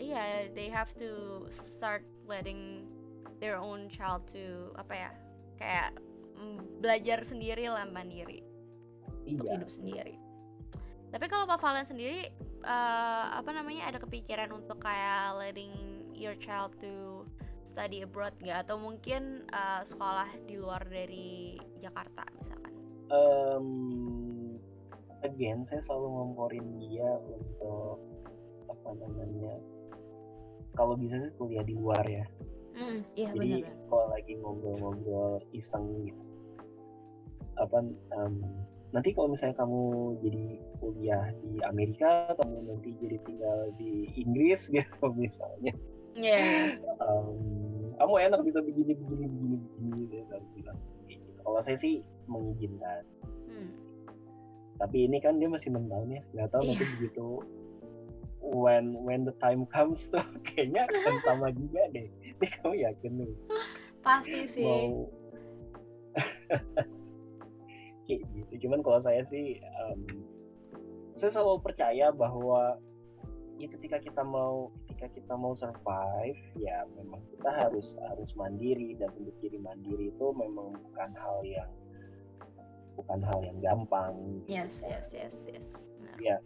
iya 0.00 0.50
they 0.52 0.66
have 0.66 0.90
to 0.96 1.44
start 1.52 2.02
letting 2.26 2.88
their 3.38 3.60
own 3.60 3.86
child 3.92 4.26
to 4.26 4.72
apa 4.74 4.92
ya 4.92 5.10
kayak 5.60 5.90
mm, 6.34 6.58
belajar 6.82 7.22
sendiri 7.22 7.70
lah 7.70 7.86
mandiri 7.86 8.42
iya. 9.22 9.38
untuk 9.38 9.46
hidup 9.52 9.70
sendiri 9.70 10.14
tapi 11.14 11.30
kalau 11.30 11.46
Pak 11.46 11.62
Valen 11.62 11.86
sendiri 11.86 12.34
uh, 12.66 13.38
apa 13.38 13.54
namanya 13.54 13.86
ada 13.86 14.02
kepikiran 14.02 14.50
untuk 14.50 14.82
kayak 14.82 15.38
letting 15.38 15.70
your 16.10 16.34
child 16.34 16.74
to 16.82 17.13
study 17.64 18.04
abroad 18.04 18.36
nggak 18.40 18.68
atau 18.68 18.76
mungkin 18.76 19.48
uh, 19.50 19.82
sekolah 19.82 20.28
di 20.44 20.54
luar 20.60 20.84
dari 20.84 21.58
Jakarta 21.80 22.22
misalkan? 22.36 22.72
Um, 23.12 23.68
again 25.24 25.64
saya 25.68 25.80
selalu 25.88 26.08
ngomporin 26.08 26.66
dia 26.80 27.08
untuk 27.24 28.00
apa 28.68 28.90
namanya 29.00 29.54
kalau 30.76 30.94
bisa 30.98 31.16
sih 31.20 31.32
kuliah 31.40 31.64
di 31.64 31.74
luar 31.74 32.04
ya. 32.04 32.26
Mm, 32.74 33.06
iya, 33.14 33.28
Jadi 33.30 33.52
kalau 33.86 34.06
lagi 34.10 34.32
ngobrol-ngobrol 34.42 35.38
iseng 35.54 35.86
gitu 36.04 36.24
apa 37.54 37.86
um, 38.18 38.34
nanti 38.90 39.10
kalau 39.14 39.34
misalnya 39.34 39.58
kamu 39.58 39.82
jadi 40.22 40.44
kuliah 40.78 41.24
di 41.42 41.52
Amerika 41.66 42.34
kamu 42.38 42.56
nanti 42.70 42.90
jadi 42.98 43.18
tinggal 43.26 43.58
di 43.78 44.10
Inggris 44.18 44.66
gitu 44.74 45.06
misalnya 45.14 45.74
yeah. 46.14 46.74
um, 47.02 47.34
kamu 47.98 48.14
enak 48.30 48.40
bisa 48.42 48.58
begini 48.62 48.92
begini 48.98 49.24
begini 49.30 49.56
begini 49.58 50.02
dia 50.10 50.22
bilang 50.54 50.78
kalau 51.44 51.60
saya 51.62 51.76
sih 51.78 52.02
mengizinkan 52.26 53.02
hmm. 53.50 53.70
tapi 54.80 55.06
ini 55.06 55.18
kan 55.20 55.38
dia 55.38 55.50
masih 55.50 55.70
tahun 55.70 56.08
ya 56.10 56.22
nggak 56.34 56.48
tahu 56.50 56.62
yeah. 56.64 56.70
nanti 56.74 56.84
begitu 56.98 57.28
when 58.44 58.84
when 59.04 59.24
the 59.24 59.34
time 59.40 59.64
comes 59.72 60.04
tuh 60.12 60.24
kayaknya 60.46 60.84
akan 60.88 61.14
sama 61.24 61.48
juga 61.54 61.82
deh 61.92 62.08
ini 62.08 62.46
kamu 62.60 62.74
yakin 62.84 63.12
nih 63.24 63.32
pasti 64.04 64.40
sih 64.44 64.64
mau 64.64 65.08
kayak 68.04 68.20
gitu 68.36 68.68
cuman 68.68 68.84
kalau 68.84 69.00
saya 69.00 69.24
sih 69.32 69.58
um, 69.80 70.00
saya 71.16 71.30
selalu 71.32 71.64
percaya 71.64 72.12
bahwa 72.12 72.76
ya 73.56 73.70
ketika 73.70 73.96
kita 74.02 74.20
mau 74.20 74.68
ketika 74.94 75.10
kita 75.10 75.34
mau 75.34 75.58
survive 75.58 76.38
ya 76.54 76.86
memang 76.94 77.18
kita 77.34 77.50
harus 77.50 77.90
harus 78.14 78.30
mandiri. 78.38 78.94
Dan 78.94 79.10
untuk 79.18 79.34
jadi 79.42 79.58
mandiri 79.58 80.14
itu 80.14 80.26
memang 80.38 80.70
bukan 80.70 81.10
hal 81.18 81.38
yang 81.42 81.70
bukan 82.94 83.18
hal 83.26 83.38
yang 83.42 83.58
gampang. 83.58 84.14
Yes 84.46 84.86
yes 84.86 85.10
yes 85.10 85.36
yes. 85.50 85.66
Nah. 85.98 86.14
ya 86.22 86.38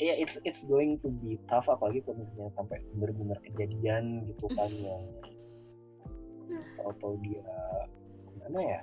ya 0.00 0.12
yeah, 0.12 0.16
it's 0.16 0.40
it's 0.48 0.64
going 0.64 0.96
to 1.04 1.12
be 1.20 1.36
tough 1.52 1.68
apalagi 1.68 2.00
kalau 2.00 2.24
misalnya 2.24 2.52
sampai 2.56 2.80
benar-benar 2.96 3.36
kejadian 3.44 4.24
gitu 4.24 4.48
kan 4.56 4.72
yang 4.80 5.04
atau 6.80 7.12
dia 7.20 7.44
mana 8.40 8.60
ya? 8.64 8.82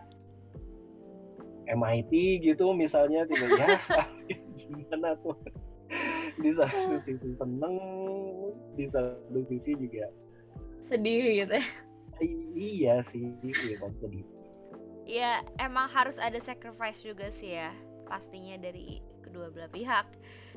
MIT 1.64 2.14
gitu 2.46 2.76
misalnya 2.78 3.26
tiba 3.26 3.48
ya 3.58 3.80
gimana 4.62 5.18
tuh 5.24 5.34
di 6.40 6.52
satu 6.54 6.98
sisi 7.06 7.30
seneng 7.38 7.76
di 8.74 8.86
satu 8.90 9.40
sisi 9.50 9.72
juga 9.78 10.06
sedih 10.84 11.46
gitu. 11.46 11.58
Ya 11.58 11.66
iya 12.56 12.96
sih 13.12 13.34
iya 13.44 13.78
sedih. 14.02 14.26
Ya 15.04 15.32
emang 15.60 15.92
harus 15.92 16.18
ada 16.18 16.40
sacrifice 16.40 17.04
juga 17.04 17.28
sih 17.28 17.60
ya 17.60 17.72
pastinya 18.08 18.56
dari 18.60 19.02
kedua 19.34 19.50
belah 19.50 19.72
pihak. 19.72 20.08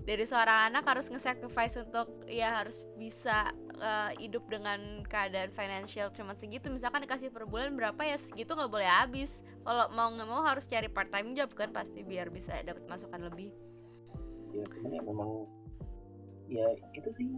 Dari 0.05 0.29
seorang 0.29 0.69
anak 0.69 0.85
harus 0.85 1.09
nge-sacrifice 1.09 1.81
untuk 1.81 2.13
ya 2.29 2.61
harus 2.61 2.85
bisa 3.01 3.51
uh, 3.81 4.13
hidup 4.21 4.45
dengan 4.53 5.01
keadaan 5.09 5.49
financial 5.49 6.13
cuma 6.13 6.37
segitu. 6.37 6.69
Misalkan 6.69 7.03
dikasih 7.09 7.33
per 7.33 7.49
bulan 7.49 7.73
berapa 7.73 7.99
ya 8.05 8.21
segitu 8.21 8.53
nggak 8.53 8.69
boleh 8.69 8.85
habis. 8.85 9.41
Kalau 9.65 9.89
mau 9.97 10.13
nggak 10.13 10.29
mau 10.29 10.45
harus 10.45 10.69
cari 10.69 10.93
part 10.93 11.09
time 11.09 11.33
job 11.33 11.49
kan 11.57 11.73
pasti 11.73 12.05
biar 12.05 12.29
bisa 12.29 12.53
dapat 12.63 12.85
masukan 12.85 13.33
lebih. 13.33 13.49
Ya 14.53 14.63
sebenarnya 14.69 15.01
memang 15.09 15.49
ya 16.47 16.67
itu 16.95 17.09
sih 17.19 17.29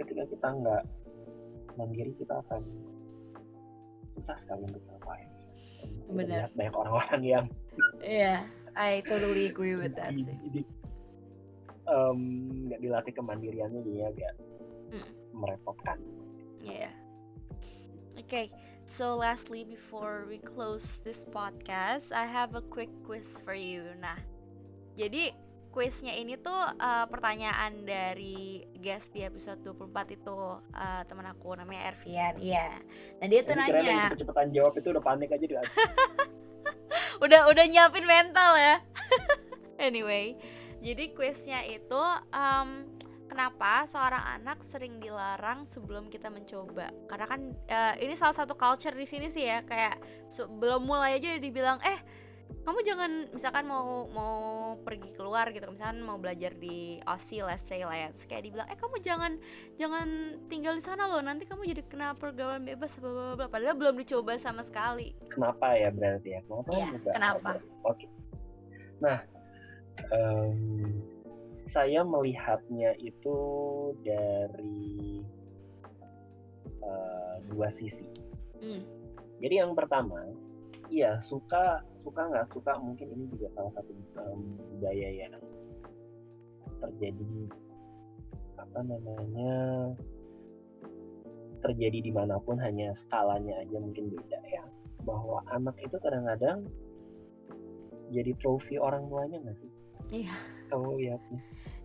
ketika 0.00 0.24
kita 0.28 0.48
nggak 0.48 0.82
mandiri 1.76 2.12
kita 2.16 2.40
akan 2.48 2.64
susah 4.16 4.36
sekali 4.44 4.64
untuk 4.68 4.82
survive 4.88 5.32
benar 6.08 6.48
banyak 6.56 6.74
orang-orang 6.74 7.22
yang 7.22 7.44
iya 8.00 8.46
yeah, 8.46 8.78
I 8.78 9.04
totally 9.04 9.48
agree 9.52 9.76
with 9.76 9.96
that 10.00 10.16
sih 10.16 10.64
nggak 11.86 12.78
um, 12.78 12.82
dilatih 12.82 13.14
kemandiriannya 13.14 13.80
jadi 13.86 14.00
agak 14.10 14.34
mm. 14.90 15.08
merepotkan. 15.34 15.98
Yeah. 16.58 16.90
Okay, 18.18 18.50
so 18.88 19.14
lastly 19.14 19.62
before 19.62 20.26
we 20.26 20.42
close 20.42 20.98
this 21.06 21.22
podcast, 21.22 22.10
I 22.10 22.26
have 22.26 22.58
a 22.58 22.64
quick 22.64 22.90
quiz 23.06 23.38
for 23.38 23.54
you. 23.54 23.86
Nah, 24.02 24.18
jadi 24.98 25.30
quiznya 25.76 26.16
ini 26.16 26.40
tuh 26.40 26.56
uh, 26.56 27.04
pertanyaan 27.04 27.84
dari 27.84 28.64
guest 28.80 29.12
di 29.12 29.20
episode 29.20 29.60
24 29.60 30.16
itu 30.16 30.32
uh, 30.72 31.04
teman 31.04 31.28
aku 31.28 31.52
namanya 31.52 31.92
Ervian. 31.92 32.32
Iya. 32.40 32.80
Nah, 33.20 33.26
dia 33.28 33.44
tuh 33.44 33.60
nanya. 33.60 34.08
Kecepatan 34.16 34.56
jawab 34.56 34.72
itu 34.80 34.88
udah 34.88 35.04
panik 35.04 35.36
aja 35.36 35.44
dia. 35.44 35.60
udah 37.24 37.52
udah 37.52 37.64
nyiapin 37.68 38.08
mental 38.08 38.56
ya. 38.56 38.80
anyway, 39.92 40.32
jadi 40.80 41.12
quiznya 41.12 41.60
itu 41.68 42.00
um, 42.32 42.88
kenapa 43.28 43.84
seorang 43.84 44.40
anak 44.40 44.64
sering 44.64 44.96
dilarang 44.96 45.68
sebelum 45.68 46.08
kita 46.08 46.32
mencoba? 46.32 46.88
Karena 47.04 47.26
kan 47.28 47.40
uh, 47.52 47.94
ini 48.00 48.16
salah 48.16 48.32
satu 48.32 48.56
culture 48.56 48.96
di 48.96 49.04
sini 49.04 49.28
sih 49.28 49.44
ya 49.44 49.60
kayak 49.60 50.00
sebelum 50.32 50.88
mulai 50.88 51.20
aja 51.20 51.36
udah 51.36 51.42
dibilang 51.44 51.78
eh 51.84 52.00
kamu 52.66 52.78
jangan 52.82 53.12
misalkan 53.30 53.64
mau 53.70 54.10
mau 54.10 54.34
pergi 54.82 55.14
keluar 55.14 55.54
gitu 55.54 55.70
misalkan 55.70 56.02
mau 56.02 56.18
belajar 56.18 56.50
di 56.58 56.98
Aussie 57.06 57.46
let's 57.46 57.62
say 57.62 57.86
lah 57.86 57.94
ya 57.94 58.10
terus 58.10 58.26
kayak 58.26 58.42
dibilang 58.50 58.66
eh 58.66 58.78
kamu 58.78 58.96
jangan 58.98 59.32
jangan 59.78 60.08
tinggal 60.50 60.74
di 60.74 60.82
sana 60.82 61.06
loh 61.06 61.22
nanti 61.22 61.46
kamu 61.46 61.62
jadi 61.74 61.82
kena 61.86 62.18
pergaulan 62.18 62.66
bebas 62.66 62.98
bla 62.98 63.38
bla 63.38 63.46
padahal 63.46 63.78
belum 63.78 63.94
dicoba 64.02 64.34
sama 64.38 64.66
sekali 64.66 65.14
kenapa 65.30 65.78
ya 65.78 65.94
berarti 65.94 66.28
ya 66.34 66.40
kenapa 66.42 66.70
ya, 66.74 66.86
kenapa 67.14 67.50
oke 67.86 67.94
okay. 67.94 68.08
nah 68.98 69.18
um, 70.10 70.90
saya 71.66 72.06
melihatnya 72.06 72.94
itu 73.02 73.38
dari 74.06 75.20
uh, 76.82 77.36
dua 77.50 77.68
sisi. 77.74 78.06
Hmm. 78.62 78.82
Jadi 79.42 79.60
yang 79.60 79.74
pertama, 79.74 80.24
iya 80.90 81.18
suka 81.22 81.82
suka 82.04 82.20
nggak 82.30 82.46
suka 82.54 82.72
mungkin 82.78 83.08
ini 83.12 83.24
juga 83.34 83.50
salah 83.58 83.72
satu 83.74 83.92
um, 84.22 84.40
budaya 84.76 85.08
yang 85.26 85.34
terjadi 86.78 87.32
apa 88.56 88.78
namanya 88.84 89.54
terjadi 91.64 91.98
di 92.04 92.12
mana 92.14 92.38
pun 92.38 92.60
hanya 92.62 92.94
skalanya 93.06 93.58
aja 93.58 93.76
mungkin 93.80 94.12
beda 94.12 94.38
ya 94.46 94.62
bahwa 95.02 95.42
anak 95.50 95.74
itu 95.82 95.96
kadang-kadang 95.98 96.66
jadi 98.14 98.30
trofi 98.38 98.78
orang 98.78 99.10
tuanya 99.10 99.42
nggak 99.42 99.58
sih 99.58 99.72
Iya. 100.10 100.34
Kamu 100.70 100.98
lihatnya. 100.98 101.40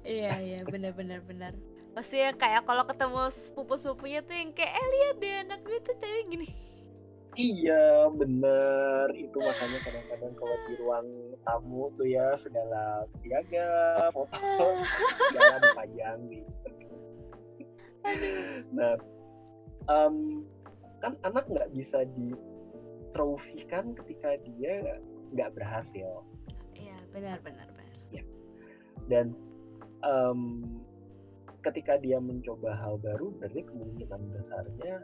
iya 0.05 0.31
iya 0.47 0.59
benar 0.65 0.93
benar 0.93 1.25
benar. 1.25 1.53
Pasti 1.91 2.21
ya 2.21 2.31
kayak 2.31 2.63
kalau 2.63 2.85
ketemu 2.87 3.27
sepupu-sepupunya 3.33 4.23
tuh 4.23 4.35
yang 4.37 4.51
kayak 4.55 4.77
eh 4.77 4.87
lihat 4.87 5.15
deh 5.19 5.33
anak 5.43 5.59
gue 5.65 5.77
tuh 5.83 5.95
tadi 5.99 6.21
gini. 6.29 6.47
Iya 7.31 8.11
bener 8.11 9.07
itu 9.15 9.37
makanya 9.39 9.79
kadang-kadang 9.87 10.33
kalau 10.35 10.57
di 10.67 10.73
ruang 10.83 11.07
tamu 11.47 11.87
tuh 11.95 12.07
ya 12.07 12.35
segala 12.43 13.07
piaga 13.23 13.67
foto 14.11 14.67
segala 15.31 15.55
dipajang 15.63 16.19
gitu. 16.27 16.69
Nah 18.75 18.99
um, 19.87 20.43
kan 20.99 21.15
anak 21.23 21.47
nggak 21.47 21.71
bisa 21.71 22.03
ditrofikan 22.19 23.95
ketika 24.03 24.35
dia 24.43 24.99
nggak 25.31 25.55
berhasil. 25.55 26.27
Iya 26.75 26.99
benar 27.15 27.39
benar 27.47 27.71
dan 29.11 29.35
um, 30.07 30.63
ketika 31.67 31.99
dia 31.99 32.17
mencoba 32.23 32.73
hal 32.79 32.95
baru 33.03 33.35
berarti 33.37 33.67
kemungkinan 33.67 34.21
besarnya 34.31 34.95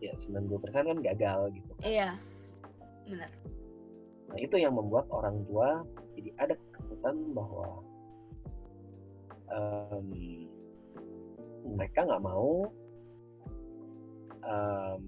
ya 0.00 0.12
90% 0.16 0.72
kan 0.72 0.98
gagal 1.04 1.40
gitu 1.54 1.70
kan. 1.78 1.84
iya 1.84 2.10
benar. 3.06 3.30
Nah 4.30 4.38
itu 4.38 4.56
yang 4.56 4.74
membuat 4.74 5.06
orang 5.12 5.42
tua 5.44 5.84
jadi 6.16 6.30
ada 6.40 6.54
ketakutan 6.56 7.16
bahwa 7.36 7.68
um, 9.50 10.08
mereka 11.76 12.06
nggak 12.06 12.24
mau 12.24 12.68
um, 14.44 15.02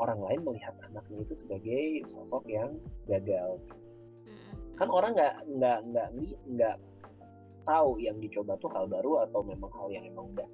orang 0.00 0.18
lain 0.24 0.40
melihat 0.48 0.74
anaknya 0.88 1.18
itu 1.28 1.34
sebagai 1.44 1.82
sosok 2.08 2.44
yang 2.48 2.70
gagal. 3.04 3.60
Kan 4.80 4.88
orang 4.88 5.12
nggak 5.12 5.34
nggak 5.44 5.78
nggak 5.92 6.08
nggak 6.56 6.76
tahu 7.68 8.00
yang 8.00 8.16
dicoba 8.16 8.56
tuh 8.56 8.72
hal 8.72 8.88
baru 8.88 9.28
atau 9.28 9.44
memang 9.44 9.68
hal 9.76 9.88
yang 9.92 10.04
emang 10.08 10.32
udah 10.32 10.48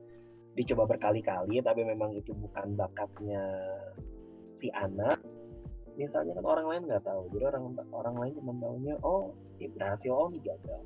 dicoba 0.57 0.89
berkali-kali 0.89 1.61
tapi 1.61 1.85
memang 1.85 2.17
itu 2.17 2.33
bukan 2.33 2.73
bakatnya 2.75 3.45
si 4.57 4.73
anak 4.73 5.21
misalnya 5.97 6.37
kan 6.37 6.45
orang 6.45 6.67
lain 6.69 6.83
nggak 6.89 7.05
tahu. 7.05 7.25
Jadi 7.33 7.45
orang 7.49 7.65
orang 7.93 8.15
lain 8.21 8.33
cuma 8.41 8.53
tahunya 8.61 8.95
oh 9.01 9.33
ini 9.57 9.73
berhasil 9.73 10.13
oh 10.13 10.29
ini 10.29 10.41
gagal. 10.45 10.83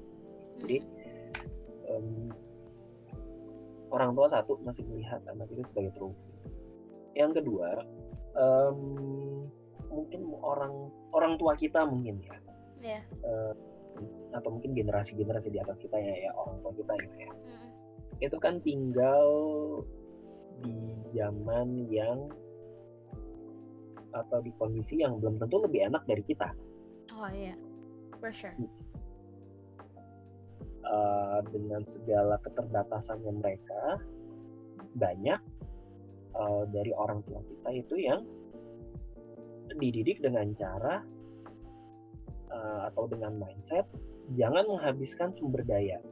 Jadi 0.62 0.77
um, 1.91 2.31
orang 3.91 4.14
tua 4.14 4.27
satu 4.31 4.55
masih 4.62 4.87
melihat 4.87 5.18
anak 5.27 5.51
itu 5.51 5.62
sebagai 5.71 5.93
trofi. 5.99 6.31
Yang 7.18 7.43
kedua 7.43 7.68
um, 8.39 8.79
mungkin 9.91 10.21
orang 10.43 10.75
orang 11.11 11.35
tua 11.39 11.59
kita 11.59 11.83
mungkin 11.83 12.23
ya. 12.23 12.39
Yeah. 12.81 13.03
uh, 13.27 13.53
atau 14.33 14.57
mungkin 14.57 14.73
generasi-generasi 14.73 15.53
di 15.53 15.59
atas 15.61 15.77
kita 15.83 15.99
ya, 15.99 16.31
ya 16.31 16.31
orang 16.39 16.62
tua 16.62 16.73
kita 16.73 16.93
gitu 17.03 17.16
ya. 17.18 17.31
Hmm. 17.35 17.70
Itu 18.21 18.37
kan 18.37 18.61
tinggal 18.61 19.29
di 20.61 20.77
zaman 21.16 21.89
yang 21.89 22.29
atau 24.12 24.39
di 24.43 24.53
kondisi 24.59 25.01
yang 25.01 25.23
belum 25.23 25.39
tentu 25.41 25.62
lebih 25.62 25.89
enak 25.89 26.03
dari 26.05 26.23
kita. 26.27 26.51
Oh 27.14 27.31
iya. 27.31 27.55
For 28.21 28.35
sure. 28.35 28.55
Uh, 30.85 31.41
dengan 31.55 31.87
segala 31.87 32.37
keterbatasannya 32.43 33.33
mereka 33.39 34.03
banyak 34.99 35.39
uh, 36.35 36.66
dari 36.75 36.91
orang 36.91 37.23
tua 37.25 37.41
kita 37.47 37.71
itu 37.71 37.95
yang 38.01 38.27
dididik 39.79 40.18
dengan 40.18 40.51
cara 40.59 41.07
uh, 42.51 42.91
atau 42.91 43.07
dengan 43.07 43.39
mindset 43.39 43.87
jangan 44.35 44.66
menghabiskan 44.66 45.31
sumber 45.39 45.62
daya. 45.62 46.03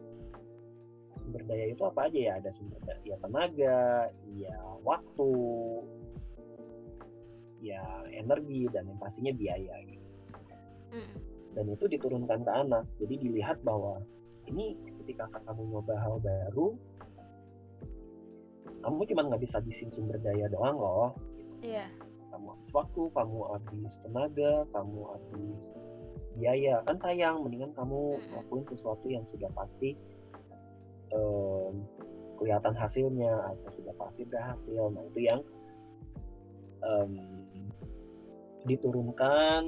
Sumber 1.28 1.44
daya 1.44 1.76
itu 1.76 1.82
apa 1.84 2.08
aja 2.08 2.18
ya? 2.24 2.32
Ada 2.40 2.50
sumber 2.56 2.80
daya 2.88 3.04
ya 3.04 3.16
tenaga, 3.20 4.08
ya 4.40 4.56
waktu, 4.80 5.32
ya 7.60 7.84
energi 8.16 8.64
dan 8.72 8.88
yang 8.88 8.96
pastinya 8.96 9.36
biaya 9.36 9.76
gitu. 9.84 10.08
Dan 11.52 11.64
itu 11.68 11.84
diturunkan 11.84 12.48
ke 12.48 12.52
anak. 12.64 12.88
Jadi 12.96 13.28
dilihat 13.28 13.60
bahwa 13.60 14.00
ini 14.48 14.72
ketika 15.04 15.28
kamu 15.44 15.68
nyoba 15.68 16.00
hal 16.00 16.16
baru, 16.16 16.72
kamu 18.80 19.04
cuma 19.12 19.28
nggak 19.28 19.44
bisa 19.44 19.60
habisin 19.60 19.92
sumber 19.92 20.16
daya 20.24 20.48
doang 20.48 20.80
loh. 20.80 21.12
Iya. 21.60 21.84
Yeah. 21.84 21.90
Kamu 22.32 22.56
habis 22.56 22.72
waktu, 22.72 23.02
kamu 23.12 23.38
habis 23.52 23.92
tenaga, 24.00 24.52
kamu 24.72 25.00
habis 25.12 25.60
biaya 26.38 26.78
kan 26.86 26.96
sayang 27.02 27.42
mendingan 27.42 27.74
kamu 27.74 28.14
lakuin 28.30 28.62
sesuatu 28.70 29.06
yang 29.10 29.26
sudah 29.34 29.50
pasti 29.58 29.98
um, 31.14 31.84
kelihatan 32.38 32.74
hasilnya 32.74 33.34
atau 33.54 33.70
sudah 33.74 33.94
pasti 33.98 34.22
berhasil 34.28 34.82
nah 34.94 35.02
itu 35.10 35.20
yang 35.26 35.40
um, 36.86 37.12
diturunkan 38.66 39.62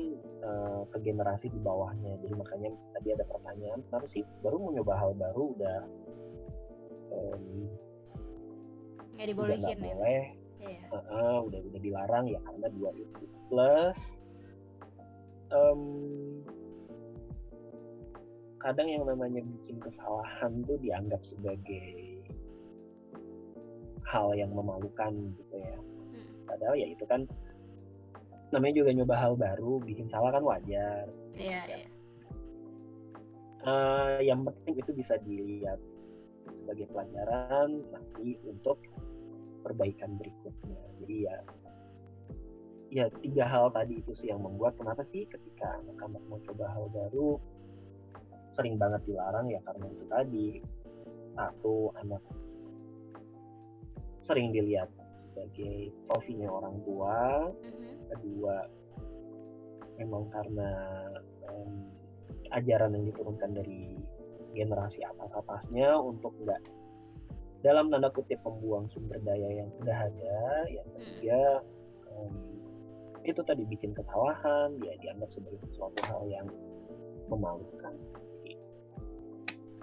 uh, 0.44 0.82
ke 0.92 0.98
generasi 1.00 1.48
di 1.48 1.60
bawahnya. 1.62 2.20
Jadi 2.20 2.34
makanya 2.36 2.70
tadi 2.98 3.08
ada 3.16 3.24
pertanyaan 3.26 3.80
kenapa 3.88 4.06
sih 4.12 4.22
baru 4.44 4.56
mau 4.60 4.70
nyoba 4.74 4.94
hal 4.98 5.10
baru 5.16 5.44
udah 5.56 5.78
um, 7.14 7.44
nggak 9.16 9.26
dibolehin 9.30 9.60
udah 9.60 9.70
ya? 9.72 9.78
boleh. 9.78 10.24
Yeah. 10.60 10.84
uh, 10.92 10.96
uh, 11.08 11.36
udah 11.48 11.60
udah 11.72 11.80
dilarang 11.80 12.24
ya 12.28 12.38
karena 12.44 12.66
dua 12.76 12.90
itu 12.92 13.24
plus. 13.48 13.98
Um, 15.50 15.82
kadang 18.60 18.88
yang 18.92 19.04
namanya 19.08 19.40
bikin 19.40 19.80
kesalahan 19.80 20.52
tuh 20.68 20.76
dianggap 20.84 21.20
sebagai 21.24 22.20
hal 24.04 24.36
yang 24.36 24.52
memalukan 24.52 25.32
gitu 25.40 25.54
ya 25.56 25.76
hmm. 25.80 26.44
padahal 26.44 26.74
ya 26.76 26.86
itu 26.92 27.04
kan 27.08 27.24
namanya 28.52 28.84
juga 28.84 28.90
nyoba 28.92 29.14
hal 29.16 29.32
baru 29.38 29.80
bikin 29.80 30.10
salah 30.12 30.34
kan 30.34 30.44
wajar 30.44 31.06
iya 31.38 31.48
yeah, 31.48 31.64
iya 31.64 31.78
yeah. 31.80 31.88
uh, 33.64 34.18
yang 34.20 34.44
penting 34.44 34.82
itu 34.82 34.90
bisa 34.92 35.14
dilihat 35.24 35.80
sebagai 36.50 36.90
pelajaran 36.92 37.80
nanti 37.94 38.36
untuk 38.44 38.76
perbaikan 39.64 40.20
berikutnya 40.20 40.80
jadi 41.00 41.16
ya 41.16 41.36
ya 42.90 43.06
tiga 43.22 43.46
hal 43.46 43.70
tadi 43.70 44.02
itu 44.02 44.12
sih 44.18 44.34
yang 44.34 44.42
membuat 44.42 44.74
kenapa 44.74 45.06
sih 45.14 45.22
ketika 45.30 45.78
anak-anak 45.86 46.22
mau 46.26 46.42
coba 46.42 46.66
hal 46.74 46.90
baru 46.90 47.38
sering 48.54 48.76
banget 48.76 49.02
dilarang 49.06 49.46
ya 49.50 49.60
karena 49.64 49.84
itu 49.90 50.04
tadi. 50.10 50.48
Satu 51.34 51.94
anak 51.96 52.22
sering 54.26 54.52
dilihat 54.52 54.90
sebagai 55.30 55.94
trofinya 56.06 56.48
orang 56.50 56.76
tua. 56.84 57.48
Mm-hmm. 57.50 57.88
kedua 58.10 58.56
memang 60.02 60.26
karena 60.34 60.70
um, 61.46 61.86
ajaran 62.50 62.96
yang 62.96 63.04
diturunkan 63.12 63.54
dari 63.54 63.94
generasi 64.56 65.04
atas 65.06 65.30
atasnya 65.30 65.94
untuk 65.94 66.34
enggak 66.42 66.58
dalam 67.60 67.92
tanda 67.92 68.08
kutip 68.08 68.40
membuang 68.42 68.88
sumber 68.90 69.20
daya 69.20 69.62
yang 69.62 69.68
sudah 69.78 70.08
ada 70.08 70.38
yang 70.72 70.88
ketiga 70.96 71.42
um, 72.16 72.34
itu 73.20 73.40
tadi 73.44 73.68
bikin 73.68 73.92
kesalahan 73.92 74.72
dia 74.80 74.96
dianggap 75.04 75.28
sebagai 75.28 75.60
sesuatu 75.68 76.00
hal 76.08 76.24
yang 76.32 76.48
memalukan 77.28 77.94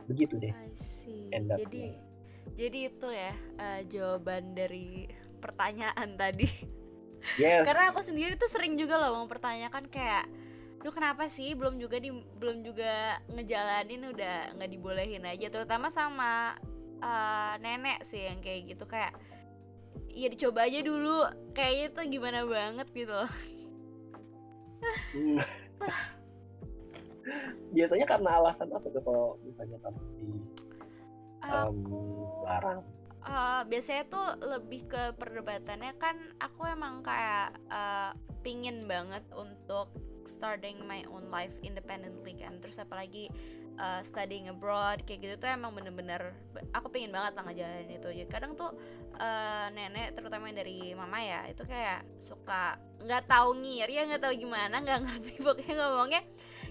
begitu 0.08 0.40
deh. 0.40 0.54
Jadi 1.32 1.84
jadi 2.56 2.80
itu 2.90 3.08
ya 3.12 3.34
uh, 3.60 3.82
jawaban 3.86 4.56
dari 4.56 5.06
pertanyaan 5.44 6.16
tadi. 6.22 6.50
Yes. 7.36 7.68
karena 7.68 7.92
aku 7.92 8.00
sendiri 8.00 8.40
tuh 8.40 8.48
sering 8.48 8.80
juga 8.80 8.96
loh 8.96 9.20
mempertanyakan 9.20 9.92
kayak 9.92 10.32
lu 10.86 10.96
kenapa 10.96 11.28
sih 11.28 11.58
belum 11.58 11.76
juga 11.76 12.00
di 12.00 12.14
belum 12.14 12.64
juga 12.64 13.20
ngejalanin 13.28 14.16
udah 14.16 14.56
nggak 14.56 14.72
dibolehin 14.72 15.28
aja? 15.28 15.52
Terutama 15.52 15.92
sama 15.92 16.56
uh, 17.04 17.54
nenek 17.60 18.06
sih 18.08 18.32
yang 18.32 18.40
kayak 18.40 18.72
gitu 18.72 18.88
kayak 18.88 19.12
ya 20.14 20.32
dicoba 20.32 20.70
aja 20.70 20.80
dulu 20.82 21.26
kayaknya 21.52 21.88
tuh 21.92 22.06
gimana 22.08 22.40
banget 22.48 22.88
gitu 22.96 23.12
loh. 23.12 23.32
Hmm. 25.12 25.42
biasanya 27.76 28.06
karena 28.08 28.30
alasan 28.40 28.70
apa 28.72 28.88
tuh 28.90 29.02
kalau 29.04 29.28
misalnya 29.44 29.78
kamu 29.84 30.00
di 30.16 30.28
um, 31.48 31.76
larang? 32.44 32.80
uh, 33.28 33.62
biasanya 33.68 34.04
tuh 34.08 34.28
lebih 34.44 34.88
ke 34.88 35.04
perdebatannya 35.20 35.94
kan 36.00 36.16
aku 36.40 36.68
emang 36.68 37.04
kayak 37.04 37.56
uh, 37.70 38.16
pingin 38.42 38.88
banget 38.88 39.24
untuk 39.36 39.92
starting 40.28 40.84
my 40.84 41.08
own 41.08 41.28
life 41.32 41.56
independently 41.64 42.36
kan. 42.36 42.60
Terus 42.60 42.80
apalagi 42.84 43.32
uh, 43.80 44.04
studying 44.04 44.52
abroad 44.52 45.04
kayak 45.08 45.24
gitu 45.24 45.36
tuh 45.40 45.50
emang 45.52 45.72
bener-bener 45.72 46.36
aku 46.76 46.92
pengen 46.92 47.16
banget 47.16 47.40
lah 47.40 47.44
ngejalanin 47.48 47.96
itu. 47.96 48.10
Jadi 48.24 48.30
kadang 48.32 48.54
tuh 48.60 48.76
uh, 49.20 49.68
nenek 49.72 50.16
terutama 50.16 50.52
dari 50.52 50.92
mama 50.94 51.20
ya 51.24 51.48
itu 51.48 51.64
kayak 51.64 52.04
suka 52.20 52.76
nggak 53.04 53.24
tahu 53.30 53.56
ngiri 53.62 53.94
ya 53.94 54.04
nggak 54.10 54.24
tahu 54.24 54.34
gimana 54.36 54.76
nggak 54.82 55.00
ngerti 55.06 55.34
pokoknya 55.46 55.74
ngomongnya 55.80 56.22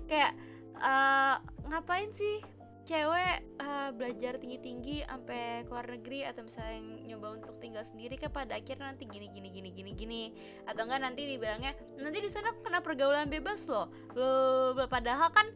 kayak 0.06 0.32
uh, 0.78 1.42
ngapain 1.68 2.10
sih 2.14 2.42
cewek 2.86 3.42
uh, 3.58 3.90
belajar 3.90 4.38
tinggi-tinggi 4.38 5.02
sampai 5.02 5.66
ke 5.66 5.70
luar 5.74 5.90
negeri 5.90 6.22
atau 6.22 6.46
misalnya 6.46 6.78
nyoba 7.02 7.42
untuk 7.42 7.58
tinggal 7.58 7.82
sendiri 7.82 8.14
kan 8.14 8.30
pada 8.30 8.54
akhirnya 8.54 8.94
nanti 8.94 9.10
gini 9.10 9.26
gini 9.34 9.50
gini 9.50 9.70
gini 9.74 9.92
gini. 9.92 10.22
Atau 10.70 10.86
enggak 10.86 11.02
nanti 11.02 11.26
dibilangnya 11.26 11.74
nanti 11.98 12.18
di 12.22 12.30
sana 12.30 12.54
kena 12.62 12.78
pergaulan 12.78 13.26
bebas 13.26 13.66
loh. 13.66 13.90
Lo 14.14 14.78
padahal 14.86 15.34
kan 15.34 15.50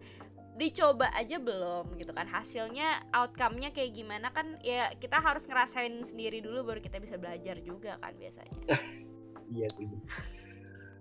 dicoba 0.59 1.07
aja 1.15 1.39
belum 1.39 1.95
gitu 2.03 2.11
kan. 2.11 2.27
Hasilnya 2.27 3.07
outcome-nya 3.15 3.71
kayak 3.71 3.95
gimana 3.95 4.35
kan 4.35 4.59
ya 4.67 4.91
kita 4.99 5.23
harus 5.23 5.47
ngerasain 5.47 6.03
sendiri 6.03 6.43
dulu 6.43 6.67
baru 6.67 6.83
kita 6.83 6.99
bisa 6.99 7.15
belajar 7.15 7.63
juga 7.63 7.95
kan 8.03 8.13
biasanya. 8.19 8.59
Iya 9.51 9.67
sih. 9.75 9.91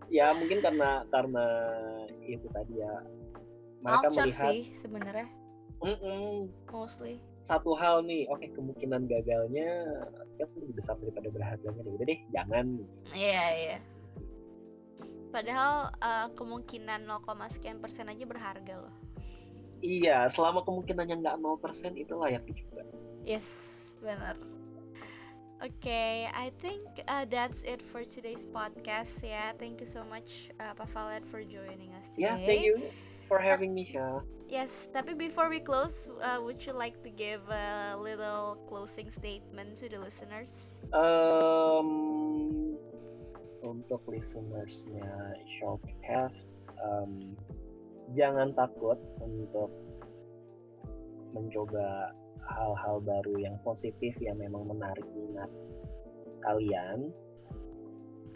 Ya 0.09 0.33
mungkin 0.33 0.57
karena 0.65 1.05
karena 1.13 1.45
itu 2.25 2.49
tadi 2.49 2.81
ya 2.81 2.93
mereka 3.83 4.07
Culture 4.11 4.27
melihat 4.27 4.51
sih 4.51 4.61
sebenarnya 4.75 5.27
mostly. 6.69 7.23
Satu 7.49 7.73
hal 7.73 8.05
nih 8.05 8.29
oke 8.29 8.45
okay, 8.45 8.49
kemungkinan 8.53 9.09
gagalnya 9.09 9.97
kan 10.37 10.47
lebih 10.55 10.75
besar 10.79 10.95
daripada 11.01 11.29
berhasilnya 11.33 11.81
deh 11.81 11.93
udah 11.97 12.05
deh 12.05 12.19
jangan. 12.31 12.65
Iya 13.11 13.25
yeah, 13.25 13.47
iya. 13.49 13.69
Yeah. 13.69 13.81
padahal 15.29 15.93
uh, 16.01 16.27
kemungkinan 16.33 17.05
0, 17.05 17.21
sekian 17.53 17.77
persen 17.77 18.09
aja 18.09 18.25
berharga 18.25 18.81
loh. 18.81 18.95
Iya 19.79 20.27
selama 20.33 20.65
kemungkinannya 20.67 21.21
nggak 21.21 21.37
0% 21.37 21.95
itu 21.95 22.13
layak 22.17 22.43
dicoba 22.45 22.83
yes 23.23 23.49
benar. 24.03 24.35
Okay, 25.59 26.31
I 26.31 26.55
think 26.63 27.03
uh, 27.11 27.27
that's 27.27 27.67
it 27.67 27.83
for 27.83 28.07
today's 28.07 28.47
podcast. 28.47 29.19
Yeah, 29.19 29.51
thank 29.59 29.83
you 29.83 29.89
so 29.91 30.07
much, 30.07 30.55
uh, 30.55 30.71
Pak 30.71 30.87
Valet, 30.95 31.27
for 31.27 31.43
joining 31.43 31.91
us 31.99 32.07
today. 32.15 32.31
Yeah, 32.31 32.39
thank 32.47 32.63
you 32.63 32.87
for 33.29 33.37
having 33.37 33.77
me, 33.77 33.85
Sha. 33.85 34.25
Yes, 34.49 34.89
tapi 34.89 35.13
before 35.13 35.45
we 35.45 35.61
close, 35.61 36.09
uh, 36.25 36.41
would 36.41 36.57
you 36.65 36.73
like 36.73 36.97
to 37.05 37.13
give 37.13 37.45
a 37.53 37.93
little 37.93 38.57
closing 38.65 39.13
statement 39.13 39.77
to 39.77 39.85
the 39.85 40.01
listeners? 40.01 40.81
Um, 40.89 42.73
untuk 43.61 44.01
listenersnya 44.09 45.37
Showcast, 45.61 46.49
um, 46.81 47.37
jangan 48.17 48.57
takut 48.57 48.97
untuk 49.21 49.69
mencoba 51.29 52.09
hal-hal 52.49 53.05
baru 53.05 53.37
yang 53.37 53.61
positif 53.61 54.17
yang 54.17 54.41
memang 54.41 54.65
menarik 54.65 55.05
minat 55.13 55.53
kalian. 56.41 57.13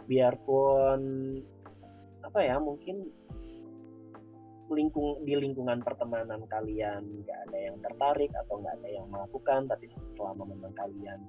Biarpun 0.06 1.02
apa 2.22 2.40
ya 2.46 2.62
mungkin 2.62 3.10
lingkung 4.72 5.20
di 5.28 5.36
lingkungan 5.36 5.84
pertemanan 5.84 6.48
kalian 6.48 7.04
nggak 7.04 7.40
ada 7.50 7.58
yang 7.60 7.76
tertarik 7.84 8.32
atau 8.32 8.64
nggak 8.64 8.76
ada 8.80 8.90
yang 8.90 9.06
melakukan 9.12 9.68
tapi 9.68 9.92
selama 10.16 10.44
memang 10.48 10.74
kalian 10.76 11.20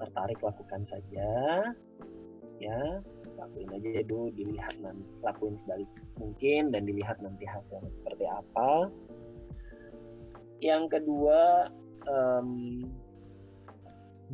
tertarik 0.00 0.38
lakukan 0.42 0.82
saja. 0.90 1.30
Ya 2.60 2.80
lakuin 3.40 3.72
aja 3.72 4.04
dulu 4.04 4.28
dilihat 4.36 4.76
nanti 4.84 5.08
lakuin 5.24 5.56
sebalik 5.64 5.88
mungkin 6.20 6.62
dan 6.76 6.84
dilihat 6.84 7.16
nanti 7.24 7.44
hasilnya 7.48 7.88
seperti 8.02 8.24
apa. 8.28 8.70
Yang 10.60 10.84
kedua 10.92 11.72
um, 12.04 12.84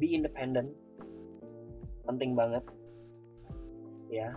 be 0.00 0.10
independent. 0.10 0.74
Penting 2.06 2.34
banget. 2.34 2.62
Ya. 4.10 4.34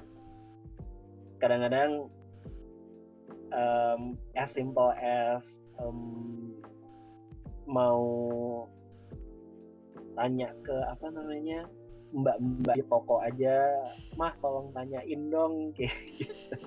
Kadang-kadang 1.42 2.14
um, 3.54 4.18
as 4.36 4.52
simple 4.52 4.92
as 4.98 5.44
um, 5.82 6.54
mau 7.70 8.02
tanya 10.18 10.52
ke 10.66 10.76
apa 10.90 11.08
namanya 11.14 11.70
mbak-mbak 12.10 12.82
di 12.82 12.84
toko 12.90 13.22
aja 13.22 13.54
mah 14.18 14.34
tolong 14.42 14.74
tanyain 14.74 15.30
dong 15.30 15.70
kayak 15.78 15.94
gitu. 16.18 16.58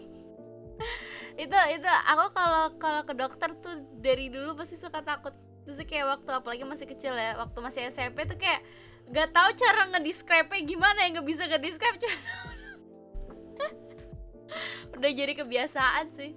Itu 1.34 1.58
itu 1.74 1.88
aku 1.88 2.26
kalau 2.36 2.64
kalau 2.78 3.02
ke 3.02 3.14
dokter 3.18 3.50
tuh 3.58 3.82
dari 3.98 4.30
dulu 4.30 4.54
pasti 4.54 4.78
suka 4.78 5.02
takut. 5.02 5.34
Terus 5.62 5.78
kayak 5.86 6.18
waktu 6.18 6.30
apalagi 6.30 6.64
masih 6.66 6.86
kecil 6.90 7.14
ya 7.14 7.38
waktu 7.38 7.58
masih 7.62 7.86
SMP 7.90 8.26
tuh 8.26 8.34
kayak 8.34 8.66
gak 9.10 9.34
tahu 9.34 9.50
cara 9.58 9.90
ngedescribe 9.90 10.54
gimana 10.62 11.04
ya 11.04 11.18
nggak 11.18 11.26
bisa 11.26 11.42
ngedescribe 11.50 11.98
udah 14.96 15.10
jadi 15.10 15.32
kebiasaan 15.34 16.06
sih 16.12 16.36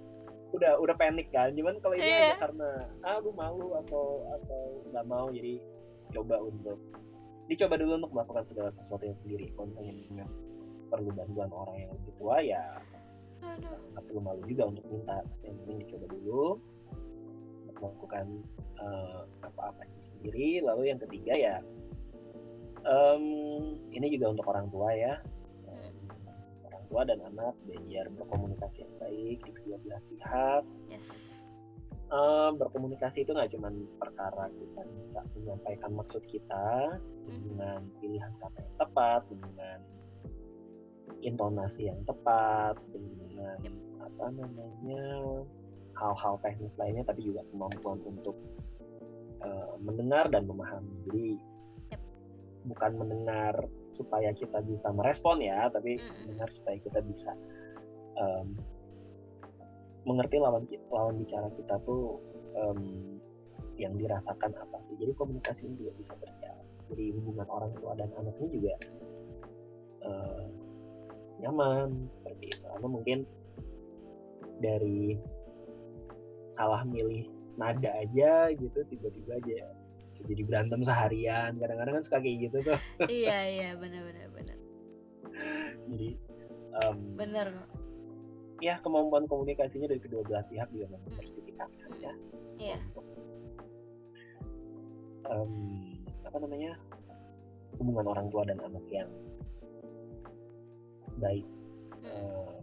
udah 0.56 0.72
udah 0.80 0.96
panik 0.96 1.28
kan. 1.30 1.52
Cuman 1.52 1.76
kalau 1.84 1.96
ini 1.96 2.08
yeah. 2.08 2.36
karena 2.40 2.88
ah 3.04 3.20
gue 3.20 3.34
malu 3.36 3.76
atau 3.84 4.24
atau 4.40 4.60
nggak 4.90 5.06
mau 5.06 5.28
jadi 5.28 5.60
coba 6.16 6.36
untuk 6.40 6.78
dicoba 7.46 7.74
dulu 7.78 7.92
untuk 8.02 8.12
melakukan 8.16 8.44
segala 8.50 8.70
sesuatu 8.72 9.04
yang 9.04 9.18
sendiri. 9.22 9.46
Kalau 9.54 9.68
misalnya 9.70 10.26
perlu 10.86 11.10
bantuan 11.12 11.50
orang 11.52 11.76
yang 11.82 11.90
lebih 11.92 12.12
tua 12.16 12.36
ya 12.40 12.64
nggak 13.46 14.04
perlu 14.10 14.20
malu 14.24 14.42
juga 14.48 14.62
untuk 14.72 14.84
minta. 14.88 15.18
Yang 15.44 15.54
penting 15.62 15.76
dicoba 15.84 16.06
dulu 16.10 16.44
untuk 17.68 17.76
melakukan 17.84 18.26
uh, 18.80 19.20
apa-apa 19.44 19.82
sendiri. 20.16 20.64
Lalu 20.64 20.82
yang 20.90 20.98
ketiga 20.98 21.34
ya 21.36 21.56
um, 22.86 23.24
ini 23.92 24.06
juga 24.14 24.32
untuk 24.32 24.46
orang 24.48 24.66
tua 24.70 24.90
ya 24.94 25.14
orang 26.86 26.94
tua 26.94 27.02
dan 27.02 27.18
anak 27.34 27.54
biar 27.66 28.06
berkomunikasi 28.14 28.86
yang 28.86 28.94
baik 29.02 29.38
di 29.42 29.50
kedua 29.58 29.76
belah 29.82 30.02
pihak 30.06 30.62
yes. 30.86 31.08
um, 32.14 32.54
berkomunikasi 32.62 33.26
itu 33.26 33.34
nggak 33.34 33.50
cuma 33.50 33.74
perkara 33.98 34.46
kita 34.54 34.80
bisa 34.86 35.20
menyampaikan 35.34 35.90
maksud 35.98 36.22
kita 36.30 36.68
hmm. 37.26 37.42
dengan 37.42 37.80
pilihan 37.98 38.32
kata 38.38 38.58
yang 38.62 38.76
tepat 38.78 39.22
dengan 39.26 39.78
intonasi 41.26 41.82
yang 41.90 42.00
tepat 42.06 42.78
dengan 42.94 43.58
yep. 43.66 43.74
apa 44.06 44.24
namanya 44.30 45.04
hal-hal 45.98 46.34
teknis 46.44 46.74
lainnya 46.78 47.02
tapi 47.02 47.26
juga 47.26 47.42
kemampuan 47.50 47.98
untuk 48.06 48.38
uh, 49.42 49.74
mendengar 49.82 50.30
dan 50.30 50.46
memahami 50.46 50.94
jadi 51.10 51.26
yep. 51.98 52.00
bukan 52.70 52.92
mendengar 52.94 53.54
supaya 53.96 54.30
kita 54.36 54.60
bisa 54.62 54.92
merespon 54.92 55.40
ya 55.40 55.72
tapi 55.72 55.96
mm. 55.96 56.28
mendengar 56.28 56.48
supaya 56.52 56.76
kita 56.78 57.00
bisa 57.02 57.32
um, 58.20 58.54
mengerti 60.06 60.38
lawan 60.38 60.62
lawan 60.94 61.18
bicara 61.18 61.50
kita 61.58 61.80
tuh 61.82 62.22
um, 62.54 62.80
yang 63.76 63.92
dirasakan 63.98 64.52
apa 64.56 64.76
sih. 64.88 64.96
Jadi 65.00 65.12
komunikasi 65.18 65.60
ini 65.68 65.74
juga 65.84 65.92
bisa 66.00 66.12
berjalan. 66.16 66.66
Jadi 66.92 67.04
hubungan 67.18 67.48
orang 67.50 67.72
tua 67.76 67.92
dan 67.98 68.08
anak 68.16 68.34
ini 68.40 68.48
juga 68.56 68.74
uh, 70.06 70.44
nyaman 71.44 72.08
seperti 72.20 72.44
itu. 72.56 72.64
Atau 72.72 72.88
mungkin 72.88 73.18
dari 74.64 75.20
salah 76.56 76.86
milih 76.88 77.28
nada 77.60 77.90
aja 78.00 78.52
gitu 78.56 78.80
tiba-tiba 78.88 79.36
aja 79.36 79.68
jadi 80.24 80.42
berantem 80.48 80.80
seharian 80.82 81.52
kadang-kadang 81.60 81.94
kan 82.00 82.04
suka 82.04 82.18
kayak 82.24 82.36
gitu 82.48 82.56
tuh 82.64 82.78
iya 83.12 83.38
iya 83.46 83.68
benar-benar 83.76 84.28
benar 84.32 84.58
jadi 85.92 86.08
um, 86.80 86.98
benar 87.20 87.48
ya 88.64 88.80
kemampuan 88.80 89.28
komunikasinya 89.28 89.92
dari 89.92 90.00
kedua 90.00 90.24
belah 90.24 90.44
pihak 90.48 90.68
juga 90.72 90.88
memang 90.96 91.12
harus 91.20 91.32
ditingkatkan 91.36 91.90
ya 92.00 92.12
iya 92.56 92.78
um, 95.28 95.52
apa 96.24 96.36
namanya 96.40 96.72
hubungan 97.76 98.06
orang 98.08 98.26
tua 98.32 98.42
dan 98.48 98.58
anak 98.64 98.84
yang 98.88 99.10
baik 101.20 101.44
uh, 102.04 102.56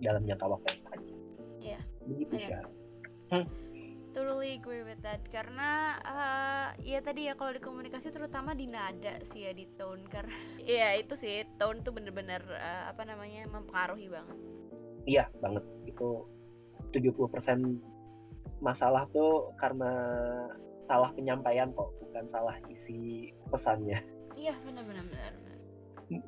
dalam 0.00 0.22
jangka 0.24 0.46
waktu 0.46 0.68
yang 0.72 0.84
panjang. 0.88 1.20
Iya. 1.58 1.80
Begitu 2.06 2.34
ya. 2.38 2.60
Hmm. 3.28 3.46
Totally 4.18 4.58
agree 4.58 4.82
with 4.82 4.98
that 5.06 5.22
karena 5.30 5.94
uh, 6.02 6.74
ya 6.82 6.98
tadi 6.98 7.30
ya 7.30 7.38
kalau 7.38 7.54
di 7.54 7.62
komunikasi 7.62 8.10
terutama 8.10 8.50
di 8.50 8.66
nada 8.66 9.22
sih 9.22 9.46
ya 9.46 9.54
di 9.54 9.62
tone 9.78 10.02
karena 10.10 10.34
ya 10.66 10.98
itu 10.98 11.14
sih 11.14 11.46
tone 11.54 11.86
tuh 11.86 11.94
bener-bener 11.94 12.42
uh, 12.50 12.90
apa 12.90 13.06
namanya 13.06 13.46
mempengaruhi 13.46 14.10
banget. 14.10 14.38
Iya 15.06 15.30
banget 15.38 15.62
itu 15.86 16.26
70% 16.90 17.78
masalah 18.58 19.06
tuh 19.14 19.54
karena 19.62 19.94
salah 20.90 21.14
penyampaian 21.14 21.70
kok 21.70 21.94
bukan 22.02 22.26
salah 22.34 22.58
isi 22.66 23.30
pesannya. 23.54 24.02
Iya 24.34 24.58
benar-benar 24.66 25.06
benar. 25.14 25.34
Ya, 26.10 26.18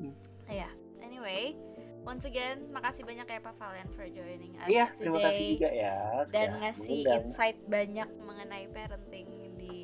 yeah. 0.46 0.72
anyway, 1.02 1.58
once 2.04 2.24
again, 2.24 2.64
makasih 2.72 3.04
banyak 3.04 3.26
ya 3.28 3.40
Pak 3.42 3.54
Valen 3.60 3.88
for 3.92 4.06
joining 4.08 4.56
us 4.60 4.68
yeah, 4.68 4.88
today. 4.92 4.98
terima 5.04 5.18
kasih 5.20 5.44
juga 5.56 5.70
ya. 5.70 5.96
Dan 6.32 6.48
ngasih 6.60 7.00
mengundang. 7.04 7.20
insight 7.24 7.58
banyak 7.68 8.08
mengenai 8.24 8.64
parenting 8.72 9.28
di 9.56 9.76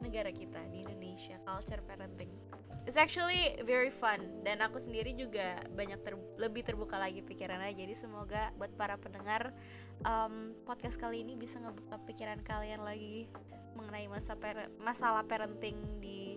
negara 0.00 0.30
kita 0.30 0.60
di 0.70 0.86
Indonesia, 0.86 1.36
culture 1.42 1.82
parenting. 1.84 2.30
It's 2.88 2.96
actually 2.96 3.60
very 3.68 3.92
fun 3.92 4.40
dan 4.40 4.64
aku 4.64 4.80
sendiri 4.80 5.12
juga 5.12 5.60
banyak 5.76 6.00
ter 6.00 6.16
lebih 6.40 6.64
terbuka 6.64 6.96
lagi 6.96 7.20
pikirannya. 7.20 7.76
Jadi 7.76 7.92
semoga 7.92 8.50
buat 8.56 8.72
para 8.74 8.96
pendengar 8.96 9.52
um, 10.08 10.56
podcast 10.64 10.96
kali 10.96 11.20
ini 11.22 11.36
bisa 11.36 11.60
ngebuka 11.60 12.00
pikiran 12.08 12.40
kalian 12.40 12.80
lagi 12.80 13.28
mengenai 13.76 14.08
masa 14.10 14.34
per 14.34 14.72
masalah 14.80 15.22
parenting 15.24 15.76
di 16.02 16.29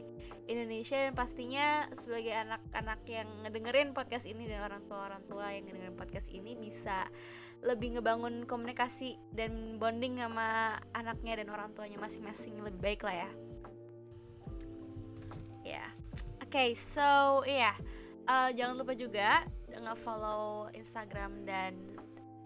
Indonesia 0.47 1.07
dan 1.07 1.15
pastinya 1.15 1.87
sebagai 1.95 2.35
anak-anak 2.35 2.99
yang 3.07 3.29
ngedengerin 3.47 3.95
podcast 3.95 4.27
ini 4.27 4.43
dan 4.49 4.67
orang 4.67 4.83
tua 4.91 5.07
orang 5.07 5.23
tua 5.27 5.55
yang 5.55 5.63
ngedengerin 5.63 5.95
podcast 5.95 6.27
ini 6.35 6.59
bisa 6.59 7.07
lebih 7.63 7.95
ngebangun 7.95 8.43
komunikasi 8.43 9.15
dan 9.31 9.79
bonding 9.79 10.19
sama 10.19 10.79
anaknya 10.91 11.39
dan 11.39 11.47
orang 11.47 11.71
tuanya 11.71 11.95
masing-masing 11.95 12.59
lebih 12.59 12.79
baik 12.83 13.01
lah 13.07 13.15
ya. 13.23 13.29
Ya, 15.63 15.79
yeah. 15.79 15.89
oke, 16.43 16.51
okay, 16.51 16.75
so 16.75 17.39
ya 17.47 17.71
yeah. 17.71 17.75
uh, 18.27 18.49
jangan 18.51 18.83
lupa 18.83 18.99
juga 18.99 19.47
nge-follow 19.71 20.67
Instagram 20.75 21.47
dan 21.47 21.92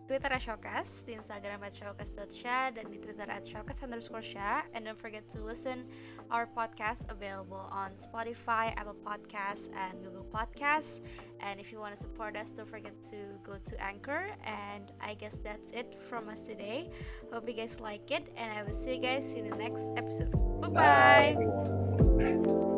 Twitter 0.07 0.31
at 0.31 0.41
Showcast, 0.41 1.05
di 1.05 1.13
Instagram 1.19 1.59
at 1.67 1.75
showcast.sha, 1.75 2.71
dan 2.71 2.87
di 2.87 2.97
Twitter 2.97 3.27
at 3.27 3.43
showcast 3.43 3.83
underscore 3.83 4.23
sha. 4.23 4.63
And 4.73 4.85
don't 4.85 4.97
forget 4.97 5.27
to 5.35 5.43
listen 5.43 5.83
our 6.31 6.47
podcast 6.47 7.11
available 7.11 7.67
on 7.69 7.91
Spotify, 7.99 8.71
Apple 8.79 8.95
Podcasts, 9.03 9.67
and 9.75 9.99
Google 10.01 10.25
Podcasts. 10.31 11.01
And 11.43 11.59
if 11.59 11.71
you 11.71 11.79
want 11.79 11.95
to 11.95 11.99
support 11.99 12.35
us, 12.35 12.53
don't 12.55 12.67
forget 12.67 12.95
to 13.11 13.19
go 13.43 13.59
to 13.59 13.73
Anchor. 13.83 14.31
And 14.47 14.91
I 15.03 15.13
guess 15.13 15.37
that's 15.43 15.71
it 15.71 15.99
from 16.09 16.29
us 16.29 16.43
today. 16.43 16.89
Hope 17.31 17.47
you 17.47 17.53
guys 17.53 17.79
like 17.79 18.09
it, 18.09 18.31
and 18.37 18.47
I 18.51 18.63
will 18.63 18.73
see 18.73 18.95
you 18.95 19.01
guys 19.01 19.33
in 19.33 19.49
the 19.49 19.55
next 19.55 19.91
episode. 19.97 20.31
Bye-bye. 20.61 21.35
bye 21.35 21.35
bye 21.35 22.76